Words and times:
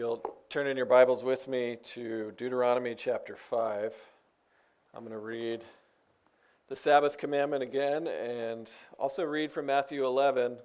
you'll 0.00 0.24
turn 0.48 0.66
in 0.66 0.78
your 0.78 0.86
Bibles 0.86 1.22
with 1.22 1.46
me 1.46 1.76
to 1.92 2.32
Deuteronomy 2.38 2.94
chapter 2.94 3.36
5, 3.36 3.92
I'm 4.94 5.00
going 5.00 5.12
to 5.12 5.18
read 5.18 5.62
the 6.68 6.74
Sabbath 6.74 7.18
commandment 7.18 7.62
again 7.62 8.06
and 8.06 8.70
also 8.98 9.24
read 9.24 9.52
from 9.52 9.66
Matthew 9.66 10.06
11 10.06 10.56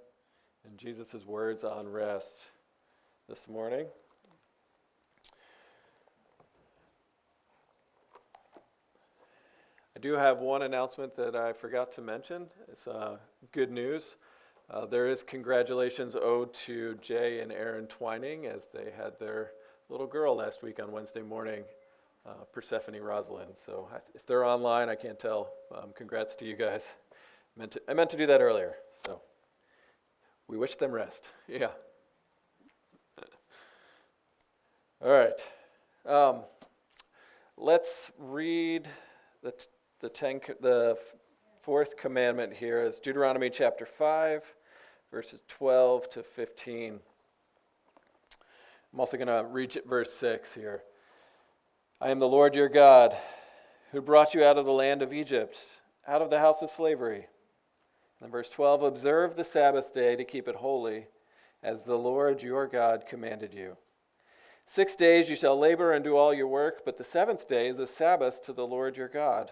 and 0.63 0.77
Jesus' 0.77 1.25
words 1.25 1.65
on 1.65 1.85
rest 1.85 2.45
this 3.27 3.49
morning. 3.49 3.87
I 9.97 9.99
do 9.99 10.13
have 10.13 10.37
one 10.37 10.61
announcement 10.61 11.13
that 11.17 11.35
I 11.35 11.51
forgot 11.51 11.91
to 11.95 12.01
mention. 12.01 12.47
It's 12.71 12.87
uh, 12.87 13.17
good 13.51 13.69
news. 13.69 14.15
Uh, 14.69 14.85
there 14.85 15.07
is 15.07 15.21
congratulations 15.21 16.15
owed 16.15 16.51
to 16.53 16.95
Jay 16.95 17.39
and 17.41 17.51
Aaron 17.51 17.85
Twining 17.85 18.47
as 18.47 18.67
they 18.73 18.91
had 18.97 19.19
their 19.19 19.51
little 19.89 20.07
girl 20.07 20.35
last 20.35 20.63
week 20.63 20.79
on 20.79 20.91
Wednesday 20.91 21.21
morning, 21.21 21.63
uh, 22.25 22.43
Persephone 22.51 22.99
Rosalind. 22.99 23.53
So 23.63 23.87
if 24.15 24.25
they're 24.25 24.43
online, 24.43 24.89
I 24.89 24.95
can't 24.95 25.19
tell. 25.19 25.51
Um, 25.75 25.91
congrats 25.95 26.33
to 26.35 26.45
you 26.45 26.55
guys. 26.55 26.83
I 27.55 27.59
meant, 27.59 27.71
to, 27.73 27.81
I 27.87 27.93
meant 27.93 28.09
to 28.09 28.17
do 28.17 28.25
that 28.25 28.41
earlier. 28.41 28.73
So 29.05 29.21
we 30.47 30.57
wish 30.57 30.75
them 30.75 30.91
rest. 30.91 31.25
Yeah. 31.47 31.69
All 35.03 35.11
right. 35.11 36.11
Um, 36.11 36.41
let's 37.55 38.11
read 38.17 38.87
the, 39.43 39.51
t- 39.51 39.65
the, 39.99 40.09
ten, 40.09 40.39
the 40.61 40.97
fourth 41.65 41.97
commandment 41.97 42.53
here 42.53 42.83
is 42.83 42.99
Deuteronomy 42.99 43.49
chapter 43.49 43.87
5, 43.87 44.43
verses 45.11 45.39
12 45.47 46.07
to 46.11 46.21
15. 46.21 46.99
I'm 48.93 48.99
also 48.99 49.17
going 49.17 49.29
to 49.29 49.47
read 49.49 49.75
at 49.75 49.87
verse 49.87 50.13
6 50.13 50.53
here. 50.53 50.83
I 51.99 52.11
am 52.11 52.19
the 52.19 52.27
Lord 52.27 52.53
your 52.53 52.69
God, 52.69 53.17
who 53.91 53.99
brought 53.99 54.35
you 54.35 54.43
out 54.43 54.59
of 54.59 54.65
the 54.65 54.71
land 54.71 55.01
of 55.01 55.11
Egypt, 55.11 55.57
out 56.07 56.21
of 56.21 56.29
the 56.29 56.37
house 56.37 56.61
of 56.61 56.69
slavery. 56.69 57.25
And 58.21 58.31
verse 58.31 58.49
12 58.49 58.83
Observe 58.83 59.35
the 59.35 59.43
Sabbath 59.43 59.91
day 59.91 60.15
to 60.15 60.23
keep 60.23 60.47
it 60.47 60.57
holy, 60.57 61.07
as 61.63 61.81
the 61.81 61.97
Lord 61.97 62.43
your 62.43 62.67
God 62.67 63.05
commanded 63.09 63.55
you. 63.55 63.75
Six 64.67 64.95
days 64.95 65.29
you 65.29 65.35
shall 65.35 65.57
labor 65.57 65.93
and 65.93 66.03
do 66.03 66.15
all 66.15 66.31
your 66.31 66.47
work, 66.47 66.83
but 66.85 66.99
the 66.99 67.03
seventh 67.03 67.47
day 67.47 67.69
is 67.69 67.79
a 67.79 67.87
Sabbath 67.87 68.45
to 68.45 68.53
the 68.53 68.67
Lord 68.67 68.95
your 68.95 69.09
God. 69.09 69.51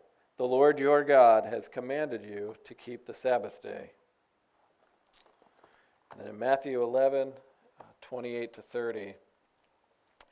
the 0.41 0.47
Lord 0.47 0.79
your 0.79 1.03
God 1.03 1.45
has 1.45 1.67
commanded 1.67 2.23
you 2.23 2.55
to 2.63 2.73
keep 2.73 3.05
the 3.05 3.13
Sabbath 3.13 3.61
day. 3.61 3.91
And 6.17 6.27
in 6.27 6.39
Matthew 6.39 6.81
11, 6.81 7.31
uh, 7.79 7.83
28 8.01 8.51
to 8.55 8.61
30, 8.63 9.13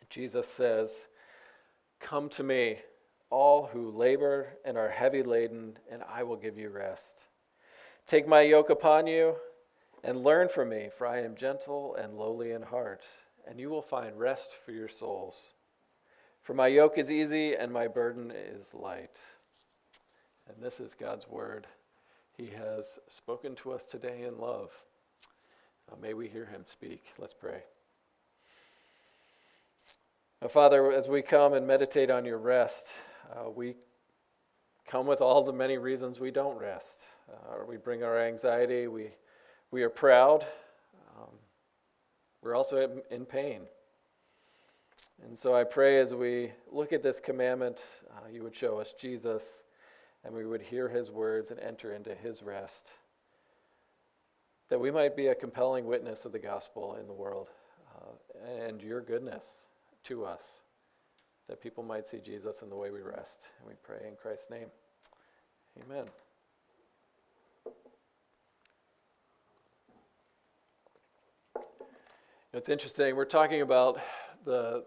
Jesus 0.10 0.48
says, 0.48 1.06
Come 2.00 2.28
to 2.30 2.44
me, 2.44 2.80
all 3.30 3.68
who 3.68 3.92
labor 3.92 4.48
and 4.66 4.80
are 4.80 4.90
heavy 4.90 5.22
laden, 5.22 5.78
and 5.92 6.02
I 6.12 6.24
will 6.24 6.38
give 6.38 6.58
you 6.58 6.69
rest. 6.69 7.25
Take 8.08 8.28
my 8.28 8.42
yoke 8.42 8.72
upon 8.72 9.06
you 9.06 9.36
and 10.03 10.24
learn 10.24 10.50
from 10.50 10.69
me, 10.69 10.90
for 10.98 11.06
I 11.06 11.19
am 11.22 11.36
gentle 11.36 11.94
and 11.94 12.16
lowly 12.16 12.53
in 12.53 12.64
heart, 12.64 13.03
and 13.48 13.59
you 13.59 13.69
will 13.69 13.84
find 13.84 14.18
rest 14.18 14.58
for 14.66 14.72
your 14.72 14.90
souls. 14.90 15.52
For 16.42 16.56
my 16.56 16.66
yoke 16.66 16.98
is 16.98 17.12
easy 17.12 17.53
and 17.53 17.72
my 17.72 17.88
burden 17.88 18.31
is 18.31 18.74
light. 18.74 19.19
And 20.50 20.64
this 20.64 20.80
is 20.80 20.96
God's 20.96 21.28
word. 21.30 21.68
He 22.36 22.48
has 22.48 22.98
spoken 23.08 23.54
to 23.58 23.72
us 23.72 23.84
today 23.84 24.24
in 24.24 24.40
love. 24.40 24.72
Uh, 25.92 25.96
may 26.02 26.16
we 26.16 26.28
hear 26.28 26.46
him 26.46 26.64
speak. 26.66 27.04
Let's 27.20 27.36
pray. 27.36 27.62
Now, 30.42 30.48
Father, 30.48 30.92
as 30.92 31.08
we 31.08 31.22
come 31.22 31.54
and 31.54 31.68
meditate 31.68 32.10
on 32.10 32.26
your 32.26 32.40
rest, 32.40 32.88
uh, 33.32 33.50
we 33.52 33.76
come 34.88 35.06
with 35.06 35.22
all 35.22 35.44
the 35.44 35.54
many 35.54 35.78
reasons 35.78 36.20
we 36.20 36.32
don't 36.32 36.58
rest. 36.58 37.04
Uh, 37.31 37.64
we 37.68 37.78
bring 37.78 38.04
our 38.04 38.20
anxiety, 38.20 38.88
we, 38.88 39.10
we 39.70 39.84
are 39.84 39.90
proud, 39.90 40.48
um, 41.20 41.30
we're 42.42 42.56
also 42.56 42.90
in 43.12 43.24
pain. 43.24 43.62
And 45.24 45.38
so 45.38 45.54
I 45.54 45.64
pray 45.64 46.00
as 46.00 46.16
we 46.16 46.52
look 46.72 46.92
at 46.92 47.04
this 47.04 47.20
commandment, 47.20 47.78
uh, 48.10 48.30
you 48.34 48.42
would 48.42 48.56
show 48.56 48.80
us 48.80 48.96
Jesus 49.00 49.64
and 50.24 50.34
we 50.34 50.46
would 50.46 50.62
hear 50.62 50.88
his 50.90 51.09
words 51.12 51.52
and 51.52 51.59
enter 51.59 51.94
into 51.94 52.13
his 52.13 52.44
rest. 52.44 52.91
That 54.69 54.80
we 54.80 54.91
might 54.91 55.16
be 55.16 55.28
a 55.28 55.35
compelling 55.35 55.85
witness 55.85 56.25
of 56.25 56.31
the 56.31 56.40
gospel 56.40 56.97
in 57.00 57.07
the 57.07 57.13
world 57.13 57.50
uh, 57.96 58.62
and 58.63 58.81
your 58.81 59.02
goodness 59.02 59.44
to 60.06 60.25
us. 60.25 60.44
That 61.47 61.62
people 61.62 61.84
might 61.84 62.07
see 62.07 62.19
Jesus 62.19 62.62
in 62.62 62.69
the 62.69 62.75
way 62.75 62.91
we 62.91 63.02
rest. 63.02 63.38
And 63.59 63.68
we 63.68 63.74
pray 63.81 64.07
in 64.07 64.16
Christ's 64.16 64.52
name. 64.52 64.68
Amen. 65.84 66.06
It's 72.51 72.68
interesting. 72.68 73.16
We're 73.16 73.25
talking 73.25 73.62
about 73.62 74.00
the, 74.44 74.84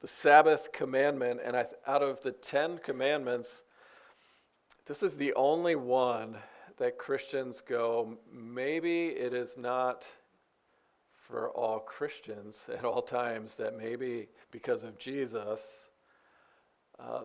the 0.00 0.06
Sabbath 0.06 0.70
commandment, 0.72 1.40
and 1.44 1.56
I, 1.56 1.66
out 1.86 2.02
of 2.02 2.22
the 2.22 2.30
Ten 2.30 2.78
Commandments, 2.78 3.64
this 4.86 5.02
is 5.02 5.16
the 5.16 5.32
only 5.34 5.76
one 5.76 6.36
that 6.76 6.98
Christians 6.98 7.62
go, 7.66 8.18
maybe 8.32 9.06
it 9.08 9.32
is 9.32 9.56
not 9.56 10.04
for 11.26 11.50
all 11.50 11.78
Christians 11.78 12.58
at 12.76 12.84
all 12.84 13.02
times, 13.02 13.56
that 13.56 13.76
maybe 13.76 14.28
because 14.50 14.84
of 14.84 14.98
Jesus, 14.98 15.60
uh, 16.98 17.22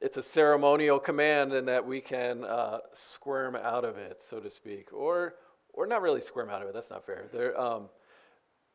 it's 0.00 0.16
a 0.16 0.22
ceremonial 0.22 0.98
command 0.98 1.52
and 1.52 1.68
that 1.68 1.84
we 1.84 2.00
can 2.00 2.44
uh, 2.44 2.78
squirm 2.94 3.56
out 3.56 3.84
of 3.84 3.98
it, 3.98 4.22
so 4.28 4.40
to 4.40 4.50
speak. 4.50 4.92
Or, 4.92 5.34
or 5.74 5.86
not 5.86 6.02
really 6.02 6.20
squirm 6.20 6.48
out 6.48 6.62
of 6.62 6.68
it, 6.68 6.74
that's 6.74 6.90
not 6.90 7.04
fair. 7.04 7.26
There, 7.32 7.60
um, 7.60 7.88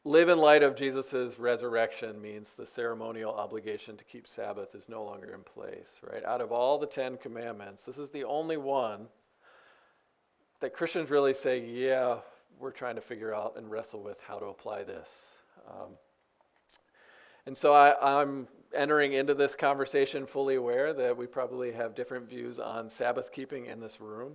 live 0.05 0.27
in 0.27 0.37
light 0.37 0.63
of 0.63 0.75
Jesus' 0.75 1.39
resurrection 1.39 2.21
means 2.21 2.53
the 2.53 2.65
ceremonial 2.65 3.33
obligation 3.33 3.95
to 3.95 4.03
keep 4.03 4.27
Sabbath 4.27 4.75
is 4.75 4.89
no 4.89 5.03
longer 5.03 5.33
in 5.33 5.41
place, 5.41 5.99
right? 6.11 6.25
Out 6.25 6.41
of 6.41 6.51
all 6.51 6.77
the 6.77 6.87
Ten 6.87 7.17
Commandments, 7.17 7.85
this 7.85 7.97
is 7.97 8.09
the 8.09 8.25
only 8.25 8.57
one 8.57 9.07
that 10.59 10.73
Christians 10.73 11.09
really 11.09 11.33
say, 11.33 11.59
yeah, 11.59 12.17
we're 12.59 12.71
trying 12.71 12.95
to 12.95 13.01
figure 13.01 13.33
out 13.33 13.55
and 13.57 13.71
wrestle 13.71 14.03
with 14.03 14.17
how 14.27 14.37
to 14.39 14.45
apply 14.45 14.83
this. 14.83 15.09
Um, 15.69 15.91
and 17.45 17.57
so 17.57 17.73
I, 17.73 18.21
I'm 18.21 18.47
entering 18.75 19.13
into 19.13 19.33
this 19.33 19.55
conversation 19.55 20.25
fully 20.25 20.55
aware 20.55 20.93
that 20.93 21.15
we 21.15 21.27
probably 21.27 21.71
have 21.71 21.95
different 21.95 22.29
views 22.29 22.59
on 22.59 22.89
Sabbath 22.89 23.31
keeping 23.31 23.67
in 23.67 23.79
this 23.79 24.01
room, 24.01 24.33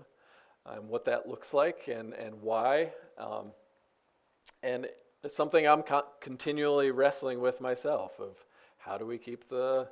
and 0.66 0.88
what 0.88 1.04
that 1.06 1.28
looks 1.28 1.52
like, 1.52 1.88
and, 1.88 2.14
and 2.14 2.40
why. 2.40 2.92
Um, 3.18 3.52
and 4.62 4.86
it's 5.24 5.36
something 5.36 5.66
I'm 5.66 5.82
co- 5.82 6.06
continually 6.20 6.90
wrestling 6.90 7.40
with 7.40 7.60
myself 7.60 8.18
of 8.20 8.44
how 8.78 8.98
do 8.98 9.06
we 9.06 9.18
keep 9.18 9.48
the 9.48 9.88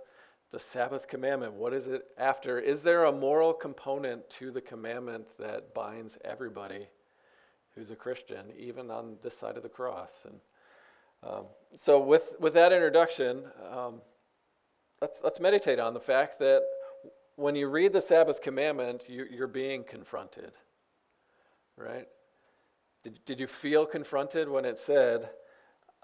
the 0.53 0.59
Sabbath 0.61 1.09
commandment? 1.09 1.53
What 1.55 1.73
is 1.73 1.89
it 1.89 2.07
after? 2.19 2.61
Is 2.61 2.83
there 2.83 3.05
a 3.05 3.13
moral 3.13 3.53
component 3.53 4.29
to 4.31 4.53
the 4.53 4.61
commandment 4.61 5.27
that 5.39 5.75
binds 5.75 6.17
everybody 6.25 6.87
who's 7.75 7.91
a 7.91 7.97
Christian, 7.97 8.47
even 8.57 8.91
on 8.91 9.17
this 9.23 9.37
side 9.37 9.57
of 9.57 9.65
the 9.65 9.69
cross? 9.69 10.13
And 10.25 10.41
um, 11.29 11.45
so, 11.77 12.01
with 12.01 12.35
with 12.39 12.55
that 12.55 12.73
introduction, 12.73 13.45
um, 13.71 14.01
let's 15.01 15.23
let's 15.25 15.41
meditate 15.41 15.81
on 15.81 15.95
the 15.95 16.01
fact 16.01 16.39
that 16.39 16.63
when 17.35 17.55
you 17.55 17.69
read 17.69 17.93
the 17.93 18.01
Sabbath 18.01 18.41
commandment, 18.41 19.03
you, 19.09 19.27
you're 19.31 19.47
being 19.47 19.85
confronted, 19.85 20.53
right? 21.77 22.07
Did, 23.07 23.25
did 23.25 23.39
you 23.39 23.47
feel 23.47 23.87
confronted 23.87 24.49
when 24.49 24.65
it 24.65 24.81
said, 24.81 25.31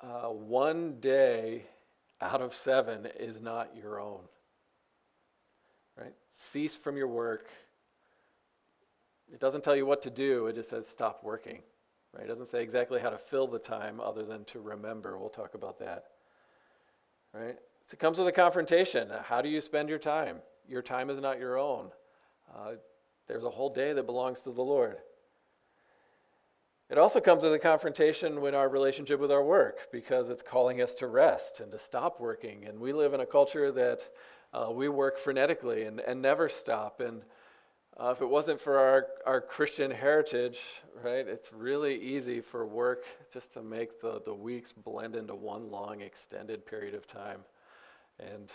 uh, 0.00 0.28
one 0.28 1.00
day 1.00 1.64
out 2.20 2.40
of 2.40 2.54
seven 2.54 3.08
is 3.18 3.40
not 3.40 3.74
your 3.76 3.98
own? 3.98 4.20
Right? 5.98 6.14
Cease 6.30 6.76
from 6.76 6.96
your 6.96 7.08
work. 7.08 7.48
It 9.32 9.40
doesn't 9.40 9.64
tell 9.64 9.74
you 9.74 9.84
what 9.84 10.02
to 10.02 10.10
do, 10.10 10.46
it 10.46 10.54
just 10.54 10.70
says 10.70 10.86
stop 10.86 11.24
working. 11.24 11.58
Right? 12.14 12.26
It 12.26 12.28
doesn't 12.28 12.46
say 12.46 12.62
exactly 12.62 13.00
how 13.00 13.10
to 13.10 13.18
fill 13.18 13.48
the 13.48 13.58
time 13.58 13.98
other 13.98 14.24
than 14.24 14.44
to 14.44 14.60
remember. 14.60 15.18
We'll 15.18 15.28
talk 15.28 15.54
about 15.54 15.80
that. 15.80 16.04
right? 17.34 17.58
So 17.86 17.94
it 17.94 17.98
comes 17.98 18.18
with 18.18 18.28
a 18.28 18.32
confrontation. 18.32 19.08
How 19.24 19.42
do 19.42 19.48
you 19.48 19.60
spend 19.60 19.88
your 19.88 19.98
time? 19.98 20.36
Your 20.68 20.82
time 20.82 21.10
is 21.10 21.20
not 21.20 21.40
your 21.40 21.58
own. 21.58 21.90
Uh, 22.54 22.74
there's 23.26 23.42
a 23.42 23.50
whole 23.50 23.74
day 23.74 23.92
that 23.92 24.06
belongs 24.06 24.42
to 24.42 24.52
the 24.52 24.62
Lord. 24.62 24.98
It 26.92 26.98
also 26.98 27.20
comes 27.20 27.42
with 27.42 27.54
a 27.54 27.58
confrontation 27.58 28.42
with 28.42 28.54
our 28.54 28.68
relationship 28.68 29.18
with 29.18 29.32
our 29.32 29.42
work 29.42 29.90
because 29.90 30.28
it's 30.28 30.42
calling 30.42 30.82
us 30.82 30.94
to 30.96 31.06
rest 31.06 31.60
and 31.60 31.72
to 31.72 31.78
stop 31.78 32.20
working. 32.20 32.66
And 32.66 32.78
we 32.78 32.92
live 32.92 33.14
in 33.14 33.20
a 33.20 33.24
culture 33.24 33.72
that 33.72 34.06
uh, 34.52 34.70
we 34.70 34.90
work 34.90 35.18
frenetically 35.18 35.88
and, 35.88 36.00
and 36.00 36.20
never 36.20 36.50
stop. 36.50 37.00
And 37.00 37.22
uh, 37.98 38.10
if 38.10 38.20
it 38.20 38.28
wasn't 38.28 38.60
for 38.60 38.78
our, 38.78 39.06
our 39.24 39.40
Christian 39.40 39.90
heritage, 39.90 40.60
right, 41.02 41.26
it's 41.26 41.50
really 41.50 41.98
easy 41.98 42.42
for 42.42 42.66
work 42.66 43.06
just 43.32 43.54
to 43.54 43.62
make 43.62 43.98
the, 44.02 44.20
the 44.26 44.34
weeks 44.34 44.72
blend 44.72 45.16
into 45.16 45.34
one 45.34 45.70
long 45.70 46.02
extended 46.02 46.66
period 46.66 46.94
of 46.94 47.06
time. 47.06 47.40
And 48.20 48.52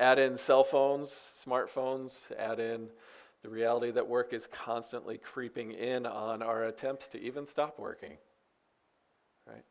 add 0.00 0.18
in 0.18 0.36
cell 0.36 0.64
phones, 0.64 1.18
smartphones, 1.46 2.30
add 2.38 2.60
in 2.60 2.90
the 3.42 3.48
reality 3.48 3.90
that 3.90 4.06
work 4.06 4.32
is 4.32 4.46
constantly 4.46 5.18
creeping 5.18 5.72
in 5.72 6.06
on 6.06 6.42
our 6.42 6.64
attempts 6.64 7.08
to 7.08 7.20
even 7.20 7.46
stop 7.46 7.78
working. 7.78 8.16
Right? 9.46 9.64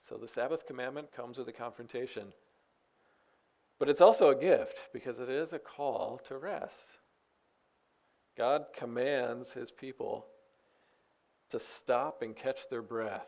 So 0.00 0.16
the 0.16 0.28
Sabbath 0.28 0.66
commandment 0.66 1.12
comes 1.12 1.38
with 1.38 1.48
a 1.48 1.52
confrontation. 1.52 2.32
But 3.78 3.88
it's 3.88 4.00
also 4.00 4.30
a 4.30 4.34
gift 4.34 4.88
because 4.92 5.18
it 5.20 5.28
is 5.28 5.52
a 5.52 5.58
call 5.58 6.20
to 6.28 6.38
rest. 6.38 6.98
God 8.36 8.66
commands 8.76 9.52
his 9.52 9.70
people 9.70 10.26
to 11.50 11.60
stop 11.60 12.22
and 12.22 12.34
catch 12.34 12.68
their 12.68 12.82
breath. 12.82 13.26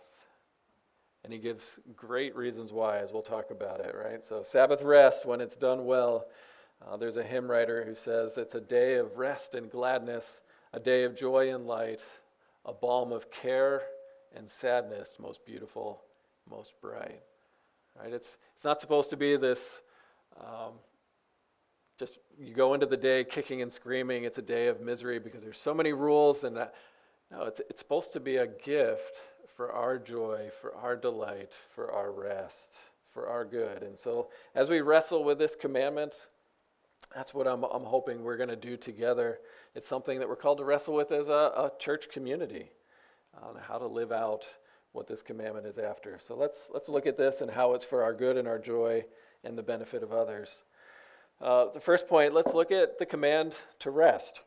And 1.22 1.32
he 1.32 1.38
gives 1.38 1.78
great 1.96 2.36
reasons 2.36 2.72
why, 2.72 2.98
as 2.98 3.12
we'll 3.12 3.22
talk 3.22 3.50
about 3.50 3.80
it, 3.80 3.94
right? 3.94 4.24
So, 4.24 4.42
Sabbath 4.42 4.82
rest, 4.82 5.24
when 5.24 5.40
it's 5.40 5.56
done 5.56 5.86
well, 5.86 6.26
uh, 6.86 6.96
there's 6.96 7.16
a 7.16 7.22
hymn 7.22 7.50
writer 7.50 7.84
who 7.84 7.94
says 7.94 8.36
it's 8.36 8.54
a 8.54 8.60
day 8.60 8.96
of 8.96 9.16
rest 9.16 9.54
and 9.54 9.70
gladness, 9.70 10.40
a 10.72 10.80
day 10.80 11.04
of 11.04 11.16
joy 11.16 11.54
and 11.54 11.66
light, 11.66 12.00
a 12.64 12.72
balm 12.72 13.12
of 13.12 13.30
care 13.30 13.82
and 14.36 14.48
sadness, 14.48 15.16
most 15.20 15.44
beautiful, 15.46 16.02
most 16.50 16.72
bright. 16.80 17.22
Right? 18.00 18.12
It's, 18.12 18.36
it's 18.56 18.64
not 18.64 18.80
supposed 18.80 19.10
to 19.10 19.16
be 19.16 19.36
this 19.36 19.80
um, 20.40 20.72
just 21.98 22.18
you 22.38 22.52
go 22.52 22.74
into 22.74 22.86
the 22.86 22.96
day 22.96 23.24
kicking 23.24 23.62
and 23.62 23.72
screaming. 23.72 24.24
It's 24.24 24.38
a 24.38 24.42
day 24.42 24.66
of 24.66 24.80
misery 24.80 25.18
because 25.18 25.42
there's 25.42 25.58
so 25.58 25.72
many 25.72 25.92
rules. 25.92 26.44
And 26.44 26.58
uh, 26.58 26.66
no, 27.30 27.44
it's, 27.44 27.60
it's 27.70 27.78
supposed 27.78 28.12
to 28.14 28.20
be 28.20 28.36
a 28.36 28.46
gift 28.46 29.20
for 29.56 29.72
our 29.72 29.98
joy, 29.98 30.50
for 30.60 30.74
our 30.74 30.96
delight, 30.96 31.52
for 31.74 31.92
our 31.92 32.10
rest, 32.10 32.74
for 33.12 33.28
our 33.28 33.44
good. 33.44 33.82
And 33.82 33.96
so 33.96 34.28
as 34.56 34.68
we 34.68 34.80
wrestle 34.80 35.22
with 35.22 35.38
this 35.38 35.54
commandment, 35.54 36.14
that's 37.14 37.34
what 37.34 37.46
I'm, 37.46 37.64
I'm 37.64 37.84
hoping 37.84 38.22
we're 38.22 38.36
going 38.36 38.48
to 38.48 38.56
do 38.56 38.76
together. 38.76 39.38
It's 39.74 39.86
something 39.86 40.18
that 40.18 40.28
we're 40.28 40.36
called 40.36 40.58
to 40.58 40.64
wrestle 40.64 40.94
with 40.94 41.12
as 41.12 41.28
a, 41.28 41.32
a 41.32 41.72
church 41.78 42.08
community 42.08 42.70
on 43.42 43.56
how 43.56 43.78
to 43.78 43.86
live 43.86 44.12
out 44.12 44.46
what 44.92 45.06
this 45.08 45.22
commandment 45.22 45.66
is 45.66 45.78
after. 45.78 46.18
So 46.24 46.36
let's, 46.36 46.70
let's 46.72 46.88
look 46.88 47.06
at 47.06 47.16
this 47.16 47.40
and 47.40 47.50
how 47.50 47.74
it's 47.74 47.84
for 47.84 48.02
our 48.02 48.14
good 48.14 48.36
and 48.36 48.46
our 48.46 48.58
joy 48.58 49.04
and 49.42 49.58
the 49.58 49.62
benefit 49.62 50.02
of 50.02 50.12
others. 50.12 50.58
Uh, 51.40 51.66
the 51.72 51.80
first 51.80 52.06
point, 52.08 52.32
let's 52.32 52.54
look 52.54 52.70
at 52.70 52.98
the 52.98 53.06
command 53.06 53.54
to 53.80 53.90
rest. 53.90 54.40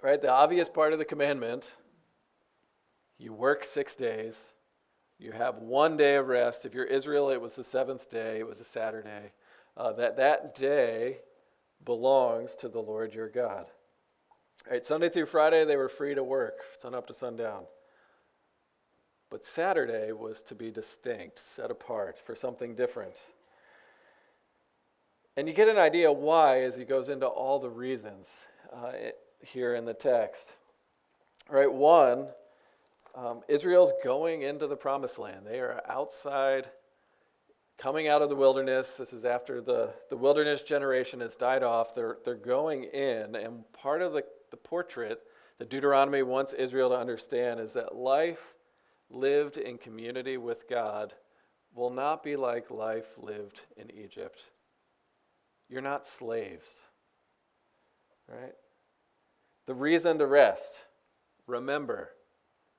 Right? 0.00 0.22
The 0.22 0.30
obvious 0.30 0.68
part 0.68 0.92
of 0.92 1.00
the 1.00 1.04
commandment 1.04 1.64
you 3.20 3.32
work 3.32 3.64
six 3.64 3.96
days, 3.96 4.40
you 5.18 5.32
have 5.32 5.56
one 5.56 5.96
day 5.96 6.14
of 6.14 6.28
rest. 6.28 6.64
If 6.64 6.72
you're 6.72 6.84
Israel, 6.84 7.30
it 7.30 7.40
was 7.40 7.54
the 7.54 7.64
seventh 7.64 8.08
day, 8.08 8.38
it 8.38 8.46
was 8.46 8.60
a 8.60 8.64
Saturday 8.64 9.32
uh, 9.78 9.92
that 9.92 10.16
that 10.16 10.54
day 10.54 11.18
belongs 11.84 12.54
to 12.56 12.68
the 12.68 12.80
Lord 12.80 13.14
your 13.14 13.28
God. 13.28 13.66
All 14.66 14.72
right, 14.72 14.84
Sunday 14.84 15.08
through 15.08 15.26
Friday, 15.26 15.64
they 15.64 15.76
were 15.76 15.88
free 15.88 16.14
to 16.14 16.24
work, 16.24 16.58
sun 16.82 16.94
up 16.94 17.06
to 17.06 17.14
sundown. 17.14 17.62
But 19.30 19.44
Saturday 19.44 20.12
was 20.12 20.42
to 20.42 20.54
be 20.54 20.70
distinct, 20.70 21.40
set 21.54 21.70
apart 21.70 22.18
for 22.18 22.34
something 22.34 22.74
different. 22.74 23.14
And 25.36 25.46
you 25.46 25.54
get 25.54 25.68
an 25.68 25.78
idea 25.78 26.10
why 26.10 26.62
as 26.62 26.74
he 26.74 26.84
goes 26.84 27.08
into 27.08 27.26
all 27.26 27.60
the 27.60 27.70
reasons 27.70 28.28
uh, 28.74 28.92
here 29.40 29.76
in 29.76 29.84
the 29.84 29.94
text. 29.94 30.48
All 31.48 31.56
right, 31.56 31.72
one, 31.72 32.26
um, 33.14 33.42
Israel's 33.48 33.92
going 34.02 34.42
into 34.42 34.66
the 34.66 34.76
promised 34.76 35.18
land. 35.18 35.46
They 35.46 35.60
are 35.60 35.80
outside 35.88 36.68
coming 37.78 38.08
out 38.08 38.22
of 38.22 38.28
the 38.28 38.36
wilderness. 38.36 38.96
This 38.96 39.12
is 39.12 39.24
after 39.24 39.60
the, 39.60 39.94
the 40.10 40.16
wilderness 40.16 40.62
generation 40.62 41.20
has 41.20 41.36
died 41.36 41.62
off. 41.62 41.94
They're, 41.94 42.18
they're 42.24 42.34
going 42.34 42.84
in, 42.84 43.36
and 43.36 43.72
part 43.72 44.02
of 44.02 44.12
the, 44.12 44.24
the 44.50 44.56
portrait 44.56 45.20
that 45.58 45.70
Deuteronomy 45.70 46.22
wants 46.22 46.52
Israel 46.52 46.90
to 46.90 46.98
understand 46.98 47.60
is 47.60 47.72
that 47.72 47.94
life 47.94 48.54
lived 49.10 49.56
in 49.56 49.78
community 49.78 50.36
with 50.36 50.68
God 50.68 51.14
will 51.74 51.90
not 51.90 52.22
be 52.22 52.36
like 52.36 52.70
life 52.70 53.06
lived 53.16 53.60
in 53.76 53.90
Egypt. 53.92 54.40
You're 55.68 55.82
not 55.82 56.06
slaves, 56.06 56.66
right? 58.28 58.54
The 59.66 59.74
reason 59.74 60.18
to 60.18 60.26
rest, 60.26 60.72
remember, 61.46 62.10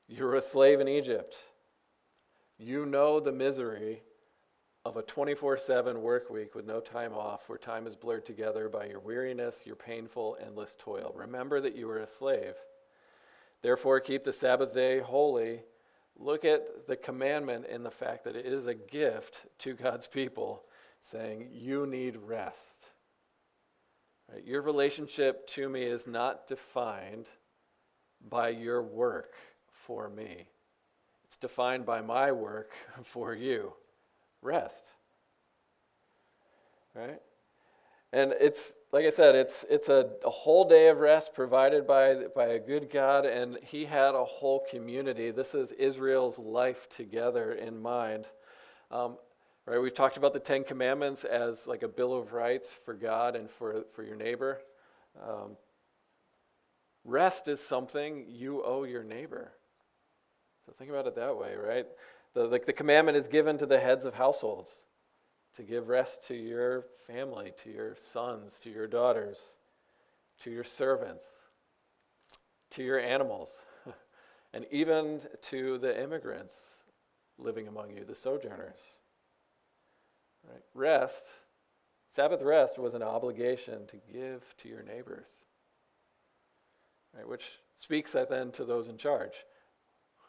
you 0.07 0.23
were 0.23 0.35
a 0.35 0.41
slave 0.41 0.79
in 0.79 0.87
Egypt. 0.87 1.35
You 2.57 2.85
know 2.85 3.19
the 3.19 3.31
misery 3.31 4.01
of 4.89 4.97
a 4.97 5.03
24 5.03 5.55
7 5.59 6.01
work 6.01 6.31
week 6.31 6.55
with 6.55 6.65
no 6.65 6.79
time 6.79 7.13
off, 7.13 7.47
where 7.47 7.59
time 7.59 7.85
is 7.85 7.95
blurred 7.95 8.25
together 8.25 8.67
by 8.67 8.85
your 8.85 8.99
weariness, 8.99 9.63
your 9.63 9.75
painful, 9.75 10.35
endless 10.43 10.75
toil. 10.79 11.13
Remember 11.15 11.61
that 11.61 11.75
you 11.75 11.87
are 11.91 11.99
a 11.99 12.07
slave. 12.07 12.55
Therefore, 13.61 13.99
keep 13.99 14.23
the 14.23 14.33
Sabbath 14.33 14.73
day 14.73 14.97
holy. 14.97 15.61
Look 16.17 16.43
at 16.43 16.87
the 16.87 16.95
commandment 16.95 17.67
in 17.67 17.83
the 17.83 17.91
fact 17.91 18.23
that 18.23 18.35
it 18.35 18.47
is 18.47 18.65
a 18.65 18.73
gift 18.73 19.45
to 19.59 19.75
God's 19.75 20.07
people, 20.07 20.63
saying, 21.01 21.49
You 21.53 21.85
need 21.85 22.17
rest. 22.17 22.85
Right? 24.33 24.43
Your 24.43 24.63
relationship 24.63 25.45
to 25.49 25.69
me 25.69 25.83
is 25.83 26.07
not 26.07 26.47
defined 26.47 27.27
by 28.27 28.49
your 28.49 28.81
work 28.81 29.35
for 29.85 30.09
me, 30.09 30.47
it's 31.25 31.37
defined 31.37 31.85
by 31.85 32.01
my 32.01 32.31
work 32.31 32.71
for 33.03 33.35
you 33.35 33.73
rest. 34.41 34.83
Right? 36.93 37.19
And 38.11 38.33
it's, 38.39 38.73
like 38.91 39.05
I 39.05 39.11
said, 39.11 39.35
it's, 39.35 39.65
it's 39.69 39.87
a, 39.87 40.09
a 40.25 40.29
whole 40.29 40.67
day 40.67 40.87
of 40.87 40.97
rest 40.97 41.33
provided 41.33 41.85
by, 41.85 42.15
by 42.35 42.47
a 42.47 42.59
good 42.59 42.89
God, 42.91 43.25
and 43.25 43.59
He 43.63 43.85
had 43.85 44.15
a 44.15 44.23
whole 44.23 44.65
community. 44.69 45.29
This 45.29 45.53
is 45.53 45.71
Israel's 45.73 46.39
life 46.39 46.87
together 46.89 47.53
in 47.53 47.79
mind. 47.79 48.25
Um, 48.89 49.17
right? 49.67 49.79
We've 49.79 49.93
talked 49.93 50.17
about 50.17 50.33
the 50.33 50.39
Ten 50.39 50.63
Commandments 50.63 51.23
as 51.23 51.67
like 51.67 51.83
a 51.83 51.87
Bill 51.87 52.13
of 52.13 52.33
Rights 52.33 52.73
for 52.83 52.95
God 52.95 53.35
and 53.35 53.49
for, 53.49 53.83
for 53.93 54.03
your 54.03 54.15
neighbor. 54.15 54.59
Um, 55.23 55.55
rest 57.05 57.47
is 57.47 57.59
something 57.59 58.25
you 58.27 58.63
owe 58.63 58.85
your 58.85 59.03
neighbor. 59.03 59.51
So 60.65 60.73
think 60.77 60.89
about 60.89 61.05
it 61.05 61.15
that 61.15 61.37
way, 61.37 61.53
right? 61.55 61.85
The, 62.33 62.47
the, 62.47 62.61
the 62.67 62.73
commandment 62.73 63.17
is 63.17 63.27
given 63.27 63.57
to 63.57 63.65
the 63.65 63.79
heads 63.79 64.05
of 64.05 64.13
households 64.13 64.73
to 65.55 65.63
give 65.63 65.89
rest 65.89 66.25
to 66.27 66.35
your 66.35 66.85
family, 67.07 67.53
to 67.63 67.71
your 67.71 67.95
sons, 67.95 68.59
to 68.63 68.69
your 68.69 68.87
daughters, 68.87 69.39
to 70.43 70.51
your 70.51 70.63
servants, 70.63 71.25
to 72.71 72.83
your 72.83 72.99
animals, 72.99 73.51
and 74.53 74.65
even 74.71 75.21
to 75.41 75.77
the 75.79 76.01
immigrants 76.01 76.53
living 77.37 77.67
among 77.67 77.91
you, 77.91 78.05
the 78.05 78.15
sojourners. 78.15 78.79
Right? 80.47 80.61
Rest, 80.73 81.23
Sabbath 82.11 82.41
rest 82.41 82.77
was 82.77 82.93
an 82.93 83.03
obligation 83.03 83.85
to 83.87 83.97
give 84.11 84.43
to 84.59 84.69
your 84.69 84.83
neighbors, 84.83 85.27
right? 87.15 87.27
which 87.27 87.43
speaks 87.75 88.13
then 88.29 88.51
to 88.51 88.65
those 88.65 88.87
in 88.87 88.97
charge. 88.97 89.33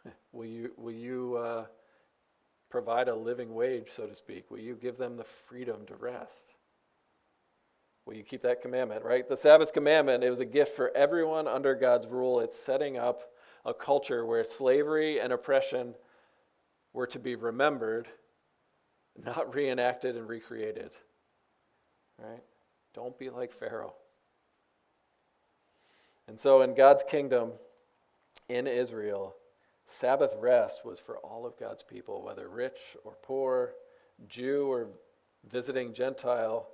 will 0.33 0.47
you, 0.47 0.73
will 0.77 0.93
you 0.93 1.37
uh, 1.37 1.65
provide 2.71 3.09
a 3.09 3.15
living 3.15 3.55
wage, 3.55 3.89
so 3.95 4.07
to 4.07 4.15
speak? 4.15 4.51
Will 4.51 4.61
you 4.61 4.75
give 4.75 4.97
them 4.97 5.17
the 5.17 5.25
freedom 5.49 5.85
to 5.87 5.97
rest? 5.97 6.55
Will 8.07 8.15
you 8.15 8.23
keep 8.23 8.43
that 8.43 8.63
commandment, 8.63 9.05
right? 9.05 9.29
The 9.29 9.37
Sabbath 9.37 9.73
commandment, 9.73 10.25
it 10.25 10.31
was 10.31 10.41
a 10.41 10.45
gift 10.45 10.75
for 10.75 10.91
everyone 10.97 11.47
under 11.47 11.75
God's 11.75 12.07
rule. 12.07 12.41
It's 12.41 12.59
setting 12.59 12.97
up 12.97 13.33
a 13.65 13.75
culture 13.75 14.25
where 14.25 14.43
slavery 14.45 15.21
and 15.21 15.33
oppression 15.33 15.95
were 16.93 17.07
to 17.09 17.19
be 17.19 17.35
remembered, 17.37 18.09
not 19.25 19.55
reenacted 19.55 20.17
and 20.17 20.29
recreated. 20.29 20.91
Right? 22.19 22.43
Don't 22.95 23.19
be 23.19 23.31
like 23.31 23.53
Pharaoh. 23.53 23.95
And 26.27 26.39
so 26.39 26.63
in 26.63 26.75
God's 26.75 27.03
kingdom, 27.09 27.53
in 28.49 28.67
Israel, 28.67 29.35
Sabbath 29.91 30.37
rest 30.39 30.85
was 30.85 31.01
for 31.01 31.19
all 31.19 31.45
of 31.45 31.59
God's 31.59 31.83
people, 31.83 32.23
whether 32.23 32.49
rich 32.49 32.79
or 33.05 33.17
poor, 33.23 33.75
Jew 34.29 34.71
or 34.71 34.87
visiting 35.51 35.93
Gentile, 35.93 36.69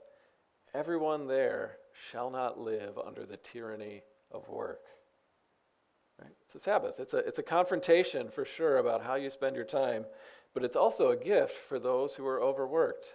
everyone 0.75 1.27
there 1.27 1.79
shall 2.11 2.31
not 2.31 2.61
live 2.61 2.99
under 2.99 3.25
the 3.25 3.39
tyranny 3.39 4.03
of 4.31 4.47
work. 4.51 4.83
Right? 6.21 6.35
It's 6.45 6.57
a 6.57 6.61
Sabbath. 6.61 7.01
It's 7.01 7.15
a, 7.15 7.19
it's 7.19 7.39
a 7.39 7.43
confrontation 7.43 8.29
for 8.29 8.45
sure 8.45 8.79
about 8.79 9.03
how 9.03 9.15
you 9.15 9.31
spend 9.31 9.57
your 9.57 9.65
time, 9.65 10.05
but 10.53 10.63
it's 10.63 10.77
also 10.77 11.11
a 11.11 11.17
gift 11.17 11.55
for 11.69 11.79
those 11.79 12.15
who 12.15 12.27
are 12.27 12.43
overworked. 12.43 13.07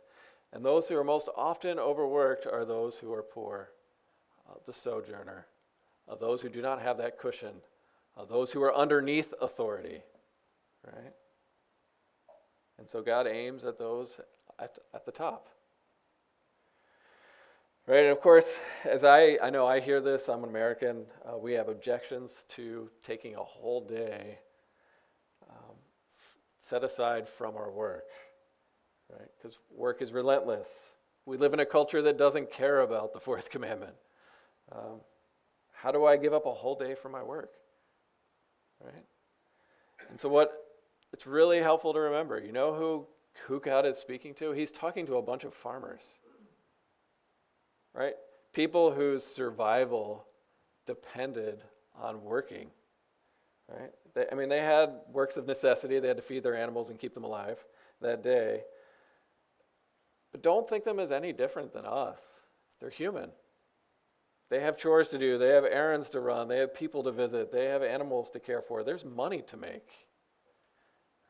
And 0.51 0.65
those 0.65 0.88
who 0.88 0.98
are 0.98 1.03
most 1.03 1.29
often 1.38 1.77
overworked 1.77 2.48
are 2.48 2.65
those 2.65 2.98
who 2.98 3.13
are 3.13 3.24
poor, 3.24 3.70
uh, 4.50 4.55
the 4.65 4.74
sojourner, 4.74 5.46
uh, 6.10 6.15
those 6.15 6.41
who 6.41 6.50
do 6.50 6.62
not 6.62 6.81
have 6.81 6.98
that 6.98 7.20
cushion, 7.20 7.53
uh, 8.18 8.25
those 8.25 8.51
who 8.51 8.62
are 8.62 8.75
underneath 8.75 9.34
authority. 9.41 10.01
Right? 10.86 11.13
And 12.77 12.89
so 12.89 13.01
God 13.01 13.27
aims 13.27 13.63
at 13.63 13.77
those 13.77 14.20
at, 14.60 14.77
at 14.94 15.06
the 15.06 15.12
top. 15.12 15.50
Right, 17.88 18.03
and 18.03 18.10
of 18.10 18.22
course, 18.22 18.58
as 18.86 19.03
I, 19.03 19.39
I 19.41 19.50
know 19.50 19.65
I 19.65 19.80
hear 19.80 20.01
this, 20.01 20.30
I'm 20.30 20.44
an 20.44 20.50
American, 20.50 21.03
uh, 21.25 21.38
we 21.38 21.53
have 21.53 21.68
objections 21.68 22.46
to 22.50 22.89
taking 23.03 23.36
a 23.36 23.44
whole 23.44 23.82
day 23.82 24.38
um, 25.50 25.75
set 26.62 26.84
aside 26.84 27.27
from 27.27 27.58
our 27.58 27.72
work, 27.72 28.06
right? 29.10 29.30
Because 29.38 29.58
work 29.75 30.03
is 30.03 30.13
relentless. 30.13 30.68
We 31.25 31.38
live 31.38 31.53
in 31.53 31.60
a 31.60 31.65
culture 31.65 32.03
that 32.03 32.18
doesn't 32.18 32.51
care 32.51 32.82
about 32.82 33.13
the 33.13 33.20
fourth 33.20 33.50
commandment. 33.51 33.96
Um, 34.72 35.01
how 35.74 35.91
do 35.91 36.06
I 36.06 36.18
give 36.18 36.34
up 36.34 36.46
a 36.46 36.53
whole 36.53 36.75
day 36.75 36.94
for 36.94 37.10
my 37.10 37.24
work? 37.24 37.50
Right? 38.83 39.05
And 40.09 40.19
so, 40.19 40.29
what 40.29 40.53
it's 41.13 41.27
really 41.27 41.59
helpful 41.59 41.93
to 41.93 42.00
remember 42.00 42.39
you 42.39 42.51
know 42.51 42.73
who, 42.73 43.05
who 43.47 43.59
God 43.59 43.85
is 43.85 43.97
speaking 43.97 44.33
to? 44.35 44.51
He's 44.51 44.71
talking 44.71 45.05
to 45.07 45.15
a 45.15 45.21
bunch 45.21 45.43
of 45.43 45.53
farmers 45.53 46.01
right? 47.93 48.13
People 48.53 48.91
whose 48.91 49.23
survival 49.23 50.25
depended 50.85 51.63
on 52.00 52.23
working, 52.23 52.69
right? 53.67 53.91
They, 54.13 54.25
I 54.31 54.35
mean, 54.35 54.50
they 54.50 54.61
had 54.61 54.91
works 55.11 55.38
of 55.38 55.47
necessity. 55.47 56.00
They 56.00 56.07
had 56.07 56.17
to 56.17 56.23
feed 56.23 56.43
their 56.43 56.55
animals 56.55 56.89
and 56.89 57.00
keep 57.00 57.13
them 57.13 57.23
alive 57.23 57.63
that 58.01 58.23
day. 58.23 58.61
But 60.31 60.41
don't 60.41 60.67
think 60.67 60.83
them 60.83 61.00
as 61.00 61.11
any 61.11 61.33
different 61.33 61.73
than 61.73 61.85
us. 61.85 62.19
They're 62.79 62.89
human. 62.89 63.29
They 64.51 64.60
have 64.60 64.75
chores 64.75 65.08
to 65.10 65.17
do, 65.17 65.38
they 65.38 65.48
have 65.48 65.63
errands 65.63 66.10
to 66.10 66.20
run, 66.20 66.50
they 66.50 66.58
have 66.58 66.75
people 66.75 67.03
to 67.03 67.12
visit, 67.13 67.53
they 67.53 67.67
have 67.67 67.81
animals 67.81 68.29
to 68.31 68.39
care 68.41 68.62
for. 68.62 68.84
There's 68.84 69.05
money 69.05 69.41
to 69.43 69.55
make, 69.55 69.88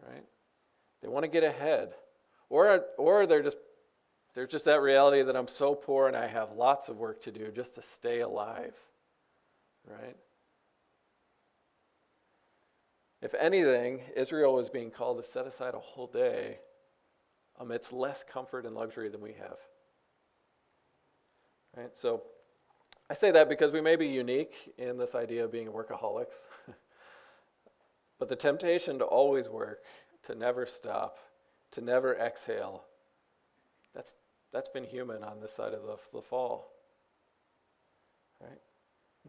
right? 0.04 0.26
They 1.04 1.08
want 1.08 1.24
to 1.26 1.30
get 1.30 1.44
ahead. 1.44 1.94
Or, 2.50 2.84
or 2.98 3.28
they're 3.28 3.44
just 3.44 3.58
there's 4.34 4.50
just 4.50 4.66
that 4.66 4.82
reality 4.82 5.22
that 5.22 5.36
I'm 5.36 5.48
so 5.48 5.76
poor 5.76 6.08
and 6.08 6.18
I 6.18 6.26
have 6.26 6.54
lots 6.54 6.90
of 6.90 6.98
work 6.98 7.22
to 7.24 7.32
do 7.32 7.52
just 7.52 7.76
to 7.76 7.82
stay 7.84 8.22
alive, 8.22 8.74
right? 9.86 10.16
If 13.22 13.36
anything, 13.36 14.02
Israel 14.16 14.56
was 14.56 14.70
being 14.70 14.90
called 14.90 15.22
to 15.24 15.30
set 15.30 15.46
aside 15.46 15.76
a 15.76 15.80
whole 15.80 16.08
day 16.08 16.58
amidst 17.60 17.94
less 17.94 18.24
comfort 18.24 18.66
and 18.66 18.74
luxury 18.74 19.10
than 19.10 19.22
we 19.22 19.34
have. 19.34 19.58
Right? 21.78 21.92
So 21.94 22.24
I 23.12 23.14
say 23.14 23.30
that 23.32 23.50
because 23.50 23.74
we 23.74 23.82
may 23.82 23.98
be 23.98 24.08
unique 24.08 24.74
in 24.78 24.98
this 24.98 25.16
idea 25.16 25.44
of 25.44 25.52
being 25.52 25.68
workaholics. 25.68 26.48
but 28.20 28.30
the 28.30 28.38
temptation 28.38 28.98
to 29.00 29.04
always 29.04 29.50
work, 29.50 29.80
to 30.24 30.34
never 30.34 30.66
stop, 30.66 31.18
to 31.72 31.82
never 31.82 32.16
exhale, 32.16 32.86
that's 33.94 34.14
that's 34.54 34.70
been 34.70 34.86
human 34.86 35.26
on 35.26 35.42
this 35.42 35.52
side 35.52 35.74
of 35.74 35.82
the, 35.84 35.98
the 36.14 36.22
fall. 36.22 36.72
Right? 38.40 38.60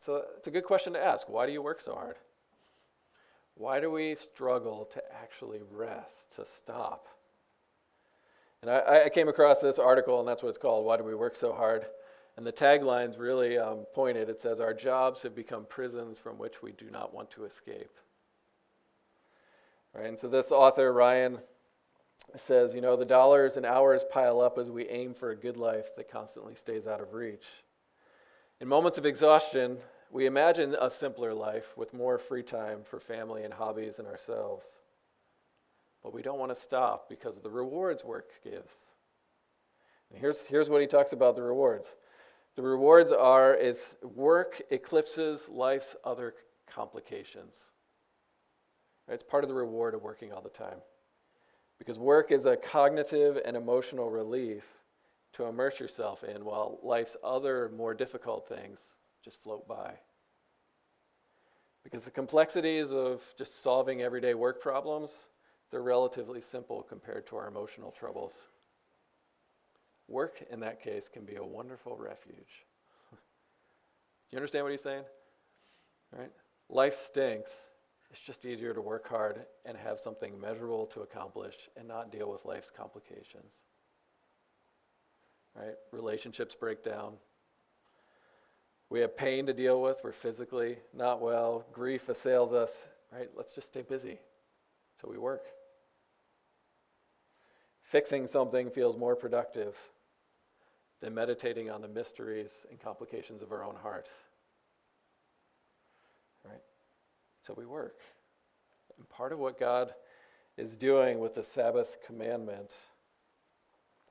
So 0.00 0.26
it's 0.36 0.46
a 0.46 0.52
good 0.52 0.64
question 0.64 0.92
to 0.92 1.04
ask. 1.04 1.28
Why 1.28 1.44
do 1.46 1.50
you 1.50 1.60
work 1.60 1.80
so 1.80 1.92
hard? 1.92 2.18
Why 3.56 3.80
do 3.80 3.90
we 3.90 4.14
struggle 4.14 4.88
to 4.94 5.02
actually 5.12 5.58
rest, 5.72 6.36
to 6.36 6.46
stop? 6.46 7.08
And 8.62 8.70
I, 8.70 9.06
I 9.06 9.08
came 9.08 9.28
across 9.28 9.60
this 9.60 9.80
article, 9.80 10.20
and 10.20 10.28
that's 10.28 10.40
what 10.40 10.50
it's 10.50 10.58
called 10.58 10.86
Why 10.86 10.98
Do 10.98 11.02
We 11.02 11.16
Work 11.16 11.36
So 11.36 11.52
Hard? 11.52 11.86
And 12.36 12.46
the 12.46 12.52
tagline's 12.52 13.18
really 13.18 13.58
um, 13.58 13.84
pointed. 13.94 14.28
It 14.28 14.40
says, 14.40 14.58
Our 14.60 14.74
jobs 14.74 15.22
have 15.22 15.34
become 15.34 15.66
prisons 15.68 16.18
from 16.18 16.38
which 16.38 16.62
we 16.62 16.72
do 16.72 16.90
not 16.90 17.14
want 17.14 17.30
to 17.32 17.44
escape. 17.44 17.92
Right? 19.94 20.06
And 20.06 20.18
so 20.18 20.28
this 20.28 20.50
author, 20.50 20.92
Ryan 20.92 21.38
says, 22.36 22.74
you 22.74 22.80
know, 22.80 22.96
the 22.96 23.04
dollars 23.04 23.56
and 23.56 23.66
hours 23.66 24.04
pile 24.10 24.40
up 24.40 24.58
as 24.58 24.70
we 24.70 24.88
aim 24.88 25.12
for 25.12 25.30
a 25.30 25.36
good 25.36 25.56
life 25.56 25.94
that 25.96 26.10
constantly 26.10 26.54
stays 26.54 26.86
out 26.86 27.00
of 27.00 27.12
reach. 27.12 27.46
In 28.60 28.68
moments 28.68 28.96
of 28.96 29.06
exhaustion, 29.06 29.76
we 30.10 30.26
imagine 30.26 30.76
a 30.80 30.90
simpler 30.90 31.34
life 31.34 31.76
with 31.76 31.92
more 31.92 32.18
free 32.18 32.42
time 32.42 32.80
for 32.84 33.00
family 33.00 33.44
and 33.44 33.52
hobbies 33.52 33.98
and 33.98 34.06
ourselves. 34.06 34.64
But 36.02 36.14
we 36.14 36.22
don't 36.22 36.38
want 36.38 36.54
to 36.54 36.60
stop 36.60 37.08
because 37.08 37.36
of 37.36 37.42
the 37.42 37.50
rewards 37.50 38.04
work 38.04 38.30
gives. 38.42 38.72
And 40.10 40.20
here's, 40.20 40.40
here's 40.42 40.68
what 40.68 40.80
he 40.80 40.86
talks 40.86 41.12
about 41.12 41.36
the 41.36 41.42
rewards. 41.42 41.94
The 42.54 42.62
rewards 42.62 43.12
are 43.12 43.54
is 43.54 43.96
work 44.02 44.60
eclipses 44.70 45.48
life's 45.48 45.96
other 46.04 46.34
complications. 46.66 47.56
It's 49.08 49.22
part 49.22 49.44
of 49.44 49.48
the 49.48 49.54
reward 49.54 49.94
of 49.94 50.02
working 50.02 50.32
all 50.32 50.42
the 50.42 50.50
time. 50.50 50.78
Because 51.78 51.98
work 51.98 52.30
is 52.30 52.46
a 52.46 52.56
cognitive 52.56 53.38
and 53.44 53.56
emotional 53.56 54.10
relief 54.10 54.64
to 55.32 55.46
immerse 55.46 55.80
yourself 55.80 56.22
in 56.24 56.44
while 56.44 56.78
life's 56.82 57.16
other 57.24 57.70
more 57.76 57.94
difficult 57.94 58.46
things 58.48 58.78
just 59.24 59.42
float 59.42 59.66
by. 59.66 59.94
Because 61.84 62.04
the 62.04 62.10
complexities 62.10 62.92
of 62.92 63.22
just 63.36 63.62
solving 63.62 64.02
everyday 64.02 64.34
work 64.34 64.60
problems, 64.60 65.28
they're 65.70 65.82
relatively 65.82 66.40
simple 66.40 66.82
compared 66.82 67.26
to 67.28 67.36
our 67.36 67.48
emotional 67.48 67.90
troubles. 67.90 68.34
Work, 70.12 70.44
in 70.50 70.60
that 70.60 70.82
case, 70.82 71.08
can 71.08 71.24
be 71.24 71.36
a 71.36 71.42
wonderful 71.42 71.96
refuge. 71.96 72.66
Do 73.10 73.16
you 74.30 74.36
understand 74.36 74.64
what 74.66 74.72
he's 74.72 74.82
saying? 74.82 75.04
Right? 76.14 76.30
Life 76.68 76.94
stinks, 76.94 77.50
it's 78.10 78.20
just 78.20 78.44
easier 78.44 78.74
to 78.74 78.82
work 78.82 79.08
hard 79.08 79.46
and 79.64 79.74
have 79.74 79.98
something 79.98 80.38
measurable 80.38 80.84
to 80.88 81.00
accomplish 81.00 81.54
and 81.78 81.88
not 81.88 82.12
deal 82.12 82.30
with 82.30 82.44
life's 82.44 82.70
complications. 82.70 83.54
Right? 85.56 85.76
Relationships 85.92 86.54
break 86.54 86.84
down. 86.84 87.14
We 88.90 89.00
have 89.00 89.16
pain 89.16 89.46
to 89.46 89.54
deal 89.54 89.80
with. 89.80 89.96
We're 90.04 90.12
physically 90.12 90.76
not 90.92 91.22
well. 91.22 91.64
Grief 91.72 92.10
assails 92.10 92.52
us. 92.52 92.84
Right? 93.10 93.30
Let's 93.34 93.54
just 93.54 93.68
stay 93.68 93.80
busy. 93.80 94.18
So 95.00 95.08
we 95.10 95.16
work. 95.16 95.46
Fixing 97.82 98.26
something 98.26 98.68
feels 98.68 98.98
more 98.98 99.16
productive 99.16 99.74
than 101.02 101.14
meditating 101.14 101.68
on 101.68 101.82
the 101.82 101.88
mysteries 101.88 102.50
and 102.70 102.80
complications 102.80 103.42
of 103.42 103.50
our 103.50 103.64
own 103.64 103.74
heart. 103.74 104.08
Right? 106.44 106.62
So 107.44 107.54
we 107.56 107.66
work. 107.66 107.98
And 108.96 109.08
part 109.08 109.32
of 109.32 109.40
what 109.40 109.58
God 109.58 109.92
is 110.56 110.76
doing 110.76 111.18
with 111.18 111.34
the 111.34 111.42
Sabbath 111.42 111.98
commandment 112.06 112.70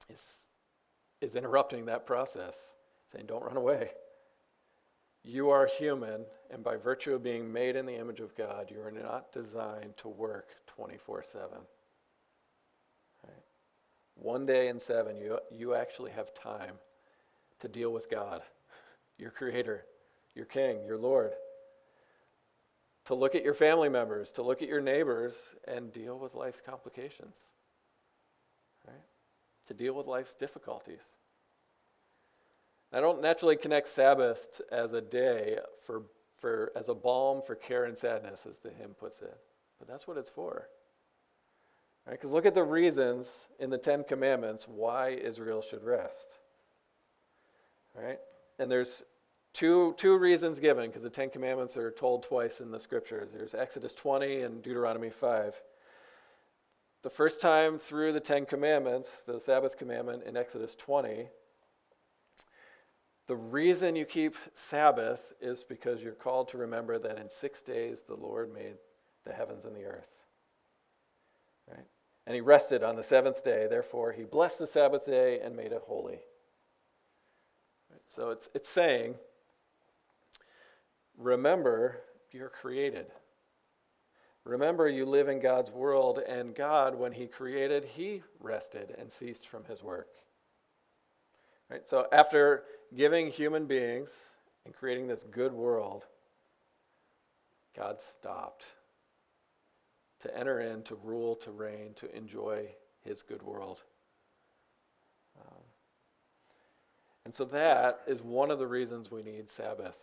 is, 0.09 0.39
is 1.21 1.35
interrupting 1.35 1.85
that 1.85 2.05
process, 2.05 2.55
saying, 3.13 3.25
Don't 3.25 3.43
run 3.43 3.57
away. 3.57 3.91
You 5.23 5.49
are 5.49 5.67
human, 5.67 6.25
and 6.49 6.63
by 6.63 6.75
virtue 6.75 7.13
of 7.13 7.23
being 7.23 7.51
made 7.51 7.75
in 7.75 7.85
the 7.85 7.95
image 7.95 8.19
of 8.19 8.35
God, 8.35 8.69
you 8.69 8.81
are 8.81 8.91
not 8.91 9.31
designed 9.31 9.95
to 9.97 10.09
work 10.09 10.49
24 10.67 11.23
7. 11.31 11.49
One 14.15 14.45
day 14.45 14.67
in 14.67 14.79
seven, 14.79 15.17
you, 15.17 15.39
you 15.51 15.73
actually 15.73 16.11
have 16.11 16.33
time 16.33 16.75
to 17.59 17.67
deal 17.67 17.91
with 17.91 18.09
God, 18.09 18.41
your 19.17 19.31
Creator, 19.31 19.85
your 20.35 20.45
King, 20.45 20.83
your 20.85 20.97
Lord 20.97 21.31
to 23.05 23.15
look 23.15 23.35
at 23.35 23.43
your 23.43 23.53
family 23.53 23.89
members, 23.89 24.31
to 24.31 24.41
look 24.41 24.61
at 24.61 24.67
your 24.67 24.81
neighbors, 24.81 25.33
and 25.67 25.91
deal 25.91 26.19
with 26.19 26.35
life's 26.35 26.61
complications, 26.61 27.35
right? 28.87 29.03
To 29.67 29.73
deal 29.73 29.93
with 29.93 30.07
life's 30.07 30.33
difficulties. 30.33 31.01
I 32.93 32.99
don't 32.99 33.21
naturally 33.21 33.55
connect 33.55 33.87
Sabbath 33.87 34.61
as 34.71 34.93
a 34.93 35.01
day 35.01 35.57
for, 35.85 36.03
for 36.37 36.71
as 36.75 36.89
a 36.89 36.93
balm 36.93 37.41
for 37.45 37.55
care 37.55 37.85
and 37.85 37.97
sadness, 37.97 38.45
as 38.49 38.57
the 38.59 38.69
hymn 38.69 38.93
puts 38.99 39.21
it, 39.21 39.37
but 39.79 39.87
that's 39.87 40.07
what 40.07 40.17
it's 40.17 40.29
for. 40.29 40.67
Because 42.09 42.29
right? 42.29 42.35
look 42.35 42.45
at 42.45 42.55
the 42.55 42.63
reasons 42.63 43.47
in 43.59 43.69
the 43.69 43.77
Ten 43.77 44.03
Commandments 44.03 44.67
why 44.67 45.09
Israel 45.09 45.61
should 45.61 45.83
rest. 45.83 46.27
Right? 47.95 48.19
And 48.59 48.69
there's 48.71 49.03
Two, 49.53 49.93
two 49.97 50.17
reasons 50.17 50.59
given, 50.59 50.87
because 50.87 51.03
the 51.03 51.09
Ten 51.09 51.29
Commandments 51.29 51.75
are 51.75 51.91
told 51.91 52.23
twice 52.23 52.61
in 52.61 52.71
the 52.71 52.79
scriptures. 52.79 53.29
There's 53.33 53.53
Exodus 53.53 53.93
20 53.93 54.41
and 54.41 54.63
Deuteronomy 54.63 55.09
5. 55.09 55.61
the 57.03 57.09
first 57.09 57.41
time 57.41 57.77
through 57.77 58.13
the 58.13 58.19
Ten 58.19 58.45
Commandments, 58.45 59.23
the 59.25 59.39
Sabbath 59.39 59.77
commandment 59.77 60.23
in 60.23 60.37
Exodus 60.37 60.75
20, 60.75 61.27
the 63.27 63.35
reason 63.35 63.95
you 63.95 64.05
keep 64.05 64.35
Sabbath 64.53 65.33
is 65.41 65.63
because 65.63 66.01
you're 66.01 66.13
called 66.13 66.47
to 66.49 66.57
remember 66.57 66.99
that 66.99 67.17
in 67.17 67.27
six 67.27 67.61
days 67.61 68.03
the 68.07 68.15
Lord 68.15 68.53
made 68.53 68.75
the 69.25 69.33
heavens 69.33 69.65
and 69.65 69.75
the 69.75 69.85
earth. 69.85 70.20
And 72.25 72.35
he 72.35 72.41
rested 72.41 72.83
on 72.83 72.95
the 72.95 73.03
seventh 73.03 73.43
day. 73.43 73.67
Therefore, 73.69 74.11
he 74.11 74.23
blessed 74.23 74.59
the 74.59 74.67
Sabbath 74.67 75.05
day 75.05 75.39
and 75.39 75.55
made 75.55 75.71
it 75.71 75.81
holy. 75.85 76.19
So 78.07 78.29
it's, 78.29 78.49
it's 78.53 78.69
saying, 78.69 79.15
remember 81.17 82.01
you're 82.31 82.49
created. 82.49 83.07
Remember, 84.43 84.89
you 84.89 85.05
live 85.05 85.29
in 85.29 85.39
God's 85.39 85.69
world, 85.69 86.19
and 86.27 86.55
God, 86.55 86.95
when 86.95 87.11
He 87.11 87.27
created, 87.27 87.83
He 87.85 88.23
rested 88.39 88.95
and 88.97 89.11
ceased 89.11 89.47
from 89.47 89.63
His 89.65 89.83
work. 89.83 90.09
Right? 91.69 91.87
So, 91.87 92.07
after 92.11 92.63
giving 92.95 93.29
human 93.29 93.65
beings 93.65 94.09
and 94.65 94.73
creating 94.73 95.07
this 95.07 95.25
good 95.29 95.53
world, 95.53 96.05
God 97.75 98.01
stopped 98.01 98.65
to 100.21 100.37
enter 100.37 100.61
in, 100.61 100.83
to 100.83 100.95
rule, 101.03 101.35
to 101.37 101.51
reign, 101.51 101.93
to 101.95 102.15
enjoy 102.15 102.67
His 103.03 103.21
good 103.21 103.41
world. 103.41 103.83
Um, 105.39 105.63
and 107.25 107.33
so, 107.33 107.45
that 107.45 108.01
is 108.07 108.21
one 108.21 108.51
of 108.51 108.59
the 108.59 108.67
reasons 108.67 109.11
we 109.11 109.23
need 109.23 109.49
Sabbath. 109.49 109.97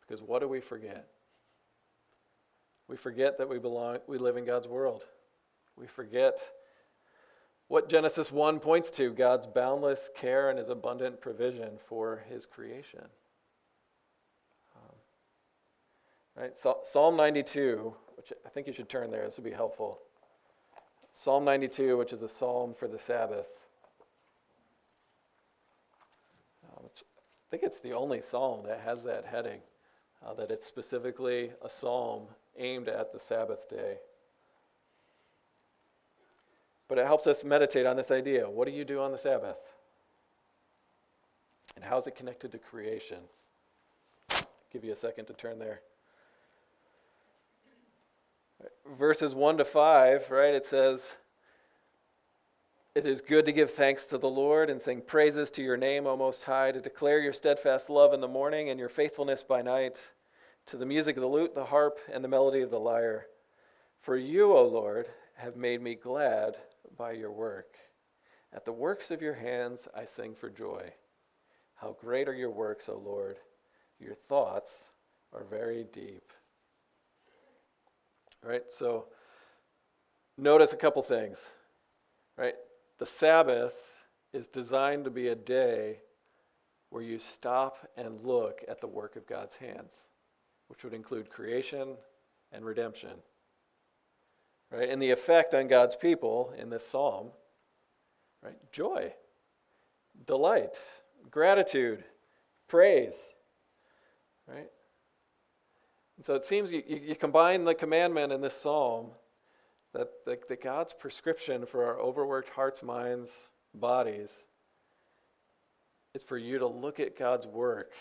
Because 0.00 0.22
what 0.22 0.40
do 0.40 0.48
we 0.48 0.60
forget? 0.60 1.06
We 2.88 2.96
forget 2.96 3.38
that 3.38 3.48
we 3.48 3.58
belong 3.58 3.98
we 4.08 4.18
live 4.18 4.36
in 4.36 4.44
God's 4.44 4.66
world. 4.66 5.04
We 5.76 5.86
forget 5.86 6.38
what 7.68 7.88
Genesis 7.88 8.32
1 8.32 8.58
points 8.58 8.90
to, 8.90 9.12
God's 9.12 9.46
boundless 9.46 10.10
care 10.16 10.50
and 10.50 10.58
his 10.58 10.70
abundant 10.70 11.20
provision 11.20 11.78
for 11.86 12.24
his 12.28 12.44
creation. 12.44 13.04
Um, 14.74 14.96
right? 16.34 16.58
So, 16.58 16.78
Psalm 16.82 17.16
92, 17.16 17.94
which 18.20 18.34
I 18.44 18.50
think 18.50 18.66
you 18.66 18.74
should 18.74 18.90
turn 18.90 19.10
there, 19.10 19.24
this 19.24 19.38
would 19.38 19.44
be 19.44 19.50
helpful. 19.50 19.98
Psalm 21.14 21.42
92, 21.42 21.96
which 21.96 22.12
is 22.12 22.20
a 22.20 22.28
psalm 22.28 22.74
for 22.74 22.86
the 22.86 22.98
Sabbath. 22.98 23.46
Um, 26.68 26.84
I 26.84 27.50
think 27.50 27.62
it's 27.62 27.80
the 27.80 27.92
only 27.92 28.20
psalm 28.20 28.62
that 28.66 28.80
has 28.80 29.02
that 29.04 29.24
heading, 29.24 29.60
uh, 30.22 30.34
that 30.34 30.50
it's 30.50 30.66
specifically 30.66 31.50
a 31.64 31.68
psalm 31.70 32.24
aimed 32.58 32.88
at 32.88 33.10
the 33.10 33.18
Sabbath 33.18 33.70
day. 33.70 33.96
But 36.88 36.98
it 36.98 37.06
helps 37.06 37.26
us 37.26 37.42
meditate 37.42 37.86
on 37.86 37.96
this 37.96 38.10
idea. 38.10 38.50
What 38.50 38.68
do 38.68 38.74
you 38.74 38.84
do 38.84 39.00
on 39.00 39.12
the 39.12 39.18
Sabbath? 39.18 39.56
And 41.74 41.82
how 41.82 41.96
is 41.96 42.06
it 42.06 42.16
connected 42.16 42.52
to 42.52 42.58
creation? 42.58 43.20
I'll 44.30 44.42
give 44.70 44.84
you 44.84 44.92
a 44.92 44.96
second 44.96 45.24
to 45.24 45.32
turn 45.32 45.58
there. 45.58 45.80
Verses 48.98 49.36
1 49.36 49.58
to 49.58 49.64
5, 49.64 50.30
right? 50.30 50.54
It 50.54 50.66
says, 50.66 51.12
It 52.96 53.06
is 53.06 53.20
good 53.20 53.46
to 53.46 53.52
give 53.52 53.70
thanks 53.70 54.04
to 54.06 54.18
the 54.18 54.28
Lord 54.28 54.68
and 54.68 54.82
sing 54.82 55.00
praises 55.00 55.48
to 55.52 55.62
your 55.62 55.76
name, 55.76 56.08
O 56.08 56.16
Most 56.16 56.42
High, 56.42 56.72
to 56.72 56.80
declare 56.80 57.20
your 57.20 57.32
steadfast 57.32 57.88
love 57.88 58.12
in 58.14 58.20
the 58.20 58.26
morning 58.26 58.68
and 58.70 58.80
your 58.80 58.88
faithfulness 58.88 59.44
by 59.44 59.62
night 59.62 60.00
to 60.66 60.76
the 60.76 60.86
music 60.86 61.16
of 61.16 61.20
the 61.20 61.28
lute, 61.28 61.54
the 61.54 61.64
harp, 61.64 61.98
and 62.12 62.24
the 62.24 62.28
melody 62.28 62.62
of 62.62 62.70
the 62.70 62.80
lyre. 62.80 63.26
For 64.00 64.16
you, 64.16 64.52
O 64.56 64.66
Lord, 64.66 65.06
have 65.36 65.56
made 65.56 65.80
me 65.80 65.94
glad 65.94 66.56
by 66.96 67.12
your 67.12 67.30
work. 67.30 67.76
At 68.52 68.64
the 68.64 68.72
works 68.72 69.12
of 69.12 69.22
your 69.22 69.34
hands 69.34 69.86
I 69.94 70.04
sing 70.04 70.34
for 70.34 70.50
joy. 70.50 70.92
How 71.76 71.96
great 72.00 72.28
are 72.28 72.34
your 72.34 72.50
works, 72.50 72.88
O 72.88 72.98
Lord! 72.98 73.36
Your 74.00 74.16
thoughts 74.16 74.90
are 75.32 75.44
very 75.44 75.84
deep. 75.92 76.32
Right? 78.42 78.62
So 78.70 79.06
notice 80.38 80.72
a 80.72 80.76
couple 80.76 81.02
things. 81.02 81.38
Right? 82.36 82.54
The 82.98 83.06
Sabbath 83.06 83.74
is 84.32 84.48
designed 84.48 85.04
to 85.04 85.10
be 85.10 85.28
a 85.28 85.34
day 85.34 85.98
where 86.90 87.02
you 87.02 87.18
stop 87.18 87.88
and 87.96 88.20
look 88.20 88.64
at 88.68 88.80
the 88.80 88.86
work 88.86 89.16
of 89.16 89.26
God's 89.26 89.56
hands 89.56 89.92
which 90.70 90.84
would 90.84 90.94
include 90.94 91.28
creation 91.28 91.96
and 92.52 92.64
redemption. 92.64 93.10
Right? 94.70 94.88
And 94.88 95.02
the 95.02 95.10
effect 95.10 95.52
on 95.52 95.66
God's 95.66 95.96
people 95.96 96.54
in 96.56 96.70
this 96.70 96.86
psalm, 96.86 97.30
right? 98.40 98.56
Joy, 98.70 99.12
delight, 100.28 100.78
gratitude, 101.28 102.04
praise. 102.68 103.14
Right? 104.46 104.68
And 106.20 106.26
so 106.26 106.34
it 106.34 106.44
seems 106.44 106.70
you, 106.70 106.82
you, 106.86 107.16
combine 107.16 107.64
the 107.64 107.74
commandment 107.74 108.30
in 108.30 108.42
this 108.42 108.54
psalm 108.54 109.06
that, 109.94 110.10
that, 110.26 110.46
that 110.48 110.62
God's 110.62 110.92
prescription 110.92 111.64
for 111.64 111.86
our 111.86 111.98
overworked 111.98 112.50
hearts, 112.50 112.82
minds, 112.82 113.30
bodies 113.72 114.28
is 116.12 116.22
for 116.22 116.36
you 116.36 116.58
to 116.58 116.66
look 116.66 117.00
at 117.00 117.18
God's 117.18 117.46
work 117.46 117.92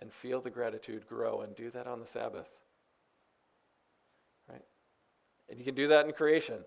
and 0.00 0.12
feel 0.12 0.40
the 0.40 0.50
gratitude 0.50 1.06
grow 1.06 1.42
and 1.42 1.54
do 1.54 1.70
that 1.70 1.86
on 1.86 2.00
the 2.00 2.06
Sabbath. 2.06 2.48
Right? 4.50 4.64
And 5.48 5.60
you 5.60 5.64
can 5.64 5.76
do 5.76 5.86
that 5.86 6.06
in 6.06 6.12
creation. 6.12 6.58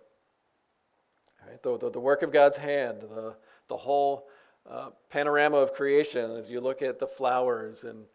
Right? 1.46 1.62
The, 1.62 1.78
the, 1.78 1.90
the 1.90 2.00
work 2.00 2.22
of 2.22 2.32
God's 2.32 2.56
hand, 2.56 3.02
the, 3.02 3.36
the 3.68 3.76
whole 3.76 4.30
uh, 4.72 4.92
panorama 5.10 5.58
of 5.58 5.74
creation 5.74 6.32
as 6.32 6.50
you 6.50 6.62
look 6.62 6.82
at 6.82 6.98
the 6.98 7.08
flowers 7.08 7.84
and, 7.84 8.06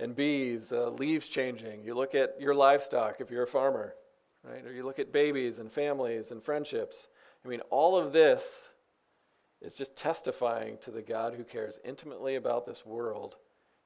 and 0.00 0.14
bees, 0.16 0.72
uh, 0.72 0.90
leaves 0.90 1.28
changing. 1.28 1.84
You 1.84 1.94
look 1.94 2.14
at 2.14 2.40
your 2.40 2.54
livestock 2.54 3.20
if 3.20 3.30
you're 3.30 3.44
a 3.44 3.46
farmer, 3.46 3.94
right? 4.42 4.64
Or 4.64 4.72
you 4.72 4.84
look 4.84 4.98
at 4.98 5.12
babies 5.12 5.58
and 5.58 5.70
families 5.70 6.30
and 6.30 6.42
friendships. 6.42 7.08
I 7.44 7.48
mean, 7.48 7.60
all 7.70 7.96
of 7.96 8.12
this 8.12 8.70
is 9.60 9.74
just 9.74 9.96
testifying 9.96 10.78
to 10.82 10.90
the 10.90 11.02
God 11.02 11.34
who 11.34 11.44
cares 11.44 11.78
intimately 11.84 12.34
about 12.34 12.66
this 12.66 12.84
world 12.84 13.36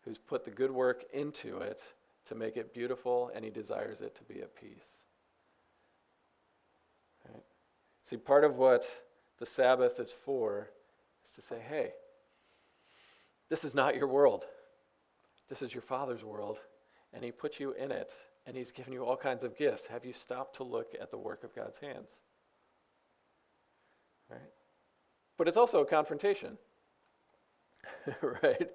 who's 0.04 0.18
put 0.18 0.44
the 0.44 0.50
good 0.50 0.70
work 0.70 1.04
into 1.12 1.58
it 1.58 1.80
to 2.26 2.34
make 2.34 2.56
it 2.56 2.74
beautiful, 2.74 3.30
and 3.34 3.44
he 3.44 3.50
desires 3.50 4.00
it 4.00 4.14
to 4.16 4.24
be 4.24 4.40
at 4.40 4.54
peace. 4.54 4.84
Right? 7.26 7.42
See, 8.08 8.16
part 8.16 8.44
of 8.44 8.56
what 8.56 8.84
the 9.38 9.46
Sabbath 9.46 9.98
is 10.00 10.14
for 10.24 10.70
is 11.26 11.34
to 11.34 11.42
say, 11.42 11.56
hey, 11.66 11.92
this 13.48 13.64
is 13.64 13.74
not 13.74 13.96
your 13.96 14.08
world. 14.08 14.44
This 15.48 15.62
is 15.62 15.72
your 15.72 15.82
Father's 15.82 16.24
world, 16.24 16.58
and 17.12 17.24
He 17.24 17.30
put 17.30 17.58
you 17.58 17.72
in 17.72 17.90
it, 17.90 18.12
and 18.46 18.56
He's 18.56 18.70
given 18.70 18.92
you 18.92 19.04
all 19.04 19.16
kinds 19.16 19.44
of 19.44 19.56
gifts. 19.56 19.86
Have 19.86 20.04
you 20.04 20.12
stopped 20.12 20.56
to 20.56 20.64
look 20.64 20.94
at 21.00 21.10
the 21.10 21.18
work 21.18 21.44
of 21.44 21.54
God's 21.54 21.78
hands? 21.78 22.08
Right? 24.30 24.40
But 25.36 25.48
it's 25.48 25.56
also 25.56 25.80
a 25.80 25.86
confrontation, 25.86 26.58
right? 28.42 28.70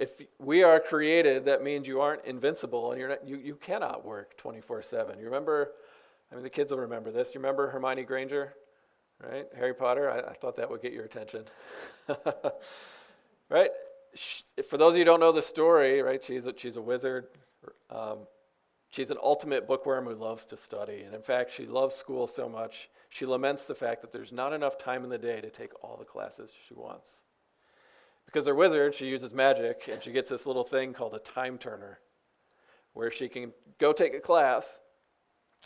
if 0.00 0.12
we 0.38 0.62
are 0.62 0.80
created, 0.80 1.44
that 1.44 1.62
means 1.62 1.86
you 1.86 2.00
aren't 2.00 2.24
invincible 2.24 2.90
and 2.90 2.98
you're 2.98 3.10
not, 3.10 3.28
you, 3.28 3.36
you 3.36 3.54
cannot 3.54 4.04
work 4.04 4.36
24 4.38 4.82
7. 4.82 5.18
You 5.18 5.26
remember, 5.26 5.72
I 6.32 6.34
mean, 6.34 6.42
the 6.42 6.50
kids 6.50 6.72
will 6.72 6.78
remember 6.78 7.10
this. 7.10 7.34
You 7.34 7.40
remember 7.40 7.68
Hermione 7.68 8.04
Granger, 8.04 8.54
right? 9.22 9.46
Harry 9.54 9.74
Potter? 9.74 10.10
I, 10.10 10.30
I 10.30 10.32
thought 10.32 10.56
that 10.56 10.70
would 10.70 10.80
get 10.80 10.94
your 10.94 11.04
attention. 11.04 11.44
right? 13.50 13.70
She, 14.14 14.42
for 14.68 14.76
those 14.76 14.90
of 14.90 14.94
you 14.96 15.00
who 15.00 15.04
don't 15.06 15.20
know 15.20 15.32
the 15.32 15.42
story, 15.42 16.02
right, 16.02 16.24
she's 16.24 16.46
a, 16.46 16.54
she's 16.56 16.76
a 16.76 16.82
wizard. 16.82 17.26
Um, 17.90 18.20
she's 18.90 19.10
an 19.10 19.18
ultimate 19.22 19.66
bookworm 19.66 20.06
who 20.06 20.14
loves 20.14 20.46
to 20.46 20.56
study. 20.56 21.02
And 21.02 21.14
in 21.14 21.22
fact, 21.22 21.52
she 21.52 21.66
loves 21.66 21.94
school 21.94 22.26
so 22.26 22.48
much, 22.48 22.90
she 23.08 23.26
laments 23.26 23.64
the 23.64 23.74
fact 23.74 24.02
that 24.02 24.12
there's 24.12 24.32
not 24.32 24.52
enough 24.52 24.78
time 24.78 25.04
in 25.04 25.10
the 25.10 25.18
day 25.18 25.40
to 25.40 25.50
take 25.50 25.72
all 25.82 25.96
the 25.96 26.04
classes 26.04 26.52
she 26.68 26.74
wants. 26.74 27.08
Because 28.24 28.44
they're 28.44 28.54
wizards, 28.54 28.96
she 28.96 29.06
uses 29.06 29.34
magic, 29.34 29.88
and 29.90 30.00
she 30.02 30.12
gets 30.12 30.30
this 30.30 30.46
little 30.46 30.62
thing 30.62 30.92
called 30.92 31.14
a 31.14 31.18
time 31.18 31.58
turner, 31.58 31.98
where 32.92 33.10
she 33.10 33.28
can 33.28 33.52
go 33.78 33.92
take 33.92 34.14
a 34.14 34.20
class, 34.20 34.78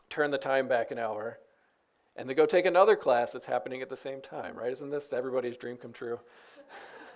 turn 0.09 0.31
the 0.31 0.39
time 0.39 0.67
back 0.67 0.91
an 0.91 0.99
hour, 0.99 1.39
and 2.17 2.29
then 2.29 2.37
go 2.37 2.47
take 2.47 2.65
another 2.65 2.97
class 2.97 3.33
that's 3.33 3.45
happening 3.45 3.83
at 3.83 3.91
the 3.91 3.97
same 3.97 4.21
time, 4.23 4.57
right? 4.57 4.73
Isn't 4.73 4.91
this 4.91 5.13
everybody's 5.13 5.59
dream 5.59 5.77
come 5.77 5.93
true? 5.93 6.19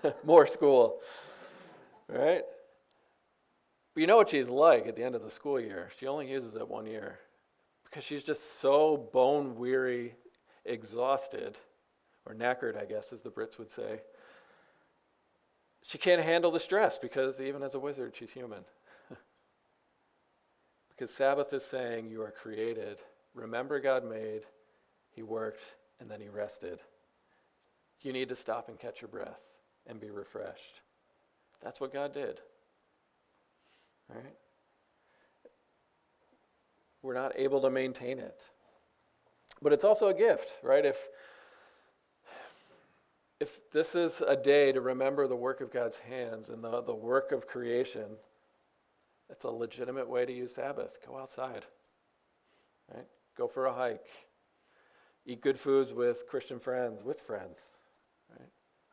More 0.25 0.47
school, 0.47 1.01
right? 2.09 2.43
But 3.95 4.01
you 4.01 4.07
know 4.07 4.17
what 4.17 4.31
she's 4.31 4.49
like 4.49 4.87
at 4.87 4.97
the 4.97 5.03
end 5.03 5.15
of 5.15 5.23
the 5.23 5.31
school 5.31 5.61
year? 5.61 5.91
She 5.99 6.07
only 6.07 6.31
uses 6.31 6.55
it 6.55 6.69
one 6.69 6.87
year 6.87 7.19
because 7.85 8.05
she's 8.05 8.23
just 8.23 8.61
so 8.61 9.09
bone 9.13 9.57
weary, 9.57 10.15
exhausted, 10.65 11.59
or 12.27 12.35
knackered, 12.35 12.81
I 12.81 12.85
guess, 12.85 13.13
as 13.13 13.23
the 13.23 13.31
Brits 13.31 13.59
would 13.59 13.71
say 13.71 14.01
she 15.83 15.97
can't 15.97 16.23
handle 16.23 16.51
the 16.51 16.61
stress 16.61 16.99
because 16.99 17.41
even 17.41 17.63
as 17.63 17.75
a 17.75 17.79
wizard, 17.79 18.15
she's 18.15 18.31
human. 18.31 18.63
because 20.91 21.11
Sabbath 21.11 21.53
is 21.55 21.65
saying 21.65 22.11
you 22.11 22.21
are 22.21 22.31
created. 22.31 22.99
Remember, 23.35 23.81
God 23.81 24.05
made, 24.05 24.43
He 25.15 25.23
worked, 25.23 25.63
and 25.99 26.11
then 26.11 26.21
he 26.21 26.29
rested. 26.29 26.83
You 28.03 28.13
need 28.13 28.29
to 28.29 28.37
stop 28.37 28.69
and 28.69 28.79
catch 28.79 29.01
your 29.01 29.09
breath 29.09 29.48
and 29.89 30.01
be 30.01 30.11
refreshed. 30.11 30.81
That's 31.63 31.81
what 31.81 31.93
God 31.93 32.15
did. 32.15 32.41
Right? 34.09 34.35
We're 37.03 37.15
not 37.15 37.33
able 37.37 37.61
to 37.63 37.71
maintain 37.71 38.19
it. 38.19 38.43
But 39.61 39.73
it's 39.73 39.85
also 39.85 40.09
a 40.09 40.15
gift, 40.15 40.51
right? 40.63 40.85
If 40.85 40.97
if 43.41 43.71
this 43.71 43.95
is 43.95 44.21
a 44.27 44.35
day 44.35 44.73
to 44.73 44.81
remember 44.81 45.29
the 45.29 45.37
work 45.37 45.61
of 45.61 45.73
God's 45.73 45.97
hands 45.97 46.49
and 46.49 46.63
the, 46.63 46.83
the 46.83 46.95
work 46.95 47.31
of 47.31 47.47
creation, 47.47 48.17
it's 49.31 49.45
a 49.45 49.51
legitimate 49.51 50.09
way 50.09 50.27
to 50.27 50.33
use 50.33 50.55
Sabbath. 50.55 50.99
Go 51.07 51.17
outside. 51.17 51.65
Right? 52.93 53.07
Go 53.37 53.47
for 53.47 53.67
a 53.67 53.73
hike. 53.73 54.09
Eat 55.25 55.41
good 55.41 55.61
foods 55.61 55.93
with 55.93 56.27
Christian 56.27 56.59
friends, 56.59 57.05
with 57.05 57.21
friends. 57.21 57.59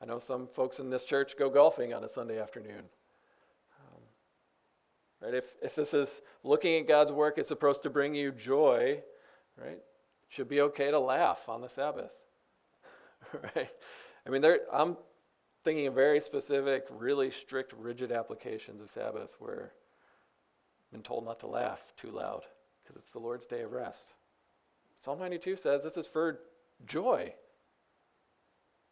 I 0.02 0.06
know 0.06 0.20
some 0.20 0.48
folks 0.48 0.80
in 0.80 0.90
this 0.90 1.06
church 1.06 1.38
go 1.38 1.50
golfing 1.50 1.94
on 1.94 2.04
a 2.04 2.10
Sunday 2.10 2.40
afternoon. 2.40 2.84
Um, 3.80 4.02
right? 5.22 5.34
If, 5.34 5.46
if 5.62 5.76
this 5.76 5.94
is 5.94 6.22
looking 6.44 6.80
at 6.80 6.88
God's 6.88 7.12
work, 7.12 7.38
it's 7.38 7.48
supposed 7.48 7.84
to 7.84 7.90
bring 7.90 8.14
you 8.14 8.32
joy, 8.32 9.02
right? 9.58 9.78
It 9.78 9.86
should 10.28 10.50
be 10.50 10.62
okay 10.62 10.92
to 10.92 11.00
laugh 11.00 11.48
on 11.48 11.62
the 11.62 11.70
Sabbath. 11.70 12.12
right? 13.56 13.70
I 14.26 14.30
mean, 14.30 14.42
there, 14.42 14.62
I'm 14.72 14.98
thinking 15.64 15.88
of 15.88 15.94
very 15.94 16.20
specific, 16.20 16.86
really 16.90 17.32
strict, 17.32 17.74
rigid 17.74 18.12
applications 18.12 18.82
of 18.82 18.90
Sabbath 18.90 19.36
where 19.40 19.72
I've 20.88 20.92
been 20.92 21.04
told 21.04 21.26
not 21.26 21.40
to 21.40 21.48
laugh 21.48 21.82
too 21.98 22.12
loud 22.12 22.44
because 22.84 23.02
it's 23.02 23.14
the 23.14 23.20
Lord's 23.20 23.46
day 23.46 23.62
of 23.62 23.72
rest. 23.72 24.14
Psalm 25.00 25.20
92 25.20 25.56
says 25.56 25.84
this 25.84 25.98
is 25.98 26.08
for 26.08 26.40
joy. 26.86 27.34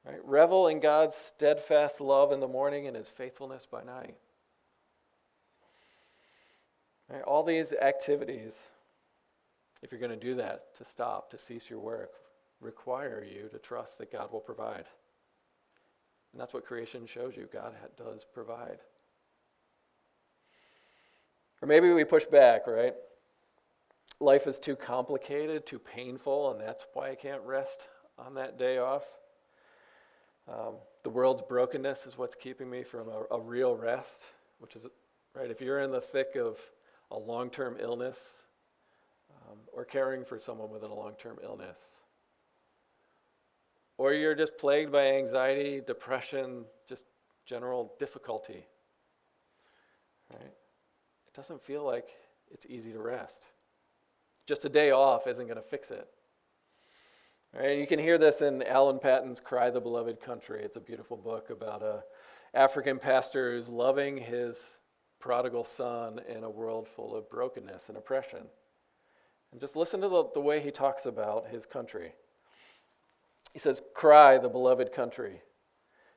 Right? 0.05 0.19
Revel 0.23 0.67
in 0.67 0.79
God's 0.79 1.15
steadfast 1.15 2.01
love 2.01 2.31
in 2.31 2.39
the 2.39 2.47
morning 2.47 2.87
and 2.87 2.95
his 2.95 3.07
faithfulness 3.07 3.65
by 3.69 3.83
night. 3.83 4.15
Right? 7.09 7.21
All 7.21 7.43
these 7.43 7.73
activities, 7.73 8.53
if 9.81 9.91
you're 9.91 10.01
going 10.01 10.11
to 10.11 10.17
do 10.17 10.35
that, 10.35 10.75
to 10.77 10.85
stop, 10.85 11.31
to 11.31 11.37
cease 11.37 11.69
your 11.69 11.79
work, 11.79 12.11
require 12.59 13.23
you 13.23 13.47
to 13.49 13.59
trust 13.59 13.97
that 13.99 14.11
God 14.11 14.31
will 14.31 14.39
provide. 14.39 14.85
And 16.31 16.41
that's 16.41 16.53
what 16.53 16.65
creation 16.65 17.05
shows 17.05 17.37
you. 17.37 17.47
God 17.51 17.73
does 17.97 18.25
provide. 18.33 18.79
Or 21.61 21.67
maybe 21.67 21.91
we 21.93 22.03
push 22.03 22.25
back, 22.25 22.67
right? 22.67 22.93
Life 24.19 24.47
is 24.47 24.59
too 24.59 24.75
complicated, 24.75 25.65
too 25.65 25.79
painful, 25.79 26.51
and 26.51 26.59
that's 26.59 26.85
why 26.93 27.11
I 27.11 27.15
can't 27.15 27.41
rest 27.43 27.87
on 28.17 28.33
that 28.33 28.57
day 28.57 28.79
off. 28.79 29.03
Um, 30.47 30.75
the 31.03 31.09
world's 31.09 31.41
brokenness 31.41 32.05
is 32.05 32.17
what's 32.17 32.35
keeping 32.35 32.69
me 32.69 32.83
from 32.83 33.07
a, 33.09 33.35
a 33.35 33.39
real 33.39 33.75
rest, 33.75 34.21
which 34.59 34.75
is, 34.75 34.83
right, 35.35 35.49
if 35.49 35.61
you're 35.61 35.79
in 35.79 35.91
the 35.91 36.01
thick 36.01 36.35
of 36.35 36.57
a 37.11 37.17
long 37.17 37.49
term 37.49 37.77
illness 37.79 38.19
um, 39.31 39.57
or 39.71 39.85
caring 39.85 40.25
for 40.25 40.37
someone 40.37 40.69
with 40.69 40.83
a 40.83 40.87
long 40.87 41.13
term 41.17 41.37
illness, 41.43 41.77
or 43.97 44.13
you're 44.13 44.35
just 44.35 44.57
plagued 44.57 44.91
by 44.91 45.13
anxiety, 45.13 45.81
depression, 45.85 46.65
just 46.87 47.05
general 47.45 47.93
difficulty. 47.99 48.65
Right? 50.31 50.41
It 50.41 51.33
doesn't 51.33 51.63
feel 51.63 51.85
like 51.85 52.09
it's 52.51 52.65
easy 52.67 52.91
to 52.91 52.99
rest. 52.99 53.45
Just 54.45 54.65
a 54.65 54.69
day 54.69 54.91
off 54.91 55.27
isn't 55.27 55.45
going 55.45 55.57
to 55.57 55.61
fix 55.61 55.91
it. 55.91 56.07
Right? 57.55 57.77
You 57.77 57.85
can 57.85 57.99
hear 57.99 58.17
this 58.17 58.41
in 58.41 58.63
Alan 58.63 58.97
Paton's 58.97 59.39
Cry 59.39 59.69
the 59.69 59.79
Beloved 59.79 60.19
Country. 60.19 60.63
It's 60.63 60.75
a 60.75 60.79
beautiful 60.79 61.15
book 61.15 61.51
about 61.51 61.83
a 61.83 62.03
African 62.55 62.97
pastor 62.97 63.51
who's 63.51 63.69
loving 63.69 64.17
his 64.17 64.57
prodigal 65.19 65.63
son 65.63 66.19
in 66.27 66.43
a 66.45 66.49
world 66.49 66.87
full 66.87 67.15
of 67.15 67.29
brokenness 67.29 67.89
and 67.89 67.97
oppression. 67.97 68.47
And 69.51 69.61
just 69.61 69.75
listen 69.75 70.01
to 70.01 70.09
the, 70.09 70.23
the 70.33 70.41
way 70.41 70.61
he 70.61 70.71
talks 70.71 71.05
about 71.05 71.47
his 71.47 71.67
country. 71.67 72.15
He 73.53 73.59
says, 73.59 73.83
Cry, 73.93 74.39
the 74.39 74.49
beloved 74.49 74.91
country, 74.91 75.39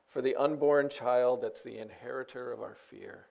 for 0.07 0.23
the 0.23 0.35
unborn 0.37 0.89
child 0.89 1.43
that's 1.43 1.61
the 1.61 1.77
inheritor 1.77 2.51
of 2.51 2.61
our 2.61 2.77
fear. 2.89 3.27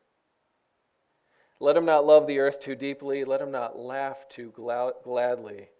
Let 1.59 1.77
him 1.77 1.85
not 1.85 2.07
love 2.07 2.29
the 2.29 2.39
earth 2.39 2.61
too 2.61 2.77
deeply. 2.77 3.25
Let 3.25 3.41
him 3.41 3.51
not 3.51 3.77
laugh 3.77 4.29
too 4.29 4.53
gladly 4.55 5.71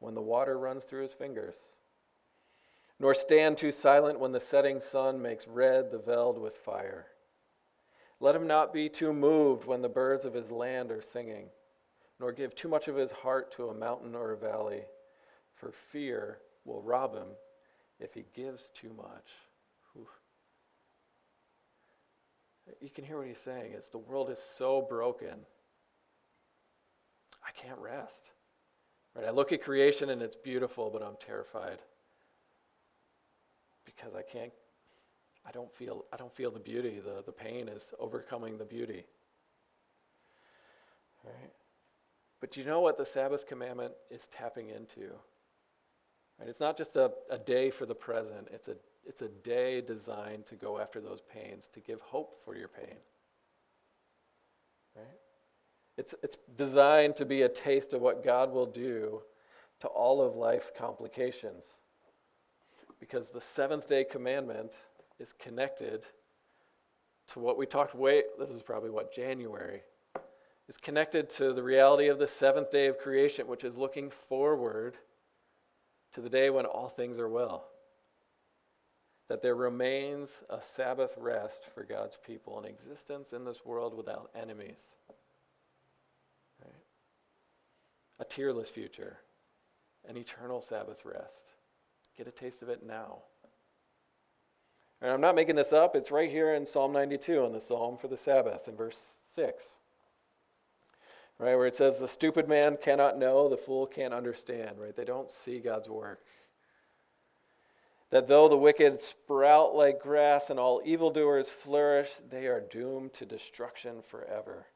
when 0.00 0.14
the 0.14 0.20
water 0.20 0.58
runs 0.58 0.84
through 0.84 1.02
his 1.02 1.14
fingers. 1.14 1.54
Nor 2.98 3.14
stand 3.14 3.56
too 3.56 3.72
silent 3.72 4.18
when 4.18 4.32
the 4.32 4.40
setting 4.40 4.80
sun 4.80 5.22
makes 5.22 5.46
red 5.46 5.90
the 5.90 5.98
veld 5.98 6.38
with 6.38 6.56
fire. 6.56 7.06
Let 8.18 8.34
him 8.34 8.46
not 8.46 8.74
be 8.74 8.88
too 8.88 9.12
moved 9.14 9.64
when 9.64 9.80
the 9.80 9.88
birds 9.88 10.24
of 10.24 10.34
his 10.34 10.50
land 10.50 10.90
are 10.90 11.00
singing, 11.00 11.48
nor 12.18 12.32
give 12.32 12.54
too 12.54 12.68
much 12.68 12.88
of 12.88 12.96
his 12.96 13.10
heart 13.10 13.52
to 13.52 13.68
a 13.68 13.74
mountain 13.74 14.14
or 14.14 14.32
a 14.32 14.36
valley, 14.36 14.82
for 15.54 15.72
fear 15.72 16.38
will 16.64 16.82
rob 16.82 17.14
him 17.14 17.28
if 17.98 18.12
he 18.12 18.24
gives 18.34 18.68
too 18.74 18.92
much. 18.94 19.30
Whew. 19.94 20.06
You 22.80 22.90
can 22.90 23.04
hear 23.04 23.18
what 23.18 23.26
he's 23.26 23.38
saying 23.38 23.72
is 23.72 23.88
the 23.88 23.98
world 23.98 24.30
is 24.30 24.38
so 24.38 24.82
broken. 24.82 25.46
I 27.46 27.52
can't 27.52 27.78
rest. 27.78 28.30
Right? 29.14 29.26
I 29.26 29.30
look 29.30 29.52
at 29.52 29.62
creation 29.62 30.10
and 30.10 30.22
it's 30.22 30.36
beautiful, 30.36 30.90
but 30.90 31.02
I'm 31.02 31.16
terrified. 31.24 31.78
Because 33.84 34.14
I 34.14 34.22
can't 34.22 34.52
I 35.46 35.50
don't 35.52 35.72
feel 35.72 36.04
I 36.12 36.16
don't 36.16 36.34
feel 36.34 36.50
the 36.50 36.60
beauty. 36.60 37.00
The 37.00 37.22
the 37.24 37.32
pain 37.32 37.68
is 37.68 37.92
overcoming 37.98 38.58
the 38.58 38.64
beauty. 38.64 39.04
Right? 41.24 41.52
But 42.40 42.56
you 42.56 42.64
know 42.64 42.80
what 42.80 42.96
the 42.96 43.04
Sabbath 43.04 43.46
commandment 43.46 43.92
is 44.10 44.26
tapping 44.28 44.70
into? 44.70 45.12
Right? 46.38 46.48
It's 46.48 46.60
not 46.60 46.76
just 46.76 46.96
a, 46.96 47.12
a 47.30 47.38
day 47.38 47.70
for 47.70 47.84
the 47.86 47.94
present, 47.94 48.48
it's 48.50 48.68
a, 48.68 48.76
it's 49.06 49.22
a 49.22 49.28
day 49.28 49.80
designed 49.82 50.46
to 50.46 50.54
go 50.54 50.78
after 50.78 51.00
those 51.00 51.20
pains, 51.20 51.68
to 51.74 51.80
give 51.80 52.00
hope 52.00 52.42
for 52.44 52.56
your 52.56 52.68
pain. 52.68 52.96
Right? 54.96 55.06
It's, 56.00 56.14
it's 56.22 56.38
designed 56.56 57.14
to 57.16 57.26
be 57.26 57.42
a 57.42 57.48
taste 57.50 57.92
of 57.92 58.00
what 58.00 58.24
God 58.24 58.50
will 58.50 58.64
do 58.64 59.20
to 59.80 59.86
all 59.86 60.22
of 60.22 60.34
life's 60.34 60.72
complications. 60.74 61.62
Because 62.98 63.28
the 63.28 63.40
seventh 63.42 63.86
day 63.86 64.04
commandment 64.04 64.72
is 65.18 65.34
connected 65.38 66.06
to 67.28 67.38
what 67.38 67.58
we 67.58 67.66
talked 67.66 67.94
way, 67.94 68.22
this 68.38 68.48
is 68.48 68.62
probably 68.62 68.88
what, 68.88 69.12
January, 69.12 69.82
is 70.70 70.78
connected 70.78 71.28
to 71.28 71.52
the 71.52 71.62
reality 71.62 72.08
of 72.08 72.18
the 72.18 72.26
seventh 72.26 72.70
day 72.70 72.86
of 72.86 72.96
creation, 72.96 73.46
which 73.46 73.62
is 73.62 73.76
looking 73.76 74.10
forward 74.26 74.96
to 76.14 76.22
the 76.22 76.30
day 76.30 76.48
when 76.48 76.64
all 76.64 76.88
things 76.88 77.18
are 77.18 77.28
well. 77.28 77.66
That 79.28 79.42
there 79.42 79.54
remains 79.54 80.30
a 80.48 80.62
Sabbath 80.62 81.14
rest 81.18 81.66
for 81.74 81.84
God's 81.84 82.16
people, 82.26 82.58
an 82.58 82.64
existence 82.64 83.34
in 83.34 83.44
this 83.44 83.66
world 83.66 83.94
without 83.94 84.30
enemies. 84.34 84.80
Right? 86.62 86.72
A 88.20 88.24
tearless 88.24 88.68
future, 88.68 89.16
an 90.08 90.16
eternal 90.16 90.62
Sabbath 90.62 91.04
rest. 91.04 91.42
Get 92.16 92.28
a 92.28 92.30
taste 92.30 92.62
of 92.62 92.68
it 92.68 92.86
now. 92.86 93.18
And 95.02 95.10
I'm 95.10 95.20
not 95.20 95.34
making 95.34 95.56
this 95.56 95.72
up, 95.72 95.96
it's 95.96 96.12
right 96.12 96.30
here 96.30 96.54
in 96.54 96.64
Psalm 96.64 96.92
92 96.92 97.44
in 97.46 97.52
the 97.52 97.60
Psalm 97.60 97.96
for 97.96 98.06
the 98.06 98.16
Sabbath 98.16 98.68
in 98.68 98.76
verse 98.76 99.00
6 99.34 99.64
right? 101.40 101.56
Where 101.56 101.66
it 101.66 101.74
says, 101.74 101.98
the 101.98 102.06
stupid 102.06 102.48
man 102.48 102.76
cannot 102.80 103.18
know, 103.18 103.48
the 103.48 103.56
fool 103.56 103.86
can't 103.86 104.12
understand, 104.12 104.78
right? 104.78 104.94
They 104.94 105.06
don't 105.06 105.30
see 105.30 105.58
God's 105.58 105.88
work. 105.88 106.20
That 108.10 108.28
though 108.28 108.48
the 108.48 108.56
wicked 108.56 109.00
sprout 109.00 109.74
like 109.74 110.02
grass 110.02 110.50
and 110.50 110.60
all 110.60 110.82
evildoers 110.84 111.48
flourish, 111.48 112.10
they 112.28 112.46
are 112.46 112.60
doomed 112.60 113.14
to 113.14 113.24
destruction 113.24 114.02
forever. 114.02 114.66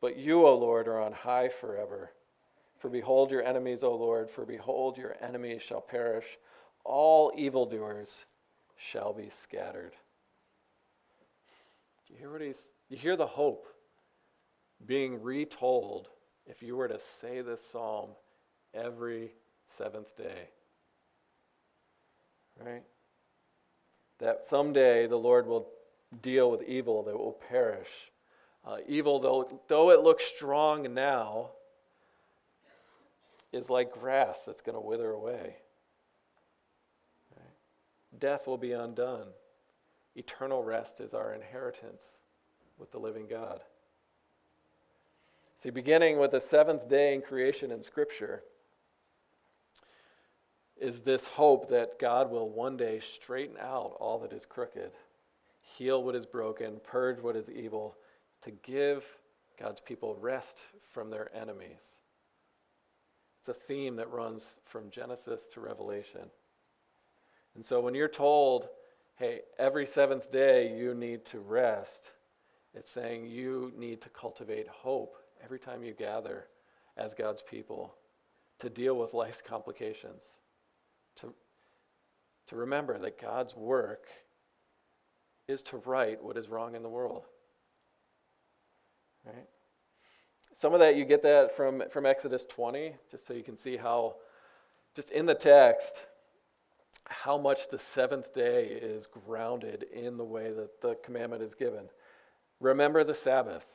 But 0.00 0.16
you, 0.16 0.46
O 0.46 0.54
Lord, 0.54 0.88
are 0.88 1.00
on 1.00 1.12
high 1.12 1.48
forever. 1.48 2.10
For 2.78 2.88
behold 2.88 3.30
your 3.30 3.42
enemies, 3.42 3.82
O 3.82 3.94
Lord, 3.94 4.30
for 4.30 4.44
behold 4.44 4.96
your 4.96 5.16
enemies 5.20 5.62
shall 5.62 5.80
perish. 5.80 6.38
All 6.84 7.32
evildoers 7.36 8.24
shall 8.76 9.12
be 9.12 9.30
scattered. 9.30 9.92
Do 12.06 12.14
you 12.14 12.20
hear 12.20 12.32
what 12.32 12.40
he's 12.40 12.68
you 12.88 12.96
hear 12.96 13.16
the 13.16 13.26
hope 13.26 13.66
being 14.86 15.22
retold 15.22 16.08
if 16.46 16.62
you 16.62 16.76
were 16.76 16.88
to 16.88 16.98
say 16.98 17.42
this 17.42 17.60
psalm 17.64 18.10
every 18.74 19.32
seventh 19.66 20.16
day. 20.16 20.48
Right? 22.64 22.82
That 24.18 24.42
someday 24.42 25.06
the 25.06 25.16
Lord 25.16 25.46
will 25.46 25.68
deal 26.22 26.50
with 26.50 26.62
evil 26.62 27.02
that 27.04 27.16
will 27.16 27.38
perish. 27.48 27.88
Uh, 28.66 28.78
evil, 28.86 29.20
though, 29.20 29.60
though 29.68 29.90
it 29.90 30.00
looks 30.00 30.24
strong 30.24 30.92
now, 30.92 31.50
is 33.52 33.70
like 33.70 33.92
grass 33.92 34.40
that's 34.46 34.60
going 34.60 34.74
to 34.74 34.80
wither 34.80 35.10
away. 35.10 35.56
death 38.18 38.46
will 38.46 38.58
be 38.58 38.72
undone. 38.72 39.28
Eternal 40.16 40.64
rest 40.64 41.00
is 41.00 41.14
our 41.14 41.34
inheritance 41.34 42.02
with 42.78 42.90
the 42.90 42.98
living 42.98 43.26
God. 43.28 43.60
See, 45.58 45.70
beginning 45.70 46.18
with 46.18 46.32
the 46.32 46.40
seventh 46.40 46.88
day 46.88 47.14
in 47.14 47.22
creation 47.22 47.70
in 47.70 47.82
Scripture, 47.82 48.42
is 50.80 51.00
this 51.00 51.26
hope 51.26 51.68
that 51.68 51.98
God 51.98 52.30
will 52.30 52.48
one 52.48 52.76
day 52.76 53.00
straighten 53.00 53.56
out 53.60 53.96
all 53.98 54.18
that 54.20 54.32
is 54.32 54.46
crooked, 54.46 54.92
heal 55.60 56.02
what 56.02 56.14
is 56.14 56.26
broken, 56.26 56.80
purge 56.84 57.20
what 57.20 57.36
is 57.36 57.50
evil, 57.50 57.96
to 58.42 58.50
give 58.50 59.04
God's 59.58 59.80
people 59.80 60.16
rest 60.20 60.58
from 60.88 61.10
their 61.10 61.34
enemies. 61.36 61.97
It's 63.40 63.48
a 63.48 63.54
theme 63.54 63.96
that 63.96 64.10
runs 64.10 64.58
from 64.64 64.90
Genesis 64.90 65.42
to 65.54 65.60
Revelation. 65.60 66.30
And 67.54 67.64
so 67.64 67.80
when 67.80 67.94
you're 67.94 68.08
told, 68.08 68.68
hey, 69.16 69.40
every 69.58 69.86
seventh 69.86 70.30
day 70.30 70.76
you 70.76 70.94
need 70.94 71.24
to 71.26 71.40
rest, 71.40 72.12
it's 72.74 72.90
saying 72.90 73.26
you 73.26 73.72
need 73.76 74.00
to 74.02 74.08
cultivate 74.10 74.68
hope 74.68 75.16
every 75.42 75.58
time 75.58 75.82
you 75.82 75.92
gather 75.92 76.46
as 76.96 77.14
God's 77.14 77.42
people 77.42 77.96
to 78.58 78.68
deal 78.68 78.96
with 78.96 79.14
life's 79.14 79.40
complications, 79.40 80.22
to, 81.16 81.32
to 82.48 82.56
remember 82.56 82.98
that 82.98 83.20
God's 83.20 83.54
work 83.56 84.06
is 85.46 85.62
to 85.62 85.78
right 85.78 86.22
what 86.22 86.36
is 86.36 86.48
wrong 86.48 86.74
in 86.74 86.82
the 86.82 86.88
world. 86.88 87.24
Right? 89.24 89.46
Some 90.54 90.74
of 90.74 90.80
that 90.80 90.96
you 90.96 91.04
get 91.04 91.22
that 91.22 91.54
from, 91.56 91.84
from 91.90 92.06
Exodus 92.06 92.44
20, 92.48 92.94
just 93.10 93.26
so 93.26 93.34
you 93.34 93.42
can 93.42 93.56
see 93.56 93.76
how, 93.76 94.16
just 94.94 95.10
in 95.10 95.26
the 95.26 95.34
text, 95.34 96.06
how 97.08 97.38
much 97.38 97.68
the 97.68 97.78
seventh 97.78 98.34
day 98.34 98.66
is 98.66 99.06
grounded 99.06 99.84
in 99.92 100.16
the 100.16 100.24
way 100.24 100.52
that 100.52 100.80
the 100.80 100.96
commandment 101.04 101.42
is 101.42 101.54
given. 101.54 101.88
Remember 102.60 103.04
the 103.04 103.14
Sabbath. 103.14 103.66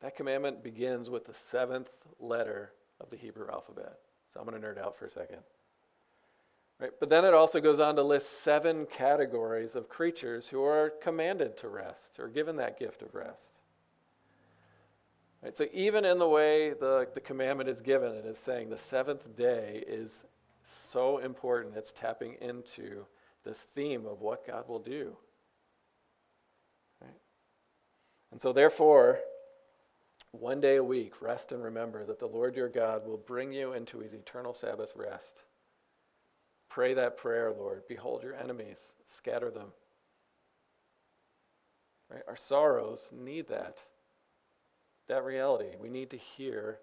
That 0.00 0.16
commandment 0.16 0.64
begins 0.64 1.10
with 1.10 1.26
the 1.26 1.34
seventh 1.34 1.90
letter 2.18 2.72
of 3.00 3.10
the 3.10 3.16
Hebrew 3.16 3.48
alphabet. 3.50 3.98
So 4.32 4.40
I'm 4.40 4.46
going 4.46 4.60
to 4.60 4.66
nerd 4.66 4.78
out 4.78 4.96
for 4.96 5.04
a 5.04 5.10
second. 5.10 5.38
Right? 6.80 6.90
But 6.98 7.10
then 7.10 7.24
it 7.24 7.34
also 7.34 7.60
goes 7.60 7.78
on 7.78 7.94
to 7.96 8.02
list 8.02 8.42
seven 8.42 8.86
categories 8.86 9.74
of 9.74 9.88
creatures 9.88 10.48
who 10.48 10.62
are 10.62 10.90
commanded 11.02 11.56
to 11.58 11.68
rest 11.68 12.18
or 12.18 12.28
given 12.28 12.56
that 12.56 12.78
gift 12.78 13.02
of 13.02 13.14
rest. 13.14 13.59
Right? 15.42 15.56
So 15.56 15.66
even 15.72 16.04
in 16.04 16.18
the 16.18 16.28
way 16.28 16.70
the, 16.70 17.08
the 17.14 17.20
commandment 17.20 17.68
is 17.68 17.80
given, 17.80 18.12
it 18.14 18.26
is 18.26 18.38
saying 18.38 18.68
the 18.68 18.76
seventh 18.76 19.36
day 19.36 19.82
is 19.86 20.24
so 20.64 21.18
important. 21.18 21.76
It's 21.76 21.92
tapping 21.92 22.36
into 22.40 23.06
this 23.44 23.68
theme 23.74 24.06
of 24.06 24.20
what 24.20 24.46
God 24.46 24.68
will 24.68 24.78
do. 24.78 25.16
Right? 27.00 27.10
And 28.32 28.40
so 28.40 28.52
therefore, 28.52 29.20
one 30.32 30.60
day 30.60 30.76
a 30.76 30.84
week, 30.84 31.22
rest 31.22 31.52
and 31.52 31.62
remember 31.62 32.04
that 32.04 32.20
the 32.20 32.26
Lord 32.26 32.54
your 32.54 32.68
God 32.68 33.06
will 33.06 33.16
bring 33.16 33.52
you 33.52 33.72
into 33.72 33.98
his 33.98 34.12
eternal 34.12 34.52
Sabbath 34.52 34.92
rest. 34.94 35.42
Pray 36.68 36.94
that 36.94 37.16
prayer, 37.16 37.50
Lord. 37.50 37.82
Behold 37.88 38.22
your 38.22 38.36
enemies, 38.36 38.76
scatter 39.16 39.50
them. 39.50 39.72
Right? 42.10 42.22
Our 42.28 42.36
sorrows 42.36 43.08
need 43.12 43.48
that. 43.48 43.78
That 45.10 45.24
reality. 45.24 45.70
We 45.80 45.88
need 45.88 46.10
to 46.10 46.16
hear 46.16 46.78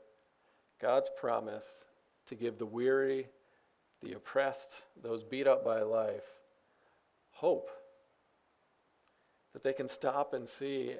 God's 0.81 1.09
promise 1.17 1.63
to 2.25 2.35
give 2.35 2.57
the 2.57 2.65
weary, 2.65 3.27
the 4.03 4.17
oppressed, 4.17 4.67
those 5.01 5.23
beat 5.23 5.47
up 5.47 5.63
by 5.63 5.81
life, 5.81 6.25
hope. 7.31 7.69
That 9.53 9.63
they 9.63 9.71
can 9.71 9.87
stop 9.87 10.33
and 10.33 10.47
see 10.47 10.95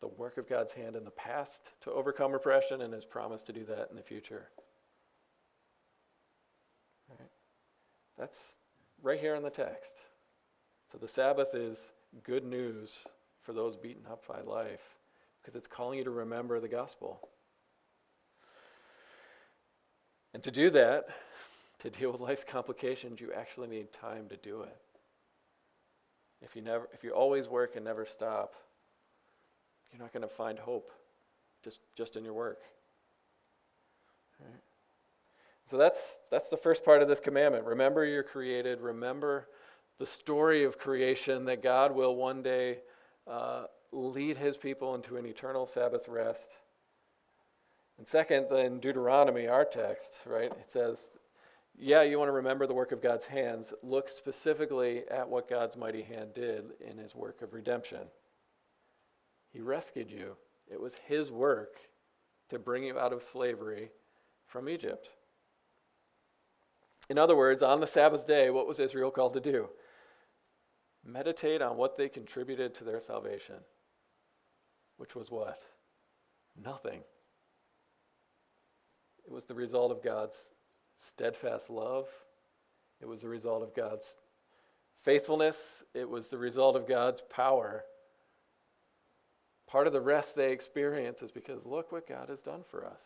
the 0.00 0.08
work 0.08 0.38
of 0.38 0.48
God's 0.48 0.72
hand 0.72 0.96
in 0.96 1.04
the 1.04 1.10
past 1.10 1.60
to 1.82 1.92
overcome 1.92 2.32
oppression 2.32 2.80
and 2.80 2.94
his 2.94 3.04
promise 3.04 3.42
to 3.42 3.52
do 3.52 3.64
that 3.64 3.88
in 3.90 3.96
the 3.96 4.02
future. 4.02 4.48
Right? 7.10 7.28
That's 8.16 8.38
right 9.02 9.20
here 9.20 9.34
in 9.34 9.42
the 9.42 9.50
text. 9.50 9.92
So 10.90 10.96
the 10.96 11.08
Sabbath 11.08 11.54
is 11.54 11.92
good 12.24 12.46
news 12.46 13.04
for 13.42 13.52
those 13.52 13.76
beaten 13.76 14.06
up 14.10 14.26
by 14.26 14.40
life 14.40 14.80
because 15.50 15.58
it's 15.58 15.74
calling 15.74 15.98
you 15.98 16.04
to 16.04 16.10
remember 16.10 16.60
the 16.60 16.68
gospel. 16.68 17.28
And 20.32 20.42
to 20.44 20.50
do 20.50 20.70
that, 20.70 21.06
to 21.80 21.90
deal 21.90 22.12
with 22.12 22.20
life's 22.20 22.44
complications, 22.44 23.20
you 23.20 23.32
actually 23.32 23.68
need 23.68 23.92
time 23.92 24.28
to 24.28 24.36
do 24.36 24.62
it. 24.62 24.76
If 26.42 26.54
you 26.54 26.62
never 26.62 26.88
if 26.92 27.02
you 27.02 27.10
always 27.10 27.48
work 27.48 27.74
and 27.74 27.84
never 27.84 28.06
stop, 28.06 28.54
you're 29.92 30.00
not 30.00 30.12
going 30.12 30.22
to 30.22 30.32
find 30.32 30.58
hope 30.58 30.92
just, 31.64 31.78
just 31.96 32.16
in 32.16 32.24
your 32.24 32.32
work. 32.32 32.60
Right? 34.40 34.60
So 35.64 35.76
that's, 35.76 36.20
that's 36.30 36.48
the 36.48 36.56
first 36.56 36.84
part 36.84 37.02
of 37.02 37.08
this 37.08 37.20
commandment. 37.20 37.64
Remember 37.64 38.04
you're 38.04 38.22
created. 38.22 38.80
Remember 38.80 39.48
the 39.98 40.06
story 40.06 40.64
of 40.64 40.78
creation 40.78 41.44
that 41.46 41.62
God 41.62 41.94
will 41.94 42.16
one 42.16 42.42
day 42.42 42.78
uh, 43.26 43.64
lead 43.92 44.36
his 44.36 44.56
people 44.56 44.94
into 44.94 45.16
an 45.16 45.26
eternal 45.26 45.66
Sabbath 45.66 46.08
rest. 46.08 46.48
And 47.98 48.06
second, 48.06 48.50
in 48.52 48.80
Deuteronomy, 48.80 49.46
our 49.48 49.64
text, 49.64 50.18
right, 50.24 50.50
it 50.50 50.70
says, 50.70 51.10
yeah, 51.78 52.02
you 52.02 52.18
want 52.18 52.28
to 52.28 52.32
remember 52.32 52.66
the 52.66 52.74
work 52.74 52.92
of 52.92 53.02
God's 53.02 53.24
hands. 53.24 53.72
Look 53.82 54.08
specifically 54.08 55.02
at 55.10 55.28
what 55.28 55.48
God's 55.48 55.76
mighty 55.76 56.02
hand 56.02 56.34
did 56.34 56.72
in 56.80 56.98
his 56.98 57.14
work 57.14 57.42
of 57.42 57.52
redemption. 57.52 58.06
He 59.52 59.60
rescued 59.60 60.10
you. 60.10 60.36
It 60.70 60.80
was 60.80 60.94
His 61.06 61.30
work 61.32 61.76
to 62.48 62.58
bring 62.58 62.84
you 62.84 62.98
out 62.98 63.12
of 63.12 63.22
slavery 63.22 63.90
from 64.46 64.68
Egypt. 64.68 65.10
In 67.08 67.18
other 67.18 67.36
words, 67.36 67.62
on 67.62 67.80
the 67.80 67.86
Sabbath 67.86 68.26
day, 68.26 68.50
what 68.50 68.68
was 68.68 68.78
Israel 68.78 69.10
called 69.10 69.34
to 69.34 69.40
do? 69.40 69.68
Meditate 71.04 71.60
on 71.60 71.76
what 71.76 71.96
they 71.96 72.08
contributed 72.08 72.74
to 72.74 72.84
their 72.84 73.00
salvation. 73.00 73.56
Which 75.00 75.14
was 75.14 75.30
what? 75.30 75.60
Nothing. 76.62 77.00
It 79.24 79.32
was 79.32 79.46
the 79.46 79.54
result 79.54 79.90
of 79.90 80.02
God's 80.02 80.36
steadfast 80.98 81.70
love. 81.70 82.06
It 83.00 83.06
was 83.06 83.22
the 83.22 83.28
result 83.28 83.62
of 83.62 83.74
God's 83.74 84.16
faithfulness. 85.02 85.82
It 85.94 86.08
was 86.08 86.28
the 86.28 86.38
result 86.38 86.76
of 86.76 86.86
God's 86.86 87.22
power 87.22 87.84
Part 89.70 89.86
of 89.86 89.92
the 89.92 90.00
rest 90.00 90.34
they 90.34 90.50
experience 90.50 91.22
is 91.22 91.30
because 91.30 91.64
look 91.64 91.92
what 91.92 92.08
God 92.08 92.28
has 92.28 92.40
done 92.40 92.62
for 92.68 92.84
us. 92.84 93.00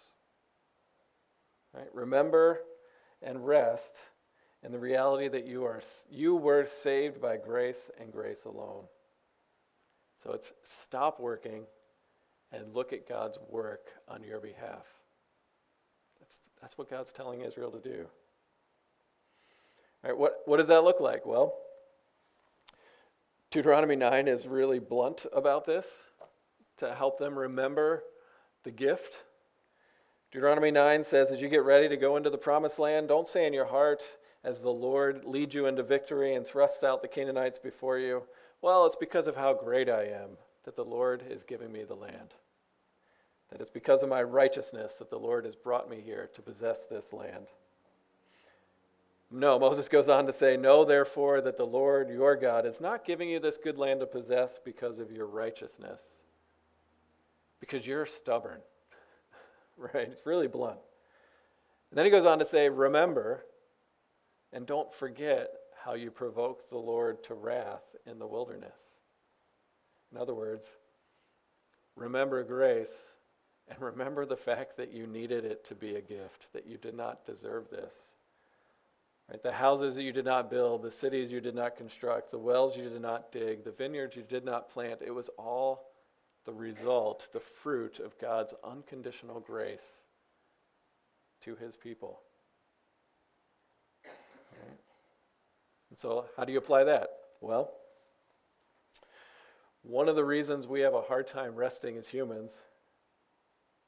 Right? 1.75 1.89
Remember 1.93 2.61
and 3.21 3.47
rest 3.47 3.95
in 4.63 4.73
the 4.73 4.79
reality 4.79 5.29
that 5.29 5.47
you 5.47 5.65
are 5.65 5.83
you 6.11 6.37
were 6.37 6.65
saved 6.65 7.21
by 7.21 7.37
grace 7.37 7.91
and 8.01 8.11
grace 8.11 8.45
alone. 8.47 8.85
So 10.23 10.33
it's 10.33 10.53
stop 10.63 11.21
working 11.21 11.65
and 12.55 12.75
look 12.75 12.93
at 12.93 13.09
God's 13.09 13.39
work 13.49 13.89
on 14.09 14.23
your 14.23 14.41
behalf. 14.41 14.87
That's, 16.21 16.39
that's 16.61 16.79
what 16.79 16.89
God's 16.89 17.13
telling 17.13 17.41
Israel 17.41 17.71
to 17.71 17.81
do. 17.81 18.07
All 20.03 20.11
right, 20.11 20.19
what, 20.19 20.43
what 20.47 20.59
does 20.59 20.69
that 20.69 20.85
look 20.85 21.01
like? 21.01 21.27
Well, 21.27 21.55
Deuteronomy 23.51 23.97
9 23.97 24.29
is 24.29 24.47
really 24.47 24.79
blunt 24.79 25.27
about 25.33 25.65
this 25.65 25.87
to 26.79 26.95
help 26.95 27.19
them 27.19 27.39
remember 27.39 28.03
the 28.65 28.71
gift. 28.71 29.15
Deuteronomy 30.33 30.71
9 30.71 31.05
says, 31.05 31.31
As 31.31 31.41
you 31.41 31.49
get 31.49 31.65
ready 31.65 31.89
to 31.89 31.97
go 31.97 32.17
into 32.17 32.31
the 32.31 32.39
promised 32.39 32.79
land, 32.79 33.09
don't 33.09 33.29
say 33.29 33.47
in 33.47 33.53
your 33.53 33.65
heart, 33.65 34.03
as 34.43 34.61
the 34.61 34.71
Lord 34.71 35.25
leads 35.25 35.55
you 35.55 35.67
into 35.67 35.83
victory 35.83 36.35
and 36.35 36.47
thrusts 36.47 36.83
out 36.83 37.01
the 37.01 37.09
Canaanites 37.09 37.59
before 37.59 37.99
you, 37.99 38.25
Well, 38.61 38.87
it's 38.87 38.97
because 38.97 39.27
of 39.27 39.37
how 39.37 39.55
great 39.55 39.89
I 39.89 40.05
am 40.05 40.31
that 40.65 40.77
the 40.77 40.85
Lord 40.85 41.23
is 41.31 41.45
giving 41.45 41.71
me 41.71 41.85
the 41.85 41.95
land. 41.95 42.35
That 43.51 43.61
it's 43.61 43.71
because 43.71 44.03
of 44.03 44.09
my 44.09 44.23
righteousness 44.23 44.95
that 44.99 45.11
the 45.11 45.19
Lord 45.19 45.45
has 45.45 45.55
brought 45.55 45.89
me 45.91 46.01
here 46.05 46.31
to 46.35 46.43
possess 46.43 46.87
this 46.87 47.13
land. 47.13 47.47
No, 49.31 49.59
Moses 49.59 49.89
goes 49.89 50.09
on 50.09 50.27
to 50.27 50.33
say, 50.33 50.57
Know 50.57 50.85
therefore 50.85 51.41
that 51.41 51.57
the 51.57 51.67
Lord 51.67 52.09
your 52.11 52.37
God 52.37 52.67
is 52.67 52.81
not 52.81 53.05
giving 53.05 53.29
you 53.29 53.41
this 53.41 53.59
good 53.63 53.79
land 53.79 54.01
to 54.01 54.07
possess 54.07 54.59
because 54.65 54.99
of 54.99 55.11
your 55.11 55.27
righteousness 55.27 56.01
because 57.65 57.87
you're 57.87 58.05
stubborn. 58.05 58.61
right? 59.79 60.09
It's 60.11 60.27
really 60.27 60.49
blunt. 60.49 60.79
And 61.91 61.99
then 61.99 62.05
he 62.05 62.11
goes 62.11 62.27
on 62.27 62.39
to 62.39 62.45
say, 62.45 62.69
Remember 62.69 63.47
and 64.53 64.67
don't 64.67 64.93
forget 64.95 65.49
how 65.83 65.95
you 65.95 66.11
provoked 66.11 66.71
the 66.71 66.77
Lord 66.77 67.25
to 67.25 67.35
wrath 67.35 67.83
in 68.07 68.19
the 68.19 68.27
wilderness. 68.27 69.01
In 70.13 70.19
other 70.19 70.35
words, 70.35 70.77
remember 71.97 72.45
grace 72.45 72.93
and 73.69 73.81
remember 73.81 74.27
the 74.27 74.37
fact 74.37 74.77
that 74.77 74.93
you 74.93 75.07
needed 75.07 75.45
it 75.45 75.65
to 75.67 75.75
be 75.75 75.95
a 75.95 76.01
gift, 76.01 76.47
that 76.53 76.67
you 76.67 76.77
did 76.77 76.95
not 76.95 77.25
deserve 77.25 77.71
this. 77.71 77.95
Right? 79.31 79.43
The 79.43 79.53
houses 79.53 79.95
that 79.95 80.03
you 80.03 80.13
did 80.13 80.27
not 80.27 80.51
build, 80.51 80.83
the 80.83 80.91
cities 80.91 81.33
you 81.33 81.41
did 81.41 81.55
not 81.55 81.77
construct, 81.77 82.31
the 82.31 82.39
wells 82.39 82.77
you 82.77 82.89
did 82.91 83.01
not 83.01 83.33
dig, 83.33 83.65
the 83.65 83.73
vineyards 83.73 84.17
you 84.17 84.23
did 84.23 84.45
not 84.45 84.69
plant, 84.69 85.01
it 85.01 85.15
was 85.15 85.31
all 85.39 85.93
the 86.45 86.53
result, 86.53 87.29
the 87.33 87.41
fruit 87.41 88.01
of 88.01 88.19
God's 88.19 88.53
unconditional 88.63 89.41
grace 89.41 89.87
to 91.43 91.57
his 91.57 91.75
people. 91.75 92.21
And 95.89 95.99
so, 95.99 96.27
how 96.37 96.45
do 96.45 96.53
you 96.53 96.59
apply 96.59 96.85
that? 96.85 97.09
Well, 97.41 97.71
one 99.83 100.09
of 100.09 100.17
the 100.17 100.25
reasons 100.25 100.67
we 100.67 100.81
have 100.81 100.95
a 100.95 101.01
hard 101.01 101.29
time 101.29 101.55
resting 101.55 101.97
as 101.97 102.09
humans 102.09 102.53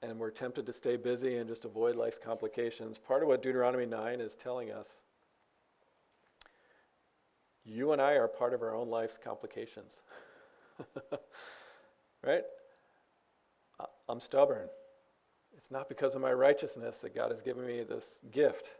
and 0.02 0.18
we're 0.18 0.30
tempted 0.30 0.66
to 0.66 0.72
stay 0.72 0.96
busy 0.96 1.36
and 1.36 1.48
just 1.48 1.64
avoid 1.64 1.96
life's 1.96 2.18
complications, 2.18 2.98
part 2.98 3.22
of 3.22 3.28
what 3.28 3.42
Deuteronomy 3.42 3.86
9 3.86 4.20
is 4.20 4.34
telling 4.36 4.70
us 4.70 4.88
you 7.64 7.92
and 7.92 8.00
I 8.00 8.12
are 8.12 8.28
part 8.28 8.54
of 8.54 8.62
our 8.62 8.74
own 8.74 8.88
life's 8.88 9.18
complications. 9.22 10.00
right? 12.24 12.44
I'm 14.08 14.20
stubborn. 14.20 14.68
It's 15.56 15.70
not 15.70 15.88
because 15.88 16.14
of 16.14 16.20
my 16.20 16.32
righteousness 16.32 16.98
that 16.98 17.14
God 17.14 17.32
has 17.32 17.42
given 17.42 17.66
me 17.66 17.82
this 17.82 18.04
gift. 18.30 18.70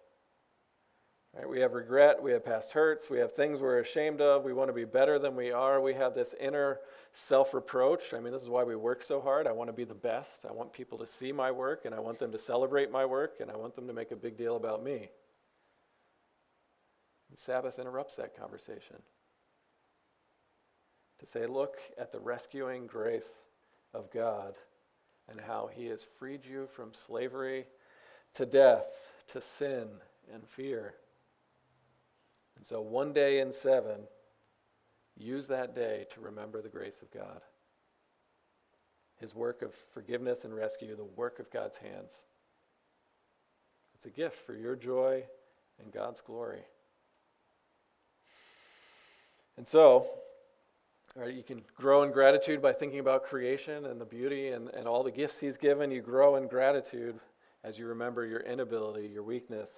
Right? 1.36 1.48
We 1.48 1.60
have 1.60 1.74
regret, 1.74 2.22
we 2.22 2.32
have 2.32 2.44
past 2.44 2.72
hurts, 2.72 3.10
we 3.10 3.18
have 3.18 3.34
things 3.34 3.60
we're 3.60 3.80
ashamed 3.80 4.20
of, 4.20 4.44
we 4.44 4.54
want 4.54 4.68
to 4.68 4.74
be 4.74 4.84
better 4.84 5.18
than 5.18 5.36
we 5.36 5.52
are. 5.52 5.80
We 5.80 5.92
have 5.94 6.14
this 6.14 6.34
inner 6.40 6.80
self 7.12 7.52
reproach. 7.52 8.14
I 8.14 8.20
mean, 8.20 8.32
this 8.32 8.42
is 8.42 8.48
why 8.48 8.64
we 8.64 8.74
work 8.74 9.04
so 9.04 9.20
hard. 9.20 9.46
I 9.46 9.52
want 9.52 9.68
to 9.68 9.74
be 9.74 9.84
the 9.84 9.94
best. 9.94 10.46
I 10.48 10.52
want 10.52 10.72
people 10.72 10.96
to 10.98 11.06
see 11.06 11.32
my 11.32 11.50
work, 11.50 11.84
and 11.84 11.94
I 11.94 12.00
want 12.00 12.18
them 12.18 12.32
to 12.32 12.38
celebrate 12.38 12.90
my 12.90 13.04
work, 13.04 13.36
and 13.40 13.50
I 13.50 13.56
want 13.56 13.74
them 13.74 13.86
to 13.86 13.92
make 13.92 14.12
a 14.12 14.16
big 14.16 14.36
deal 14.38 14.56
about 14.56 14.82
me. 14.82 15.10
And 17.28 17.38
Sabbath 17.38 17.78
interrupts 17.78 18.14
that 18.16 18.38
conversation. 18.38 18.96
To 21.18 21.26
say, 21.26 21.46
look 21.46 21.76
at 21.98 22.12
the 22.12 22.20
rescuing 22.20 22.86
grace 22.86 23.30
of 23.94 24.10
God 24.10 24.54
and 25.28 25.40
how 25.40 25.68
he 25.74 25.86
has 25.86 26.06
freed 26.18 26.44
you 26.44 26.68
from 26.74 26.92
slavery 26.92 27.66
to 28.34 28.46
death, 28.46 28.86
to 29.32 29.40
sin 29.40 29.88
and 30.32 30.46
fear. 30.46 30.94
And 32.56 32.66
so, 32.66 32.80
one 32.80 33.12
day 33.12 33.40
in 33.40 33.52
seven, 33.52 34.00
use 35.16 35.46
that 35.48 35.74
day 35.74 36.06
to 36.14 36.20
remember 36.20 36.62
the 36.62 36.68
grace 36.68 37.02
of 37.02 37.10
God. 37.10 37.40
His 39.20 39.34
work 39.34 39.62
of 39.62 39.74
forgiveness 39.92 40.44
and 40.44 40.54
rescue, 40.54 40.94
the 40.94 41.04
work 41.04 41.38
of 41.38 41.50
God's 41.50 41.76
hands. 41.76 42.12
It's 43.94 44.04
a 44.06 44.10
gift 44.10 44.44
for 44.44 44.54
your 44.54 44.76
joy 44.76 45.24
and 45.82 45.92
God's 45.92 46.20
glory. 46.20 46.62
And 49.56 49.66
so? 49.66 50.06
You 51.24 51.42
can 51.42 51.62
grow 51.74 52.02
in 52.02 52.12
gratitude 52.12 52.60
by 52.60 52.74
thinking 52.74 52.98
about 52.98 53.24
creation 53.24 53.86
and 53.86 53.98
the 53.98 54.04
beauty 54.04 54.48
and, 54.48 54.68
and 54.68 54.86
all 54.86 55.02
the 55.02 55.10
gifts 55.10 55.38
He's 55.38 55.56
given. 55.56 55.90
You 55.90 56.02
grow 56.02 56.36
in 56.36 56.46
gratitude 56.46 57.18
as 57.64 57.78
you 57.78 57.86
remember 57.86 58.26
your 58.26 58.40
inability, 58.40 59.08
your 59.08 59.22
weakness, 59.22 59.70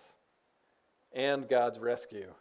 and 1.13 1.49
God's 1.49 1.79
rescue. 1.79 2.33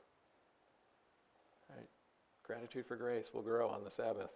Gratitude 2.47 2.85
for 2.85 2.95
grace 2.95 3.31
will 3.33 3.41
grow 3.41 3.67
on 3.67 3.83
the 3.83 3.91
Sabbath. 3.91 4.31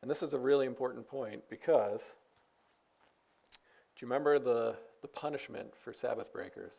And 0.00 0.10
this 0.10 0.22
is 0.22 0.32
a 0.32 0.38
really 0.38 0.64
important 0.64 1.08
point 1.08 1.42
because 1.50 2.00
do 2.00 4.06
you 4.06 4.06
remember 4.06 4.38
the, 4.38 4.76
the 5.02 5.08
punishment 5.08 5.74
for 5.82 5.92
Sabbath 5.92 6.32
breakers? 6.32 6.72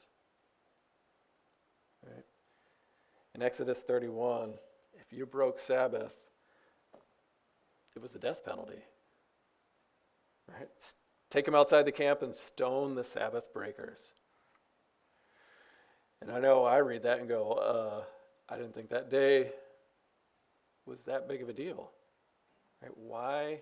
Right? 2.06 2.24
In 3.36 3.42
Exodus 3.42 3.80
31, 3.80 4.54
if 4.94 5.12
you 5.12 5.26
broke 5.26 5.60
Sabbath, 5.60 6.16
it 7.96 8.02
was 8.02 8.16
a 8.16 8.20
death 8.20 8.46
penalty. 8.46 8.80
Right? 10.48 10.70
Take 11.30 11.46
them 11.46 11.56
outside 11.56 11.86
the 11.86 11.92
camp 11.92 12.22
and 12.22 12.34
stone 12.34 12.96
the 12.96 13.04
Sabbath 13.04 13.54
breakers. 13.54 14.00
And 16.22 16.32
I 16.32 16.40
know 16.40 16.64
I 16.64 16.78
read 16.78 17.04
that 17.04 17.20
and 17.20 17.28
go, 17.28 17.54
uh, 17.54 18.04
I 18.52 18.58
didn't 18.58 18.76
think 18.76 18.90
that 18.90 19.10
day 19.10 19.52
was 20.86 21.02
that 21.04 21.30
big 21.30 21.42
of 21.42 21.48
a 21.48 21.54
deal. 21.54 21.90
Right? 22.82 22.92
Why, 22.98 23.62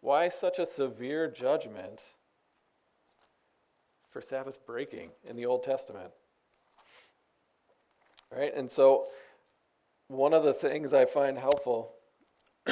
why 0.00 0.28
such 0.28 0.60
a 0.60 0.66
severe 0.66 1.28
judgment 1.28 2.02
for 4.10 4.22
Sabbath 4.22 4.64
breaking 4.64 5.10
in 5.28 5.34
the 5.34 5.44
Old 5.44 5.64
Testament? 5.64 6.12
Right? 8.30 8.54
And 8.54 8.70
so 8.70 9.06
one 10.06 10.32
of 10.32 10.44
the 10.44 10.54
things 10.54 10.94
I 10.94 11.04
find 11.04 11.36
helpful, 11.36 11.94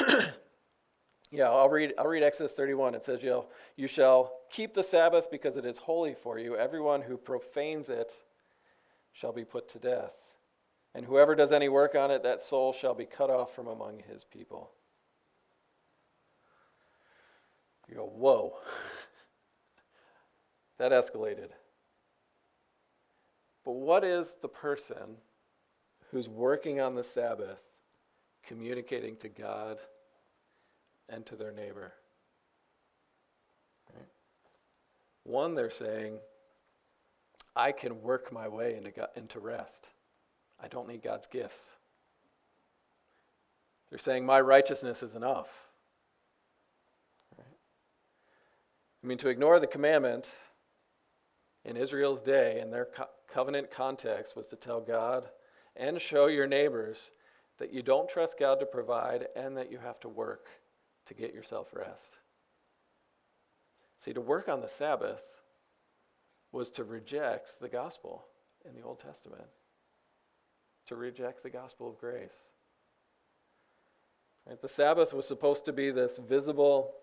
yeah, 1.31 1.49
I'll 1.49 1.69
read, 1.69 1.93
I'll 1.97 2.07
read 2.07 2.23
Exodus 2.23 2.53
31. 2.53 2.95
It 2.95 3.03
says, 3.03 3.21
you, 3.21 3.29
know, 3.29 3.45
you 3.75 3.87
shall 3.87 4.31
keep 4.49 4.73
the 4.73 4.83
Sabbath 4.83 5.29
because 5.29 5.57
it 5.57 5.65
is 5.65 5.77
holy 5.77 6.13
for 6.13 6.39
you. 6.39 6.55
Everyone 6.55 7.01
who 7.01 7.17
profanes 7.17 7.89
it 7.89 8.13
shall 9.11 9.33
be 9.33 9.43
put 9.43 9.69
to 9.73 9.79
death. 9.79 10.13
And 10.97 11.05
whoever 11.05 11.35
does 11.35 11.51
any 11.51 11.69
work 11.69 11.93
on 11.93 12.09
it, 12.09 12.23
that 12.23 12.41
soul 12.41 12.73
shall 12.73 12.95
be 12.95 13.05
cut 13.05 13.29
off 13.29 13.53
from 13.53 13.67
among 13.67 14.01
his 14.11 14.23
people. 14.23 14.71
You 17.87 17.97
go, 17.97 18.11
whoa. 18.15 18.55
that 20.79 20.91
escalated. 20.91 21.49
But 23.63 23.73
what 23.73 24.03
is 24.03 24.37
the 24.41 24.47
person 24.47 25.17
who's 26.09 26.27
working 26.27 26.81
on 26.81 26.95
the 26.95 27.03
Sabbath, 27.03 27.59
communicating 28.43 29.17
to 29.17 29.29
God 29.29 29.77
and 31.09 31.23
to 31.27 31.35
their 31.35 31.51
neighbor. 31.51 31.93
Right? 33.93 34.07
One, 35.25 35.53
they're 35.53 35.69
saying, 35.69 36.17
I 37.55 37.71
can 37.71 38.01
work 38.01 38.33
my 38.33 38.47
way 38.47 38.75
into, 38.77 38.91
into 39.15 39.39
rest. 39.39 39.89
I 40.61 40.67
don't 40.67 40.87
need 40.87 41.03
God's 41.03 41.27
gifts. 41.27 41.59
They're 43.89 43.99
saying, 43.99 44.25
My 44.25 44.41
righteousness 44.41 45.03
is 45.03 45.15
enough. 45.15 45.47
Right? 47.37 47.45
I 49.03 49.07
mean, 49.07 49.17
to 49.19 49.29
ignore 49.29 49.59
the 49.59 49.67
commandment 49.67 50.27
in 51.63 51.77
Israel's 51.77 52.21
day, 52.21 52.59
in 52.59 52.71
their 52.71 52.85
co- 52.85 53.09
covenant 53.31 53.71
context, 53.71 54.35
was 54.35 54.47
to 54.47 54.55
tell 54.55 54.81
God, 54.81 55.27
and 55.75 56.01
show 56.01 56.27
your 56.27 56.47
neighbors 56.47 56.97
that 57.59 57.73
you 57.73 57.81
don't 57.81 58.09
trust 58.09 58.37
God 58.39 58.59
to 58.59 58.65
provide 58.65 59.27
and 59.35 59.57
that 59.57 59.71
you 59.71 59.77
have 59.77 59.99
to 60.01 60.09
work 60.09 60.47
to 61.05 61.13
get 61.13 61.33
yourself 61.33 61.67
rest. 61.73 62.17
See, 64.03 64.13
to 64.13 64.21
work 64.21 64.47
on 64.49 64.61
the 64.61 64.67
Sabbath 64.67 65.21
was 66.51 66.71
to 66.71 66.83
reject 66.83 67.53
the 67.59 67.69
gospel 67.69 68.25
in 68.67 68.75
the 68.75 68.85
Old 68.85 68.99
Testament, 68.99 69.43
to 70.87 70.95
reject 70.95 71.43
the 71.43 71.49
gospel 71.49 71.89
of 71.89 71.99
grace. 71.99 72.35
Right? 74.47 74.61
The 74.61 74.69
Sabbath 74.69 75.13
was 75.13 75.27
supposed 75.27 75.65
to 75.65 75.73
be 75.73 75.91
this 75.91 76.17
visible, 76.17 76.93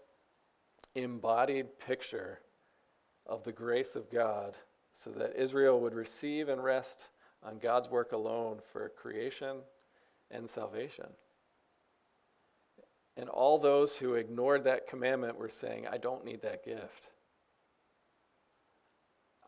embodied 0.95 1.79
picture 1.79 2.41
of 3.27 3.45
the 3.45 3.53
grace 3.53 3.97
of 3.97 4.11
God 4.11 4.55
so 4.95 5.11
that 5.11 5.37
Israel 5.37 5.81
would 5.81 5.95
receive 5.95 6.49
and 6.49 6.63
rest 6.63 7.09
on 7.43 7.59
God's 7.59 7.91
work 7.91 8.13
alone 8.13 8.59
for 8.73 8.91
creation 8.91 9.59
and 10.31 10.49
salvation. 10.49 11.07
And 13.17 13.29
all 13.29 13.59
those 13.59 13.97
who 13.97 14.15
ignored 14.15 14.65
that 14.65 14.89
commandment 14.89 15.39
were 15.39 15.49
saying, 15.49 15.87
I 15.91 15.99
don't 15.99 16.25
need 16.25 16.43
that 16.43 16.65
gift. 16.65 17.11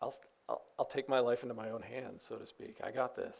I'll, 0.00 0.14
I'll, 0.48 0.62
I'll 0.78 0.84
take 0.84 1.08
my 1.08 1.18
life 1.18 1.42
into 1.42 1.54
my 1.54 1.70
own 1.70 1.82
hands, 1.82 2.22
so 2.28 2.36
to 2.36 2.46
speak. 2.46 2.80
I 2.84 2.90
got 2.90 3.16
this. 3.16 3.36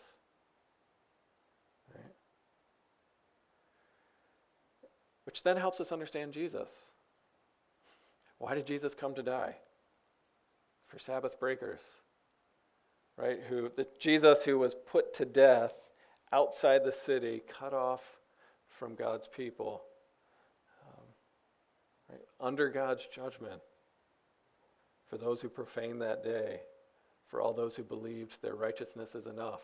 Which 5.27 5.43
then 5.43 5.57
helps 5.57 5.81
us 5.81 5.93
understand 5.93 6.33
Jesus. 6.33 6.71
Why 8.39 8.55
did 8.55 8.67
Jesus 8.67 8.95
come 8.95 9.15
to 9.15 9.23
die? 9.23 9.57
For 10.89 10.99
Sabbath 10.99 11.39
breakers 11.39 11.81
right? 13.17 13.39
Who 13.49 13.71
the 13.77 13.87
Jesus 13.99 14.43
who 14.43 14.59
was 14.59 14.75
put 14.75 15.15
to 15.15 15.25
death 15.25 15.73
outside 16.33 16.85
the 16.85 16.93
city, 16.93 17.43
cut 17.49 17.73
off 17.73 18.03
from 18.69 18.95
God's 18.95 19.29
people, 19.29 19.83
um, 20.87 21.05
right? 22.11 22.21
under 22.41 22.69
God's 22.69 23.07
judgment 23.07 23.61
for 25.09 25.19
those 25.19 25.41
who 25.41 25.49
profane 25.49 25.99
that 26.01 26.25
day, 26.25 26.61
for 27.29 27.41
all 27.41 27.53
those 27.53 27.77
who 27.77 27.85
believed 27.85 28.43
their 28.43 28.55
righteousness 28.55 29.15
is 29.15 29.27
enough. 29.27 29.63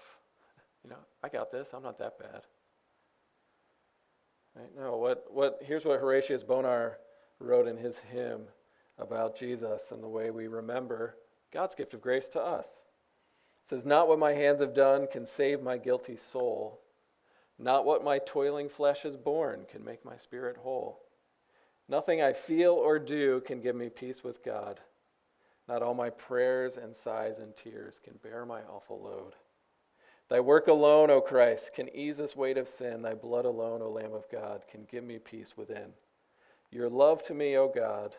You 0.84 0.90
know, 0.90 0.96
I 1.22 1.28
got 1.28 1.50
this. 1.52 1.68
I'm 1.74 1.82
not 1.82 1.98
that 1.98 2.18
bad. 2.18 2.42
Right? 4.54 4.68
No, 4.78 4.96
what, 4.96 5.26
what, 5.30 5.60
here's 5.62 5.84
what 5.84 6.00
Horatius 6.00 6.42
Bonar 6.42 6.98
wrote 7.38 7.66
in 7.66 7.76
his 7.76 7.98
hymn 7.98 8.42
about 8.98 9.36
Jesus 9.36 9.90
and 9.90 10.02
the 10.02 10.08
way 10.08 10.30
we 10.30 10.46
remember 10.46 11.16
God's 11.52 11.74
gift 11.74 11.94
of 11.94 12.00
grace 12.00 12.28
to 12.28 12.40
us. 12.40 12.66
It 12.66 13.70
says, 13.70 13.86
Not 13.86 14.08
what 14.08 14.18
my 14.18 14.32
hands 14.32 14.60
have 14.60 14.74
done 14.74 15.06
can 15.10 15.26
save 15.26 15.62
my 15.62 15.78
guilty 15.78 16.16
soul. 16.16 16.80
Not 17.58 17.84
what 17.84 18.04
my 18.04 18.18
toiling 18.18 18.68
flesh 18.68 19.02
has 19.02 19.16
borne 19.16 19.66
can 19.70 19.84
make 19.84 20.04
my 20.04 20.16
spirit 20.16 20.56
whole. 20.56 21.00
Nothing 21.88 22.22
I 22.22 22.32
feel 22.32 22.72
or 22.72 22.98
do 22.98 23.42
can 23.46 23.60
give 23.60 23.76
me 23.76 23.88
peace 23.88 24.24
with 24.24 24.42
God. 24.44 24.80
Not 25.68 25.82
all 25.82 25.94
my 25.94 26.10
prayers 26.10 26.76
and 26.76 26.94
sighs 26.94 27.38
and 27.38 27.54
tears 27.54 28.00
can 28.02 28.14
bear 28.22 28.44
my 28.44 28.62
awful 28.62 29.00
load. 29.00 29.34
Thy 30.32 30.40
work 30.40 30.66
alone, 30.66 31.10
O 31.10 31.20
Christ, 31.20 31.74
can 31.74 31.94
ease 31.94 32.16
this 32.16 32.34
weight 32.34 32.56
of 32.56 32.66
sin. 32.66 33.02
Thy 33.02 33.12
blood 33.12 33.44
alone, 33.44 33.82
O 33.82 33.90
Lamb 33.90 34.14
of 34.14 34.24
God, 34.30 34.62
can 34.66 34.86
give 34.90 35.04
me 35.04 35.18
peace 35.18 35.58
within. 35.58 35.92
Your 36.70 36.88
love 36.88 37.22
to 37.24 37.34
me, 37.34 37.58
O 37.58 37.68
God, 37.68 38.16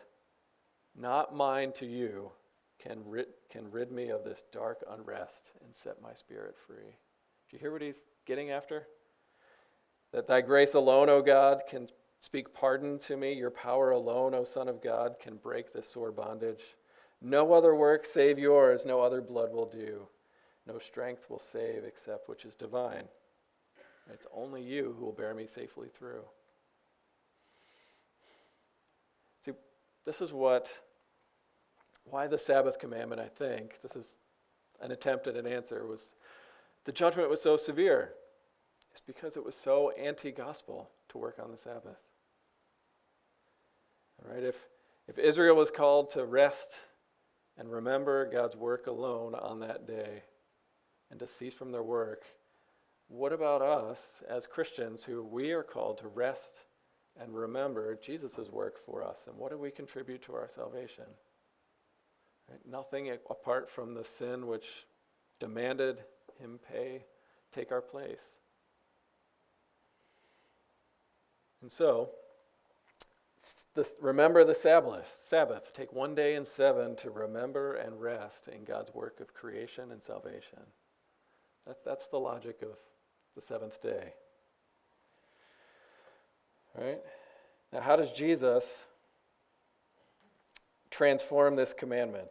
not 0.96 1.34
mine 1.34 1.72
to 1.72 1.86
you, 1.86 2.30
can 2.78 3.00
rid, 3.04 3.26
can 3.50 3.68
rid 3.68 3.90
me 3.90 4.10
of 4.10 4.22
this 4.22 4.44
dark 4.52 4.84
unrest 4.88 5.50
and 5.64 5.74
set 5.74 6.00
my 6.00 6.14
spirit 6.14 6.54
free. 6.56 6.94
Do 7.50 7.56
you 7.56 7.58
hear 7.58 7.72
what 7.72 7.82
he's 7.82 8.04
getting 8.26 8.52
after? 8.52 8.86
That 10.12 10.28
thy 10.28 10.40
grace 10.40 10.74
alone, 10.74 11.08
O 11.08 11.20
God, 11.20 11.62
can 11.68 11.88
speak 12.20 12.54
pardon 12.54 13.00
to 13.08 13.16
me. 13.16 13.32
Your 13.32 13.50
power 13.50 13.90
alone, 13.90 14.34
O 14.34 14.44
Son 14.44 14.68
of 14.68 14.80
God, 14.80 15.16
can 15.20 15.34
break 15.34 15.72
this 15.72 15.88
sore 15.88 16.12
bondage. 16.12 16.76
No 17.20 17.52
other 17.52 17.74
work 17.74 18.06
save 18.06 18.38
yours, 18.38 18.86
no 18.86 19.00
other 19.00 19.20
blood 19.20 19.52
will 19.52 19.68
do. 19.68 20.06
No 20.66 20.78
strength 20.78 21.28
will 21.28 21.38
save 21.38 21.84
except 21.84 22.28
which 22.28 22.44
is 22.44 22.54
divine. 22.54 23.04
It's 24.12 24.26
only 24.34 24.62
you 24.62 24.94
who 24.98 25.04
will 25.04 25.12
bear 25.12 25.34
me 25.34 25.46
safely 25.46 25.88
through. 25.88 26.24
See, 29.44 29.52
this 30.04 30.20
is 30.20 30.32
what, 30.32 30.68
why 32.04 32.26
the 32.26 32.38
Sabbath 32.38 32.78
commandment, 32.78 33.20
I 33.20 33.28
think, 33.28 33.80
this 33.82 33.96
is 33.96 34.06
an 34.80 34.90
attempt 34.90 35.26
at 35.26 35.36
an 35.36 35.46
answer, 35.46 35.86
was 35.86 36.12
the 36.84 36.92
judgment 36.92 37.30
was 37.30 37.40
so 37.40 37.56
severe. 37.56 38.12
It's 38.92 39.00
because 39.00 39.36
it 39.36 39.44
was 39.44 39.54
so 39.54 39.90
anti 39.90 40.30
gospel 40.30 40.90
to 41.08 41.18
work 41.18 41.38
on 41.42 41.50
the 41.50 41.58
Sabbath. 41.58 41.98
All 44.22 44.32
right, 44.32 44.44
if, 44.44 44.56
if 45.08 45.18
Israel 45.18 45.56
was 45.56 45.70
called 45.70 46.10
to 46.10 46.24
rest 46.24 46.68
and 47.58 47.70
remember 47.70 48.30
God's 48.30 48.56
work 48.56 48.86
alone 48.86 49.34
on 49.34 49.60
that 49.60 49.86
day, 49.86 50.22
and 51.14 51.20
to 51.20 51.28
cease 51.28 51.54
from 51.54 51.70
their 51.70 51.84
work, 51.84 52.24
what 53.06 53.32
about 53.32 53.62
us 53.62 54.24
as 54.28 54.48
Christians 54.48 55.04
who 55.04 55.22
we 55.22 55.52
are 55.52 55.62
called 55.62 55.98
to 55.98 56.08
rest 56.08 56.62
and 57.20 57.32
remember 57.32 57.96
Jesus' 58.02 58.50
work 58.50 58.84
for 58.84 59.04
us? 59.04 59.20
And 59.28 59.36
what 59.38 59.52
do 59.52 59.56
we 59.56 59.70
contribute 59.70 60.22
to 60.22 60.34
our 60.34 60.50
salvation? 60.52 61.04
Right? 62.50 62.58
Nothing 62.68 63.16
apart 63.30 63.70
from 63.70 63.94
the 63.94 64.02
sin 64.02 64.48
which 64.48 64.66
demanded 65.38 65.98
him 66.40 66.58
pay, 66.68 67.04
take 67.52 67.70
our 67.70 67.80
place. 67.80 68.32
And 71.62 71.70
so, 71.70 72.10
this, 73.76 73.94
remember 74.00 74.42
the 74.42 74.52
Sabbath. 74.52 75.06
Sabbath. 75.22 75.72
Take 75.74 75.92
one 75.92 76.16
day 76.16 76.34
in 76.34 76.44
seven 76.44 76.96
to 76.96 77.10
remember 77.10 77.74
and 77.76 78.00
rest 78.00 78.48
in 78.48 78.64
God's 78.64 78.92
work 78.92 79.20
of 79.20 79.32
creation 79.32 79.92
and 79.92 80.02
salvation. 80.02 80.58
That, 81.66 81.78
that's 81.84 82.06
the 82.08 82.18
logic 82.18 82.62
of 82.62 82.76
the 83.34 83.42
seventh 83.42 83.80
day. 83.82 84.12
Right? 86.76 87.00
Now, 87.72 87.80
how 87.80 87.96
does 87.96 88.12
Jesus 88.12 88.64
transform 90.90 91.56
this 91.56 91.72
commandment? 91.72 92.30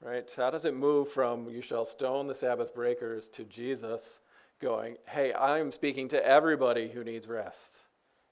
Right? 0.00 0.28
How 0.36 0.50
does 0.50 0.64
it 0.64 0.74
move 0.74 1.08
from 1.08 1.48
you 1.48 1.62
shall 1.62 1.86
stone 1.86 2.26
the 2.26 2.34
Sabbath 2.34 2.74
breakers 2.74 3.28
to 3.34 3.44
Jesus 3.44 4.20
going, 4.60 4.96
hey, 5.06 5.32
I'm 5.32 5.70
speaking 5.70 6.08
to 6.08 6.26
everybody 6.26 6.88
who 6.88 7.04
needs 7.04 7.28
rest? 7.28 7.56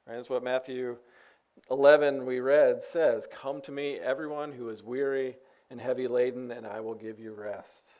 Right? 0.06 0.16
That's 0.16 0.30
what 0.30 0.42
Matthew 0.42 0.96
11 1.70 2.24
we 2.24 2.40
read 2.40 2.82
says 2.82 3.26
Come 3.30 3.60
to 3.62 3.72
me, 3.72 3.98
everyone 3.98 4.52
who 4.52 4.68
is 4.68 4.82
weary 4.82 5.36
and 5.70 5.80
heavy 5.80 6.08
laden, 6.08 6.50
and 6.50 6.66
I 6.66 6.80
will 6.80 6.94
give 6.94 7.20
you 7.20 7.32
rest. 7.32 7.99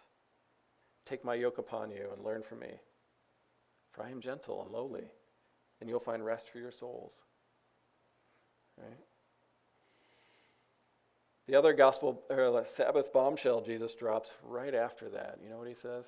Take 1.04 1.24
my 1.24 1.34
yoke 1.34 1.58
upon 1.58 1.90
you 1.90 2.08
and 2.14 2.24
learn 2.24 2.42
from 2.42 2.60
me. 2.60 2.80
For 3.92 4.04
I 4.04 4.10
am 4.10 4.20
gentle 4.20 4.62
and 4.62 4.70
lowly, 4.70 5.10
and 5.80 5.88
you'll 5.88 6.00
find 6.00 6.24
rest 6.24 6.48
for 6.50 6.58
your 6.58 6.70
souls. 6.70 7.12
Right? 8.78 8.98
The 11.48 11.56
other 11.56 11.72
gospel 11.72 12.22
or 12.30 12.64
Sabbath 12.76 13.12
bombshell 13.12 13.62
Jesus 13.62 13.94
drops 13.96 14.34
right 14.44 14.74
after 14.74 15.08
that. 15.08 15.38
You 15.42 15.50
know 15.50 15.58
what 15.58 15.66
he 15.66 15.74
says? 15.74 16.04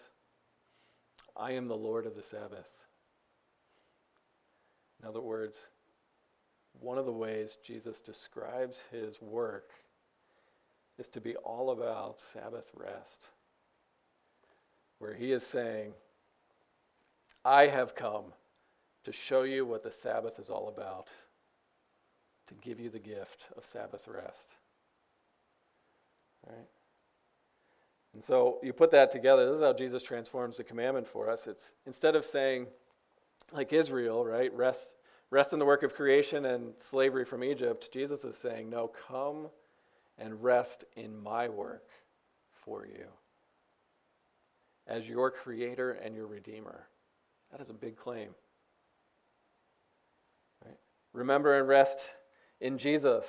I 1.37 1.53
am 1.53 1.67
the 1.67 1.77
Lord 1.77 2.07
of 2.07 2.15
the 2.15 2.23
Sabbath. 2.23 2.69
In 5.03 5.09
other 5.09 5.21
words, 5.21 5.57
one 6.81 6.97
of 6.97 7.07
the 7.07 7.13
ways 7.13 7.57
Jesus 7.65 7.99
describes 7.99 8.81
his 8.93 9.21
work 9.21 9.71
is 10.99 11.09
to 11.09 11.21
be 11.21 11.35
all 11.37 11.71
about 11.71 12.21
Sabbath 12.33 12.71
rest 12.75 13.27
where 15.03 15.15
he 15.15 15.33
is 15.33 15.43
saying, 15.43 15.93
I 17.45 17.67
have 17.67 17.97
come 17.97 18.27
to 19.03 19.11
show 19.11 19.43
you 19.43 19.67
what 19.67 19.83
the 19.83 19.91
Sabbath 19.91 20.39
is 20.39 20.49
all 20.49 20.69
about, 20.69 21.09
to 22.47 22.55
give 22.55 22.79
you 22.79 22.89
the 22.89 23.01
gift 23.01 23.49
of 23.57 23.67
Sabbath 23.67 24.07
rest. 24.07 24.47
Right? 26.47 26.69
And 28.15 28.23
so 28.23 28.61
you 28.63 28.73
put 28.73 28.93
that 28.93 29.11
together. 29.11 29.47
This 29.47 29.57
is 29.57 29.63
how 29.63 29.73
Jesus 29.73 30.05
transforms 30.05 30.57
the 30.57 30.65
commandment 30.65 31.09
for 31.09 31.29
us. 31.29 31.49
It's 31.49 31.73
instead 31.85 32.15
of 32.15 32.25
saying, 32.25 32.69
like 33.53 33.73
Israel, 33.73 34.25
right, 34.25 34.55
rest, 34.55 34.95
rest 35.31 35.53
in 35.53 35.59
the 35.59 35.65
work 35.65 35.83
of 35.83 35.95
creation 35.95 36.45
and 36.45 36.75
slavery 36.79 37.25
from 37.25 37.43
Egypt, 37.43 37.91
Jesus 37.93 38.23
is 38.23 38.37
saying, 38.37 38.71
no, 38.71 38.87
come 39.09 39.49
and 40.17 40.41
rest 40.41 40.85
in 40.95 41.21
my 41.21 41.49
work 41.49 41.89
for 42.65 42.87
you 42.87 43.07
as 44.93 45.09
your 45.09 45.31
creator 45.31 45.93
and 45.93 46.15
your 46.15 46.27
redeemer. 46.27 46.87
That 47.51 47.63
is 47.63 47.71
a 47.71 47.75
big 47.75 47.97
claim. 47.97 48.29
Right? 50.63 50.77
Remember 51.15 51.59
and 51.59 51.67
rest 51.67 51.99
in 52.61 52.77
Jesus, 52.77 53.25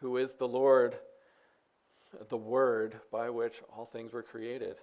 who 0.00 0.18
is 0.18 0.34
the 0.34 0.46
Lord, 0.46 0.94
the 2.28 2.36
Word 2.36 3.00
by 3.10 3.30
which 3.30 3.62
all 3.74 3.86
things 3.86 4.12
were 4.12 4.22
created, 4.22 4.76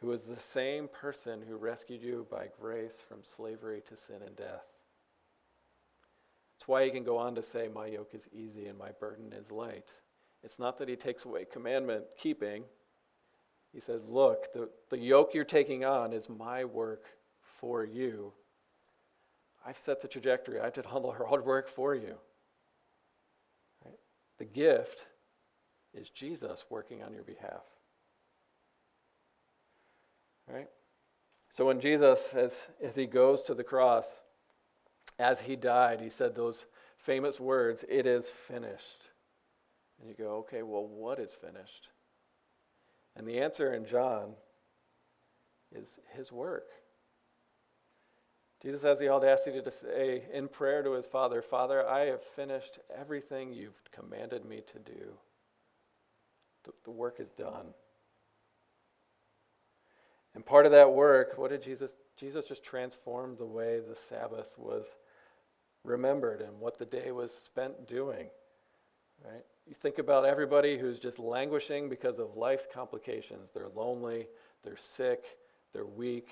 who 0.00 0.12
is 0.12 0.22
the 0.22 0.36
same 0.36 0.86
person 0.86 1.42
who 1.46 1.56
rescued 1.56 2.00
you 2.00 2.24
by 2.30 2.46
grace 2.60 2.94
from 3.08 3.18
slavery 3.24 3.82
to 3.88 3.96
sin 3.96 4.22
and 4.24 4.36
death. 4.36 4.66
That's 6.54 6.68
why 6.68 6.84
he 6.84 6.92
can 6.92 7.02
go 7.02 7.18
on 7.18 7.34
to 7.34 7.42
say, 7.42 7.66
My 7.66 7.86
yoke 7.86 8.14
is 8.14 8.28
easy 8.32 8.66
and 8.66 8.78
my 8.78 8.92
burden 9.00 9.32
is 9.32 9.50
light. 9.50 9.88
It's 10.44 10.60
not 10.60 10.78
that 10.78 10.88
he 10.88 10.94
takes 10.94 11.24
away 11.24 11.44
commandment 11.44 12.04
keeping, 12.16 12.62
he 13.72 13.80
says, 13.80 14.02
Look, 14.08 14.52
the, 14.52 14.68
the 14.90 14.98
yoke 14.98 15.34
you're 15.34 15.44
taking 15.44 15.84
on 15.84 16.12
is 16.12 16.28
my 16.28 16.64
work 16.64 17.04
for 17.60 17.84
you. 17.84 18.32
I've 19.66 19.78
set 19.78 20.00
the 20.00 20.08
trajectory. 20.08 20.60
I 20.60 20.70
did 20.70 20.86
all 20.86 21.00
the 21.00 21.24
hard 21.24 21.44
work 21.44 21.68
for 21.68 21.94
you. 21.94 22.14
Right? 23.84 23.98
The 24.38 24.44
gift 24.44 25.04
is 25.92 26.10
Jesus 26.10 26.64
working 26.70 27.02
on 27.02 27.12
your 27.12 27.24
behalf. 27.24 27.64
Right? 30.48 30.68
So 31.48 31.66
when 31.66 31.80
Jesus, 31.80 32.20
as, 32.34 32.52
as 32.82 32.94
he 32.94 33.06
goes 33.06 33.42
to 33.44 33.54
the 33.54 33.64
cross, 33.64 34.06
as 35.18 35.40
he 35.40 35.56
died, 35.56 36.00
he 36.00 36.10
said 36.10 36.34
those 36.34 36.66
famous 36.98 37.40
words, 37.40 37.84
It 37.88 38.06
is 38.06 38.28
finished. 38.28 39.06
And 40.00 40.08
you 40.08 40.14
go, 40.14 40.36
okay, 40.36 40.62
well, 40.62 40.86
what 40.86 41.18
is 41.18 41.30
finished? 41.32 41.88
And 43.16 43.26
the 43.26 43.40
answer 43.40 43.72
in 43.74 43.86
John 43.86 44.34
is 45.74 45.98
his 46.14 46.30
work. 46.30 46.68
Jesus 48.62 48.82
has 48.82 48.98
the 48.98 49.08
audacity 49.08 49.60
to 49.60 49.70
say 49.70 50.22
in 50.32 50.48
prayer 50.48 50.82
to 50.82 50.92
his 50.92 51.06
Father, 51.06 51.42
Father, 51.42 51.86
I 51.88 52.06
have 52.06 52.22
finished 52.22 52.78
everything 52.94 53.52
you've 53.52 53.80
commanded 53.92 54.44
me 54.44 54.62
to 54.72 54.78
do. 54.78 55.12
The, 56.64 56.72
the 56.84 56.90
work 56.90 57.20
is 57.20 57.30
done. 57.30 57.66
And 60.34 60.44
part 60.44 60.66
of 60.66 60.72
that 60.72 60.92
work, 60.92 61.38
what 61.38 61.50
did 61.50 61.62
Jesus? 61.62 61.92
Jesus 62.18 62.46
just 62.46 62.64
transformed 62.64 63.38
the 63.38 63.46
way 63.46 63.80
the 63.80 63.96
Sabbath 63.96 64.58
was 64.58 64.86
remembered 65.84 66.40
and 66.40 66.58
what 66.58 66.78
the 66.78 66.86
day 66.86 67.12
was 67.12 67.30
spent 67.32 67.86
doing. 67.86 68.28
Right? 69.24 69.44
You 69.66 69.74
think 69.74 69.98
about 69.98 70.24
everybody 70.24 70.78
who's 70.78 70.98
just 70.98 71.18
languishing 71.18 71.88
because 71.88 72.18
of 72.18 72.36
life's 72.36 72.66
complications. 72.72 73.50
They're 73.52 73.68
lonely, 73.74 74.28
they're 74.62 74.76
sick, 74.76 75.24
they're 75.72 75.86
weak, 75.86 76.28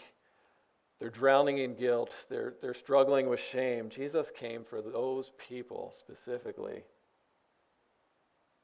they're 1.01 1.11
drowning 1.11 1.59
in 1.59 1.75
guilt, 1.75 2.13
they're, 2.29 2.55
they're 2.63 2.75
struggling 2.75 3.29
with 3.29 3.41
shame. 3.41 3.89
Jesus 3.89 4.31
came 4.31 4.65
for 4.65 4.81
those 4.81 5.33
people 5.49 5.93
specifically 5.99 6.85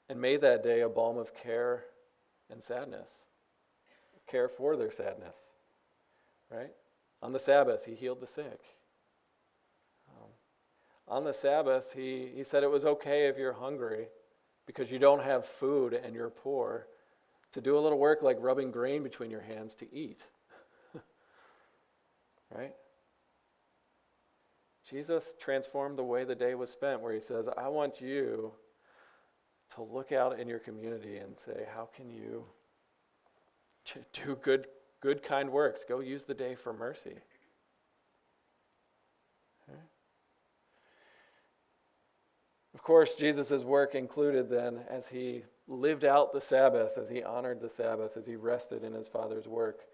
and 0.09 0.21
made 0.21 0.41
that 0.41 0.63
day 0.63 0.81
a 0.81 0.89
balm 0.89 1.19
of 1.19 1.35
care 1.35 1.85
and 2.51 2.63
sadness, 2.63 3.09
care 4.27 4.49
for 4.49 4.77
their 4.77 4.91
sadness, 4.91 5.37
right? 6.51 6.73
On 7.23 7.33
the 7.33 7.39
Sabbath, 7.39 7.85
he 7.85 7.95
healed 7.95 8.21
the 8.21 8.27
sick. 8.27 8.61
On 11.11 11.25
the 11.25 11.35
Sabbath, 11.35 11.93
he, 11.93 12.31
he 12.35 12.45
said 12.45 12.63
it 12.63 12.71
was 12.71 12.85
okay 12.85 13.27
if 13.27 13.37
you're 13.37 13.53
hungry 13.53 14.07
because 14.65 14.93
you 14.93 15.01
don't 15.01 15.23
have 15.23 15.45
food 15.45 15.93
and 15.93 16.15
you're 16.15 16.31
poor 16.31 16.87
to 17.53 17.61
do 17.61 17.77
a 17.77 17.81
little 17.81 17.99
work 17.99 18.23
like 18.23 18.37
rubbing 18.39 18.71
grain 18.71 19.03
between 19.03 19.29
your 19.29 19.41
hands 19.41 19.75
to 19.75 19.93
eat. 19.93 20.23
right? 22.57 22.73
Jesus 24.89 25.35
transformed 25.41 25.99
the 25.99 26.05
way 26.05 26.23
the 26.23 26.37
day 26.37 26.55
was 26.55 26.71
spent, 26.71 27.01
where 27.01 27.13
he 27.13 27.21
says, 27.21 27.47
I 27.59 27.67
want 27.69 28.01
you 28.01 28.53
to 29.75 29.83
look 29.83 30.13
out 30.13 30.39
in 30.39 30.49
your 30.49 30.61
community 30.61 31.17
and 31.19 31.37
say, 31.39 31.67
How 31.75 31.89
can 31.95 32.09
you 32.09 32.45
do 34.13 34.37
good, 34.43 34.69
good, 35.01 35.25
kind 35.25 35.51
works? 35.51 35.85
Go 35.89 35.99
use 35.99 36.25
the 36.25 36.35
day 36.35 36.55
for 36.55 36.73
mercy. 36.73 37.17
Of 42.75 42.83
course, 42.83 43.17
Jesus' 43.17 43.63
work 43.63 43.95
included 43.95 44.49
then 44.49 44.81
as 44.89 45.09
he 45.09 45.43
lived 45.67 46.05
out 46.05 46.33
the 46.33 46.41
Sabbath, 46.41 46.99
as 46.99 47.09
he 47.09 47.23
honored 47.23 47.61
the 47.61 47.69
Sabbath, 47.69 48.17
as 48.17 48.27
he 48.27 48.37
rested 48.37 48.85
in 48.85 48.93
his 48.93 49.09
Father's 49.09 49.47
work. 49.47 49.85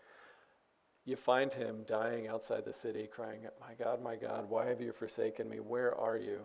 You 1.05 1.16
find 1.16 1.53
him 1.53 1.85
dying 1.87 2.27
outside 2.27 2.64
the 2.64 2.72
city, 2.72 3.07
crying, 3.07 3.47
My 3.61 3.74
God, 3.79 4.03
my 4.03 4.16
God, 4.16 4.51
why 4.51 4.66
have 4.66 4.81
you 4.81 4.93
forsaken 4.93 5.49
me? 5.49 5.59
Where 5.59 5.95
are 5.95 6.18
you? 6.18 6.41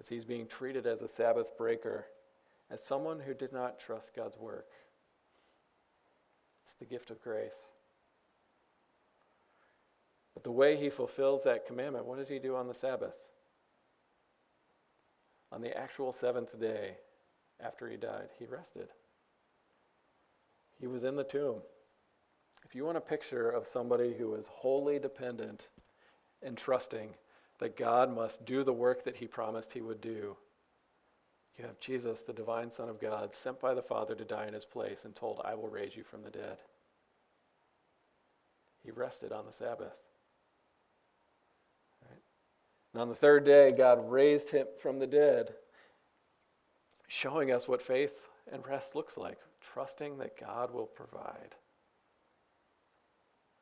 As 0.00 0.08
he's 0.08 0.24
being 0.24 0.46
treated 0.46 0.86
as 0.86 1.02
a 1.02 1.08
Sabbath 1.08 1.56
breaker, 1.58 2.06
as 2.70 2.82
someone 2.82 3.20
who 3.20 3.34
did 3.34 3.52
not 3.52 3.78
trust 3.78 4.14
God's 4.14 4.38
work. 4.38 4.68
It's 6.64 6.74
the 6.74 6.86
gift 6.86 7.10
of 7.10 7.22
grace. 7.22 7.68
But 10.34 10.44
the 10.44 10.52
way 10.52 10.76
he 10.76 10.90
fulfills 10.90 11.44
that 11.44 11.66
commandment, 11.66 12.06
what 12.06 12.18
did 12.18 12.28
he 12.28 12.38
do 12.38 12.54
on 12.54 12.68
the 12.68 12.74
Sabbath? 12.74 13.14
On 15.52 15.60
the 15.60 15.76
actual 15.76 16.12
seventh 16.12 16.58
day 16.60 16.96
after 17.60 17.88
he 17.88 17.96
died, 17.96 18.28
he 18.38 18.44
rested. 18.44 18.88
He 20.80 20.86
was 20.86 21.04
in 21.04 21.16
the 21.16 21.24
tomb. 21.24 21.62
If 22.64 22.74
you 22.74 22.84
want 22.84 22.98
a 22.98 23.02
picture 23.02 23.50
of 23.50 23.66
somebody 23.66 24.12
who 24.12 24.34
is 24.34 24.46
wholly 24.46 24.98
dependent 24.98 25.68
and 26.42 26.56
trusting 26.56 27.10
that 27.58 27.76
God 27.76 28.14
must 28.14 28.44
do 28.44 28.62
the 28.62 28.72
work 28.72 29.04
that 29.04 29.16
he 29.16 29.26
promised 29.26 29.72
he 29.72 29.80
would 29.80 30.00
do, 30.00 30.36
you 31.58 31.64
have 31.64 31.80
Jesus, 31.80 32.20
the 32.20 32.32
divine 32.32 32.70
Son 32.70 32.88
of 32.88 33.00
God, 33.00 33.34
sent 33.34 33.60
by 33.60 33.74
the 33.74 33.82
Father 33.82 34.14
to 34.14 34.24
die 34.24 34.46
in 34.46 34.54
his 34.54 34.64
place 34.64 35.04
and 35.04 35.16
told, 35.16 35.40
I 35.44 35.54
will 35.54 35.68
raise 35.68 35.96
you 35.96 36.04
from 36.04 36.22
the 36.22 36.30
dead. 36.30 36.58
He 38.84 38.92
rested 38.92 39.32
on 39.32 39.44
the 39.44 39.52
Sabbath. 39.52 39.96
And 42.92 43.02
on 43.02 43.08
the 43.08 43.14
third 43.14 43.44
day, 43.44 43.70
God 43.76 44.10
raised 44.10 44.50
him 44.50 44.66
from 44.80 44.98
the 44.98 45.06
dead, 45.06 45.54
showing 47.06 47.52
us 47.52 47.68
what 47.68 47.82
faith 47.82 48.28
and 48.50 48.66
rest 48.66 48.94
looks 48.94 49.16
like, 49.16 49.38
trusting 49.60 50.18
that 50.18 50.38
God 50.38 50.72
will 50.72 50.86
provide. 50.86 51.54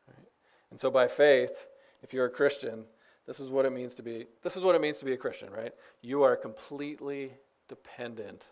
Right? 0.07 0.29
And 0.71 0.81
so 0.81 0.91
by 0.91 1.09
faith, 1.09 1.67
if 2.03 2.13
you're 2.13 2.27
a 2.27 2.31
Christian, 2.31 2.85
this 3.27 3.41
is 3.41 3.49
what 3.49 3.67
it 3.67 3.73
means 3.73 3.95
to 3.97 4.03
be 4.03 4.27
this 4.43 4.57
is 4.57 4.63
what 4.63 4.77
it 4.77 4.81
means 4.81 4.99
to 4.99 5.05
be 5.05 5.15
a 5.15 5.17
Christian, 5.17 5.51
right? 5.51 5.73
You 6.01 6.23
are 6.23 6.37
completely 6.37 7.33
dependent 7.69 8.45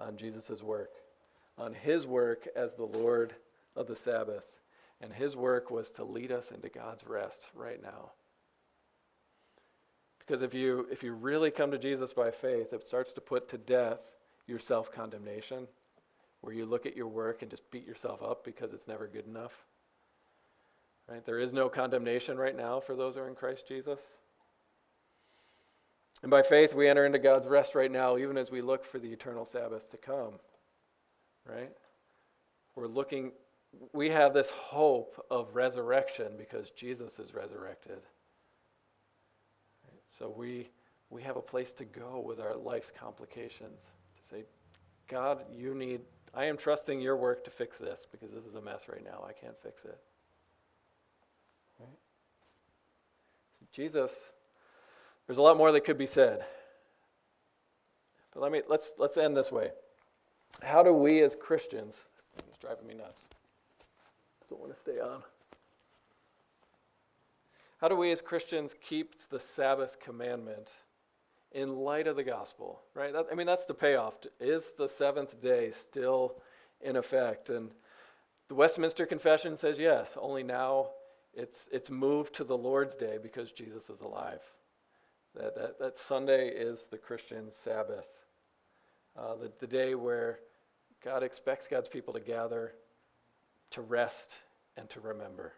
on 0.00 0.16
Jesus' 0.16 0.62
work, 0.62 0.90
on 1.56 1.72
his 1.72 2.06
work 2.06 2.48
as 2.56 2.74
the 2.74 2.84
Lord 2.84 3.34
of 3.76 3.86
the 3.86 3.96
Sabbath. 3.96 4.46
And 5.00 5.12
his 5.12 5.36
work 5.36 5.70
was 5.70 5.90
to 5.92 6.04
lead 6.04 6.32
us 6.32 6.50
into 6.50 6.70
God's 6.70 7.06
rest 7.06 7.38
right 7.54 7.80
now. 7.82 8.12
Because 10.26 10.42
if 10.42 10.54
you 10.54 10.86
if 10.90 11.02
you 11.02 11.12
really 11.12 11.50
come 11.50 11.70
to 11.70 11.78
Jesus 11.78 12.12
by 12.12 12.30
faith, 12.30 12.72
it 12.72 12.86
starts 12.86 13.12
to 13.12 13.20
put 13.20 13.48
to 13.50 13.58
death 13.58 14.00
your 14.46 14.58
self-condemnation, 14.58 15.68
where 16.40 16.54
you 16.54 16.66
look 16.66 16.86
at 16.86 16.96
your 16.96 17.08
work 17.08 17.42
and 17.42 17.50
just 17.50 17.68
beat 17.70 17.86
yourself 17.86 18.22
up 18.22 18.44
because 18.44 18.72
it's 18.72 18.88
never 18.88 19.06
good 19.06 19.26
enough. 19.26 19.52
Right? 21.08 21.24
There 21.24 21.38
is 21.38 21.52
no 21.52 21.68
condemnation 21.68 22.36
right 22.36 22.56
now 22.56 22.80
for 22.80 22.96
those 22.96 23.14
who 23.14 23.20
are 23.20 23.28
in 23.28 23.36
Christ 23.36 23.68
Jesus. 23.68 24.00
And 26.22 26.30
by 26.30 26.42
faith, 26.42 26.74
we 26.74 26.88
enter 26.88 27.06
into 27.06 27.18
God's 27.18 27.46
rest 27.46 27.74
right 27.74 27.90
now, 27.90 28.16
even 28.16 28.36
as 28.36 28.50
we 28.50 28.60
look 28.62 28.84
for 28.84 28.98
the 28.98 29.12
eternal 29.12 29.44
Sabbath 29.44 29.88
to 29.90 29.96
come. 29.96 30.32
Right? 31.48 31.70
We're 32.74 32.88
looking, 32.88 33.32
we 33.92 34.10
have 34.10 34.34
this 34.34 34.50
hope 34.50 35.24
of 35.30 35.54
resurrection 35.54 36.32
because 36.36 36.70
Jesus 36.70 37.18
is 37.20 37.34
resurrected. 37.34 37.98
So 40.16 40.32
we, 40.34 40.68
we 41.10 41.22
have 41.22 41.36
a 41.36 41.42
place 41.42 41.72
to 41.72 41.84
go 41.84 42.22
with 42.24 42.40
our 42.40 42.54
life's 42.56 42.90
complications 42.90 43.82
to 44.16 44.34
say, 44.36 44.44
God, 45.08 45.44
you 45.54 45.74
need, 45.74 46.00
I 46.34 46.46
am 46.46 46.56
trusting 46.56 47.00
your 47.00 47.16
work 47.16 47.44
to 47.44 47.50
fix 47.50 47.78
this 47.78 48.06
because 48.10 48.30
this 48.30 48.44
is 48.44 48.54
a 48.54 48.60
mess 48.60 48.88
right 48.88 49.04
now. 49.04 49.24
I 49.28 49.32
can't 49.32 49.56
fix 49.62 49.84
it. 49.84 49.98
Right? 51.78 51.88
Jesus, 53.72 54.12
there's 55.26 55.38
a 55.38 55.42
lot 55.42 55.56
more 55.56 55.72
that 55.72 55.84
could 55.84 55.98
be 55.98 56.06
said. 56.06 56.44
But 58.32 58.42
let 58.42 58.52
me 58.52 58.60
let's 58.68 58.92
let's 58.98 59.16
end 59.16 59.34
this 59.34 59.50
way. 59.50 59.70
How 60.62 60.82
do 60.82 60.92
we 60.92 61.22
as 61.22 61.34
Christians 61.34 61.96
it's 62.48 62.58
driving 62.58 62.86
me 62.86 62.94
nuts. 62.94 63.22
I 63.80 64.44
don't 64.48 64.60
want 64.60 64.74
to 64.74 64.78
stay 64.78 65.00
on. 65.00 65.22
How 67.78 67.88
do 67.88 67.96
we 67.96 68.10
as 68.10 68.22
Christians 68.22 68.74
keep 68.80 69.28
the 69.28 69.40
Sabbath 69.40 70.00
commandment 70.00 70.68
in 71.52 71.76
light 71.76 72.06
of 72.06 72.16
the 72.16 72.24
gospel? 72.24 72.80
Right? 72.94 73.12
That, 73.12 73.26
I 73.30 73.34
mean, 73.34 73.46
that's 73.46 73.66
the 73.66 73.74
payoff. 73.74 74.14
Is 74.40 74.72
the 74.78 74.88
seventh 74.88 75.42
day 75.42 75.72
still 75.72 76.36
in 76.80 76.96
effect? 76.96 77.50
And 77.50 77.70
the 78.48 78.54
Westminster 78.54 79.04
Confession 79.04 79.56
says 79.56 79.78
yes. 79.78 80.16
Only 80.18 80.42
now 80.42 80.88
it's, 81.34 81.68
it's 81.70 81.90
moved 81.90 82.34
to 82.36 82.44
the 82.44 82.56
Lord's 82.56 82.96
Day 82.96 83.18
because 83.22 83.52
Jesus 83.52 83.90
is 83.90 84.00
alive. 84.00 84.40
That, 85.34 85.54
that, 85.54 85.78
that 85.78 85.98
Sunday 85.98 86.48
is 86.48 86.88
the 86.90 86.96
Christian 86.96 87.50
Sabbath, 87.62 88.06
uh, 89.18 89.36
the, 89.36 89.52
the 89.60 89.66
day 89.66 89.94
where 89.94 90.38
God 91.04 91.22
expects 91.22 91.66
God's 91.68 91.88
people 91.88 92.14
to 92.14 92.20
gather, 92.20 92.72
to 93.72 93.82
rest, 93.82 94.32
and 94.78 94.88
to 94.88 95.00
remember. 95.00 95.52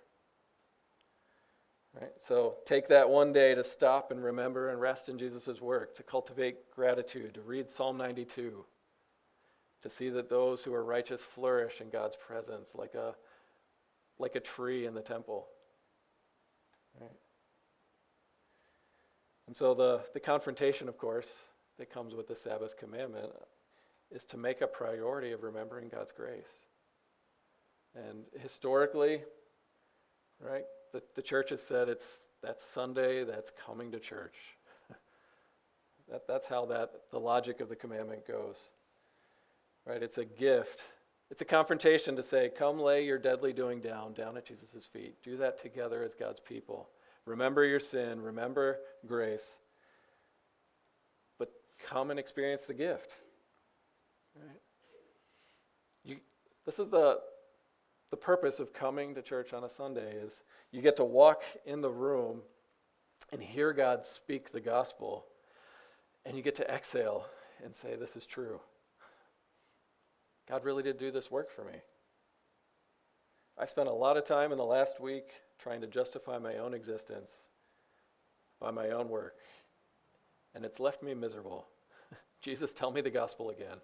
Right? 1.94 2.12
So 2.20 2.56
take 2.64 2.88
that 2.88 3.08
one 3.08 3.32
day 3.32 3.54
to 3.54 3.64
stop 3.64 4.10
and 4.10 4.22
remember 4.22 4.70
and 4.70 4.80
rest 4.80 5.08
in 5.08 5.18
Jesus' 5.18 5.60
work, 5.60 5.96
to 5.96 6.02
cultivate 6.02 6.70
gratitude, 6.70 7.34
to 7.34 7.40
read 7.40 7.70
Psalm 7.70 7.96
92, 7.96 8.64
to 9.82 9.90
see 9.90 10.08
that 10.10 10.28
those 10.28 10.62
who 10.62 10.74
are 10.74 10.84
righteous 10.84 11.22
flourish 11.22 11.80
in 11.80 11.90
God's 11.90 12.16
presence 12.16 12.70
like 12.74 12.94
a, 12.94 13.14
like 14.18 14.36
a 14.36 14.40
tree 14.40 14.86
in 14.86 14.94
the 14.94 15.00
temple. 15.00 15.46
Right? 17.00 17.10
And 19.46 19.56
so 19.56 19.74
the, 19.74 20.02
the 20.12 20.20
confrontation, 20.20 20.88
of 20.88 20.98
course, 20.98 21.28
that 21.78 21.90
comes 21.90 22.14
with 22.14 22.28
the 22.28 22.36
Sabbath 22.36 22.76
commandment 22.76 23.30
is 24.10 24.24
to 24.26 24.36
make 24.36 24.60
a 24.60 24.66
priority 24.66 25.32
of 25.32 25.42
remembering 25.42 25.88
God's 25.88 26.12
grace. 26.12 26.44
And 27.94 28.24
historically, 28.40 29.22
right, 30.40 30.64
the, 30.92 31.02
the 31.14 31.22
church 31.22 31.50
has 31.50 31.62
said 31.62 31.88
it's 31.88 32.04
that 32.42 32.60
Sunday, 32.60 33.24
that's 33.24 33.52
coming 33.66 33.90
to 33.92 33.98
church. 33.98 34.36
that, 36.10 36.26
that's 36.26 36.46
how 36.46 36.66
that 36.66 36.90
the 37.10 37.18
logic 37.18 37.60
of 37.60 37.68
the 37.68 37.76
commandment 37.76 38.26
goes. 38.26 38.70
Right? 39.86 40.02
It's 40.02 40.18
a 40.18 40.24
gift. 40.24 40.80
It's 41.30 41.40
a 41.40 41.44
confrontation 41.44 42.16
to 42.16 42.22
say, 42.22 42.50
come 42.56 42.78
lay 42.78 43.04
your 43.04 43.18
deadly 43.18 43.52
doing 43.52 43.80
down, 43.80 44.14
down 44.14 44.36
at 44.36 44.46
Jesus' 44.46 44.86
feet. 44.90 45.16
Do 45.22 45.36
that 45.38 45.60
together 45.60 46.02
as 46.02 46.14
God's 46.14 46.40
people. 46.40 46.88
Remember 47.26 47.64
your 47.64 47.80
sin, 47.80 48.22
remember 48.22 48.78
grace, 49.06 49.58
but 51.38 51.52
come 51.86 52.10
and 52.10 52.18
experience 52.18 52.64
the 52.64 52.74
gift. 52.74 53.12
Right? 54.34 54.60
You, 56.04 56.16
this 56.64 56.78
is 56.78 56.88
the, 56.88 57.18
the 58.10 58.16
purpose 58.16 58.58
of 58.58 58.72
coming 58.72 59.14
to 59.14 59.22
church 59.22 59.52
on 59.52 59.64
a 59.64 59.70
Sunday 59.70 60.12
is 60.12 60.42
you 60.72 60.80
get 60.80 60.96
to 60.96 61.04
walk 61.04 61.42
in 61.66 61.80
the 61.80 61.90
room 61.90 62.40
and 63.32 63.42
hear 63.42 63.72
God 63.72 64.06
speak 64.06 64.52
the 64.52 64.60
gospel, 64.60 65.26
and 66.24 66.36
you 66.36 66.42
get 66.42 66.54
to 66.56 66.70
exhale 66.70 67.26
and 67.62 67.74
say, 67.74 67.96
This 67.96 68.16
is 68.16 68.26
true. 68.26 68.60
God 70.48 70.64
really 70.64 70.82
did 70.82 70.98
do 70.98 71.10
this 71.10 71.30
work 71.30 71.50
for 71.50 71.64
me. 71.64 71.78
I 73.58 73.66
spent 73.66 73.88
a 73.88 73.92
lot 73.92 74.16
of 74.16 74.24
time 74.24 74.52
in 74.52 74.58
the 74.58 74.64
last 74.64 75.00
week 75.00 75.30
trying 75.58 75.80
to 75.82 75.86
justify 75.86 76.38
my 76.38 76.56
own 76.56 76.72
existence 76.72 77.30
by 78.60 78.70
my 78.70 78.90
own 78.90 79.08
work, 79.08 79.36
and 80.54 80.64
it's 80.64 80.80
left 80.80 81.02
me 81.02 81.12
miserable. 81.12 81.66
Jesus, 82.40 82.72
tell 82.72 82.90
me 82.90 83.00
the 83.00 83.10
gospel 83.10 83.50
again. 83.50 83.78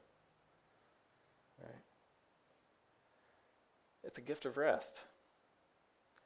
It's 4.14 4.18
a 4.20 4.22
gift 4.22 4.46
of 4.46 4.56
rest. 4.56 5.00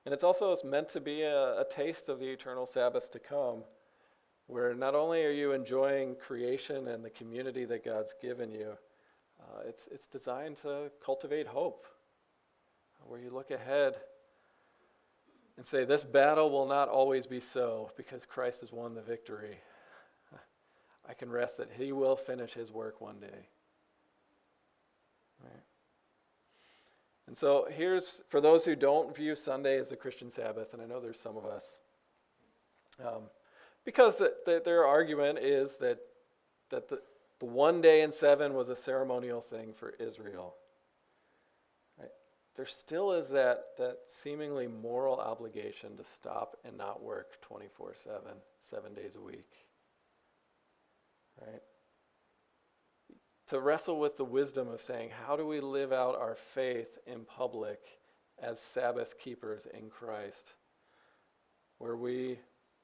And 0.05 0.12
it's 0.12 0.22
also 0.22 0.55
meant 0.62 0.91
to 0.91 1.01
be 1.01 1.22
a, 1.22 1.61
a 1.61 1.64
taste 1.70 2.11
of 2.11 2.18
the 2.18 2.26
eternal 2.26 2.66
Sabbath 2.66 3.11
to 3.12 3.18
come, 3.18 3.64
where 4.47 4.74
not 4.74 4.95
only 4.95 5.24
are 5.24 5.30
you 5.30 5.53
enjoying 5.53 6.14
creation 6.16 6.89
and 6.89 7.03
the 7.03 7.09
community 7.09 7.64
that 7.64 7.86
God's 7.86 8.12
given 8.20 8.53
you, 8.53 8.72
uh, 9.41 9.61
it's, 9.66 9.89
it's 9.91 10.07
designed 10.07 10.59
to 10.59 10.91
cultivate 11.03 11.47
hope, 11.47 11.86
where 13.07 13.20
you 13.20 13.30
look 13.30 13.51
ahead 13.51 13.95
and 15.57 15.66
say, 15.66 15.86
This 15.86 16.05
battle 16.05 16.51
will 16.51 16.66
not 16.68 16.91
always 16.91 17.26
be 17.26 17.41
so 17.41 17.91
because 17.97 18.26
Christ 18.26 18.61
has 18.61 18.70
won 18.70 18.95
the 18.95 19.01
victory. 19.01 19.57
I 21.09 21.14
can 21.14 21.30
rest 21.30 21.57
that 21.57 21.70
He 21.74 21.93
will 21.93 22.16
finish 22.16 22.53
His 22.53 22.70
work 22.70 23.01
one 23.01 23.18
day. 23.18 23.49
And 27.29 27.37
so 27.37 27.68
here's, 27.70 28.22
for 28.31 28.41
those 28.41 28.64
who 28.64 28.74
don't 28.74 29.14
view 29.14 29.37
Sunday 29.37 29.79
as 29.79 29.93
a 29.93 29.97
Christian 29.97 30.31
Sabbath, 30.31 30.72
and 30.72 30.81
I 30.81 30.87
know 30.87 30.99
there's 30.99 31.20
some 31.20 31.37
of 31.37 31.45
us, 31.45 31.79
um, 33.05 33.24
because 33.85 34.16
the, 34.16 34.33
the, 34.47 34.62
their 34.64 34.87
argument 34.87 35.39
is 35.39 35.76
that, 35.79 35.99
that 36.70 36.89
the, 36.89 37.03
the 37.39 37.45
one 37.45 37.83
day 37.83 38.01
in 38.01 38.12
seven 38.12 38.55
was 38.55 38.70
a 38.70 38.76
ceremonial 38.76 39.43
thing 39.43 39.74
for 39.74 39.91
Israel. 40.01 40.55
Right? 41.99 42.09
There 42.57 42.64
still 42.64 43.12
is 43.12 43.29
that, 43.29 43.76
that 43.76 43.99
seemingly 44.09 44.66
moral 44.66 45.20
obligation 45.20 45.99
to 45.99 46.05
stop 46.14 46.57
and 46.64 46.79
not 46.79 47.03
work 47.03 47.39
24 47.43 47.95
7, 48.05 48.20
seven 48.70 48.95
days 48.95 49.16
a 49.16 49.20
week. 49.20 49.51
Right? 51.43 51.61
To 53.49 53.61
wrestle 53.61 53.99
with 53.99 54.18
the 54.18 54.24
wisdom 54.24 54.68
of 54.68 54.80
saying, 54.80 55.11
how 55.26 55.34
do 55.34 55.46
we 55.46 55.61
live 55.61 55.90
out 55.90 56.16
our 56.16 56.36
faith 56.55 56.99
in 57.07 57.24
public 57.24 57.80
as 58.42 58.61
Sabbath 58.61 59.18
keepers 59.18 59.66
in 59.72 59.88
Christ? 59.88 60.55
Where 61.78 61.96
we 61.96 62.38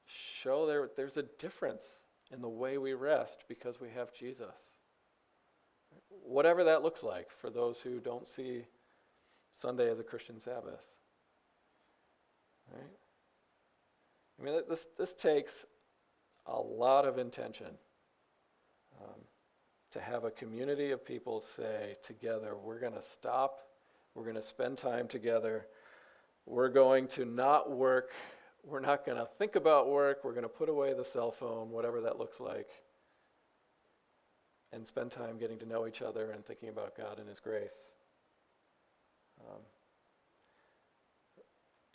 show 0.05 0.65
there, 0.65 0.89
there's 0.97 1.17
a 1.17 1.25
difference 1.37 1.83
in 2.31 2.41
the 2.41 2.49
way 2.49 2.79
we 2.79 2.93
rest 2.93 3.43
because 3.47 3.79
we 3.79 3.89
have 3.89 4.11
Jesus. 4.11 4.55
Whatever 6.09 6.63
that 6.63 6.81
looks 6.81 7.03
like 7.03 7.29
for 7.29 7.51
those 7.51 7.79
who 7.79 7.99
don't 7.99 8.27
see 8.27 8.63
Sunday 9.61 9.91
as 9.91 9.99
a 9.99 10.03
Christian 10.03 10.41
Sabbath. 10.41 10.81
Right? 12.73 12.83
I 14.39 14.43
mean, 14.43 14.61
this, 14.67 14.87
this 14.97 15.13
takes 15.13 15.67
a 16.47 16.59
lot 16.59 17.05
of 17.05 17.19
intention 17.19 17.77
um, 18.99 19.21
to 19.95 20.01
have 20.01 20.23
a 20.23 20.31
community 20.31 20.91
of 20.91 21.03
people 21.03 21.43
say 21.57 21.97
together, 22.03 22.55
we're 22.55 22.79
going 22.79 22.93
to 22.93 23.01
stop, 23.01 23.59
we're 24.13 24.23
going 24.23 24.35
to 24.35 24.43
spend 24.43 24.77
time 24.77 25.07
together, 25.07 25.65
we're 26.45 26.69
going 26.69 27.07
to 27.09 27.25
not 27.25 27.71
work 27.71 28.11
we're 28.67 28.79
not 28.79 29.05
going 29.05 29.17
to 29.17 29.27
think 29.37 29.55
about 29.55 29.89
work. 29.89 30.19
We're 30.23 30.31
going 30.31 30.43
to 30.43 30.49
put 30.49 30.69
away 30.69 30.93
the 30.93 31.05
cell 31.05 31.31
phone, 31.31 31.69
whatever 31.69 32.01
that 32.01 32.17
looks 32.17 32.39
like, 32.39 32.69
and 34.73 34.85
spend 34.85 35.11
time 35.11 35.37
getting 35.37 35.59
to 35.59 35.65
know 35.67 35.87
each 35.87 36.01
other 36.01 36.31
and 36.31 36.45
thinking 36.45 36.69
about 36.69 36.97
God 36.97 37.19
and 37.19 37.29
His 37.29 37.39
grace. 37.39 37.75
Um, 39.47 39.61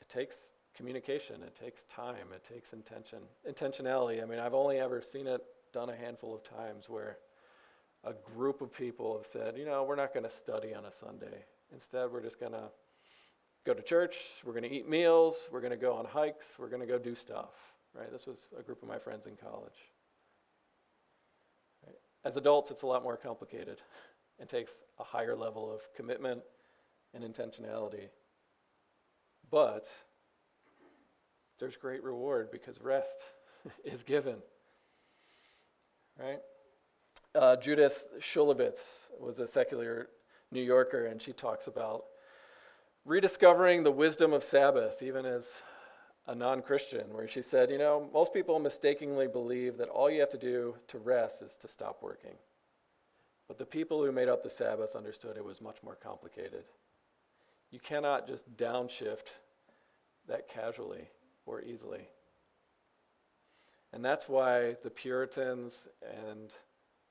it 0.01 0.09
takes 0.09 0.37
communication. 0.77 1.43
It 1.43 1.57
takes 1.61 1.83
time. 1.95 2.29
It 2.35 2.45
takes 2.53 2.73
intention, 2.73 3.19
intentionality. 3.49 4.23
I 4.23 4.27
mean, 4.27 4.39
I've 4.39 4.55
only 4.55 4.79
ever 4.79 5.03
seen 5.03 5.27
it 5.27 5.43
done 5.73 5.91
a 5.91 5.97
handful 5.97 6.35
of 6.35 6.45
times 6.45 6.89
where 6.89 7.19
a 8.05 8.13
group 8.35 8.61
of 8.61 8.73
people 8.73 9.17
have 9.17 9.27
said, 9.27 9.57
you 9.59 9.65
know, 9.65 9.85
we're 9.85 9.97
not 9.97 10.15
going 10.15 10.25
to 10.25 10.31
study 10.31 10.75
on 10.75 10.85
a 10.85 10.93
Sunday. 11.01 11.45
Instead, 11.73 12.11
we're 12.11 12.23
just 12.23 12.41
going 12.41 12.53
to 12.53 12.71
go 13.67 13.75
to 13.75 13.83
church, 13.83 14.17
we're 14.45 14.53
going 14.53 14.65
to 14.65 14.73
eat 14.73 14.89
meals, 14.89 15.49
we're 15.53 15.61
going 15.61 15.71
to 15.73 15.77
go 15.77 15.93
on 15.93 16.05
hikes, 16.07 16.47
we're 16.59 16.69
going 16.69 16.81
to 16.81 16.87
go 16.87 16.99
do 16.99 17.15
stuff. 17.15 17.51
Right? 17.95 18.11
This 18.11 18.27
was 18.27 18.39
a 18.59 18.63
group 18.63 18.83
of 18.83 18.89
my 18.89 18.99
friends 18.99 19.27
in 19.27 19.37
college. 19.37 19.77
Right? 21.87 21.97
As 22.25 22.37
adults, 22.37 22.71
it's 22.71 22.83
a 22.83 22.87
lot 22.87 23.03
more 23.03 23.17
complicated. 23.17 23.79
It 24.39 24.49
takes 24.49 24.73
a 24.99 25.05
higher 25.05 25.37
level 25.37 25.71
of 25.71 25.81
commitment 25.95 26.41
and 27.13 27.23
intentionality. 27.23 28.09
But 29.51 29.87
there's 31.59 31.77
great 31.77 32.03
reward 32.03 32.51
because 32.51 32.81
rest 32.81 33.09
is 33.85 34.03
given. 34.03 34.37
Right? 36.19 36.39
Uh, 37.35 37.57
Judith 37.57 38.05
Shulevitz 38.19 38.81
was 39.19 39.39
a 39.39 39.47
secular 39.47 40.09
New 40.51 40.63
Yorker, 40.63 41.07
and 41.07 41.23
she 41.23 41.33
talks 41.33 41.69
about 41.69 42.05
rediscovering 43.05 43.85
the 43.85 43.91
wisdom 43.91 44.33
of 44.33 44.43
Sabbath, 44.43 45.01
even 45.01 45.25
as 45.25 45.47
a 46.27 46.35
non 46.35 46.61
Christian, 46.61 47.13
where 47.13 47.29
she 47.29 47.43
said, 47.43 47.71
You 47.71 47.79
know, 47.79 48.09
most 48.13 48.35
people 48.35 48.59
mistakenly 48.59 49.29
believe 49.29 49.77
that 49.77 49.89
all 49.89 50.11
you 50.11 50.21
have 50.21 50.31
to 50.31 50.39
do 50.39 50.75
to 50.89 50.99
rest 50.99 51.43
is 51.43 51.57
to 51.59 51.69
stop 51.69 52.03
working. 52.03 52.35
But 53.47 53.59
the 53.59 53.67
people 53.67 54.05
who 54.05 54.11
made 54.11 54.29
up 54.29 54.43
the 54.43 54.51
Sabbath 54.51 54.97
understood 54.97 55.37
it 55.37 55.45
was 55.45 55.61
much 55.61 55.79
more 55.85 55.97
complicated. 55.97 56.65
You 57.71 57.79
cannot 57.79 58.27
just 58.27 58.57
downshift 58.57 59.29
that 60.27 60.49
casually 60.49 61.09
or 61.47 61.63
easily. 61.63 62.09
And 63.93 64.05
that's 64.05 64.29
why 64.29 64.77
the 64.83 64.91
Puritans 64.91 65.89
and 66.29 66.51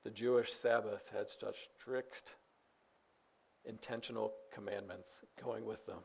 the 0.04 0.10
Jewish 0.10 0.54
Sabbath 0.62 1.04
had 1.14 1.28
such 1.30 1.70
strict 1.78 2.36
intentional 3.66 4.34
commandments 4.54 5.10
going 5.44 5.66
with 5.66 5.86
them. 5.86 6.00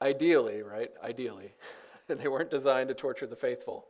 Ideally, 0.00 0.62
right? 0.62 0.90
Ideally. 1.02 1.54
they 2.08 2.28
weren't 2.28 2.50
designed 2.50 2.88
to 2.88 2.94
torture 2.94 3.26
the 3.26 3.36
faithful. 3.36 3.86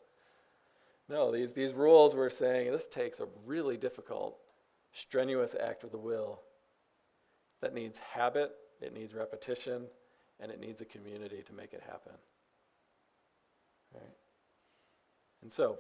No, 1.09 1.33
these, 1.33 1.53
these 1.53 1.73
rules 1.73 2.15
were 2.15 2.31
saying 2.31 2.71
this 2.71 2.89
takes 2.89 3.21
a 3.21 3.27
really 3.47 3.77
difficult, 3.77 4.39
strenuous 4.93 5.55
act 5.59 5.85
of 5.85 5.91
the 5.91 5.99
will 5.99 6.41
that 7.61 7.75
needs 7.75 7.99
habit, 7.99 8.53
it 8.81 8.93
needs 8.93 9.15
repetition, 9.15 9.87
and 10.41 10.51
it 10.51 10.61
needs 10.61 10.81
a 10.81 10.85
community 10.85 11.43
to 11.47 11.53
make 11.53 11.73
it 11.73 11.83
happen. 11.87 12.13
Right? 13.95 14.13
And 15.43 15.51
so, 15.51 15.79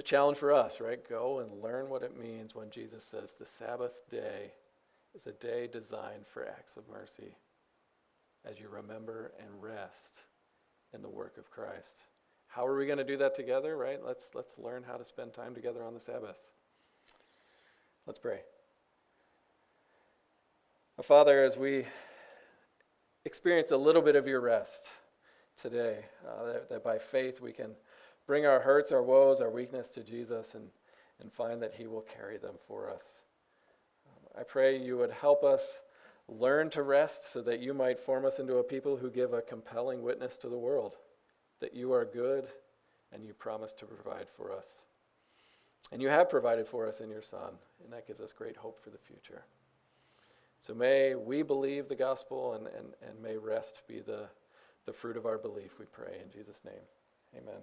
the 0.00 0.04
challenge 0.04 0.38
for 0.38 0.50
us, 0.50 0.80
right? 0.80 1.06
Go 1.10 1.40
and 1.40 1.62
learn 1.62 1.90
what 1.90 2.02
it 2.02 2.18
means 2.18 2.54
when 2.54 2.70
Jesus 2.70 3.04
says 3.04 3.34
the 3.38 3.44
Sabbath 3.44 4.08
day 4.10 4.50
is 5.14 5.26
a 5.26 5.32
day 5.32 5.68
designed 5.70 6.26
for 6.26 6.48
acts 6.48 6.78
of 6.78 6.88
mercy 6.88 7.34
as 8.50 8.58
you 8.58 8.70
remember 8.70 9.32
and 9.38 9.62
rest 9.62 10.22
in 10.94 11.02
the 11.02 11.08
work 11.10 11.36
of 11.36 11.50
Christ. 11.50 12.06
How 12.46 12.66
are 12.66 12.78
we 12.78 12.86
going 12.86 12.96
to 12.96 13.04
do 13.04 13.18
that 13.18 13.36
together, 13.36 13.76
right? 13.76 14.02
Let's, 14.02 14.30
let's 14.32 14.58
learn 14.58 14.84
how 14.88 14.96
to 14.96 15.04
spend 15.04 15.34
time 15.34 15.54
together 15.54 15.84
on 15.84 15.92
the 15.92 16.00
Sabbath. 16.00 16.38
Let's 18.06 18.18
pray. 18.18 18.40
Father, 21.02 21.44
as 21.44 21.58
we 21.58 21.84
experience 23.26 23.70
a 23.70 23.76
little 23.76 24.00
bit 24.00 24.16
of 24.16 24.26
your 24.26 24.40
rest 24.40 24.80
today, 25.60 25.98
uh, 26.26 26.46
that, 26.46 26.70
that 26.70 26.84
by 26.84 26.96
faith 26.96 27.42
we 27.42 27.52
can 27.52 27.72
bring 28.30 28.46
our 28.46 28.60
hurts, 28.60 28.92
our 28.92 29.02
woes, 29.02 29.40
our 29.40 29.50
weakness 29.50 29.90
to 29.90 30.04
Jesus 30.04 30.54
and, 30.54 30.68
and 31.20 31.32
find 31.32 31.60
that 31.60 31.74
He 31.74 31.88
will 31.88 32.02
carry 32.02 32.38
them 32.38 32.54
for 32.68 32.88
us. 32.88 33.02
Um, 34.06 34.40
I 34.40 34.44
pray 34.44 34.78
you 34.78 34.96
would 34.98 35.10
help 35.10 35.42
us 35.42 35.62
learn 36.28 36.70
to 36.70 36.84
rest 36.84 37.32
so 37.32 37.42
that 37.42 37.58
you 37.58 37.74
might 37.74 37.98
form 37.98 38.24
us 38.24 38.38
into 38.38 38.58
a 38.58 38.62
people 38.62 38.96
who 38.96 39.10
give 39.10 39.32
a 39.32 39.42
compelling 39.42 40.04
witness 40.04 40.38
to 40.38 40.48
the 40.48 40.56
world 40.56 40.94
that 41.58 41.74
you 41.74 41.92
are 41.92 42.04
good 42.04 42.46
and 43.12 43.24
you 43.26 43.32
promise 43.32 43.72
to 43.80 43.84
provide 43.84 44.28
for 44.36 44.52
us. 44.52 44.66
And 45.90 46.00
you 46.00 46.06
have 46.06 46.30
provided 46.30 46.68
for 46.68 46.86
us 46.86 47.00
in 47.00 47.10
your 47.10 47.22
Son, 47.22 47.54
and 47.82 47.92
that 47.92 48.06
gives 48.06 48.20
us 48.20 48.32
great 48.32 48.56
hope 48.56 48.78
for 48.80 48.90
the 48.90 48.98
future. 49.08 49.42
So 50.60 50.72
may 50.72 51.16
we 51.16 51.42
believe 51.42 51.88
the 51.88 51.96
gospel 51.96 52.54
and, 52.54 52.68
and, 52.68 52.94
and 53.04 53.20
may 53.20 53.36
rest 53.36 53.82
be 53.88 53.98
the, 53.98 54.28
the 54.86 54.92
fruit 54.92 55.16
of 55.16 55.26
our 55.26 55.36
belief, 55.36 55.80
we 55.80 55.86
pray. 55.86 56.14
In 56.24 56.30
Jesus' 56.30 56.60
name, 56.64 56.84
amen. 57.36 57.60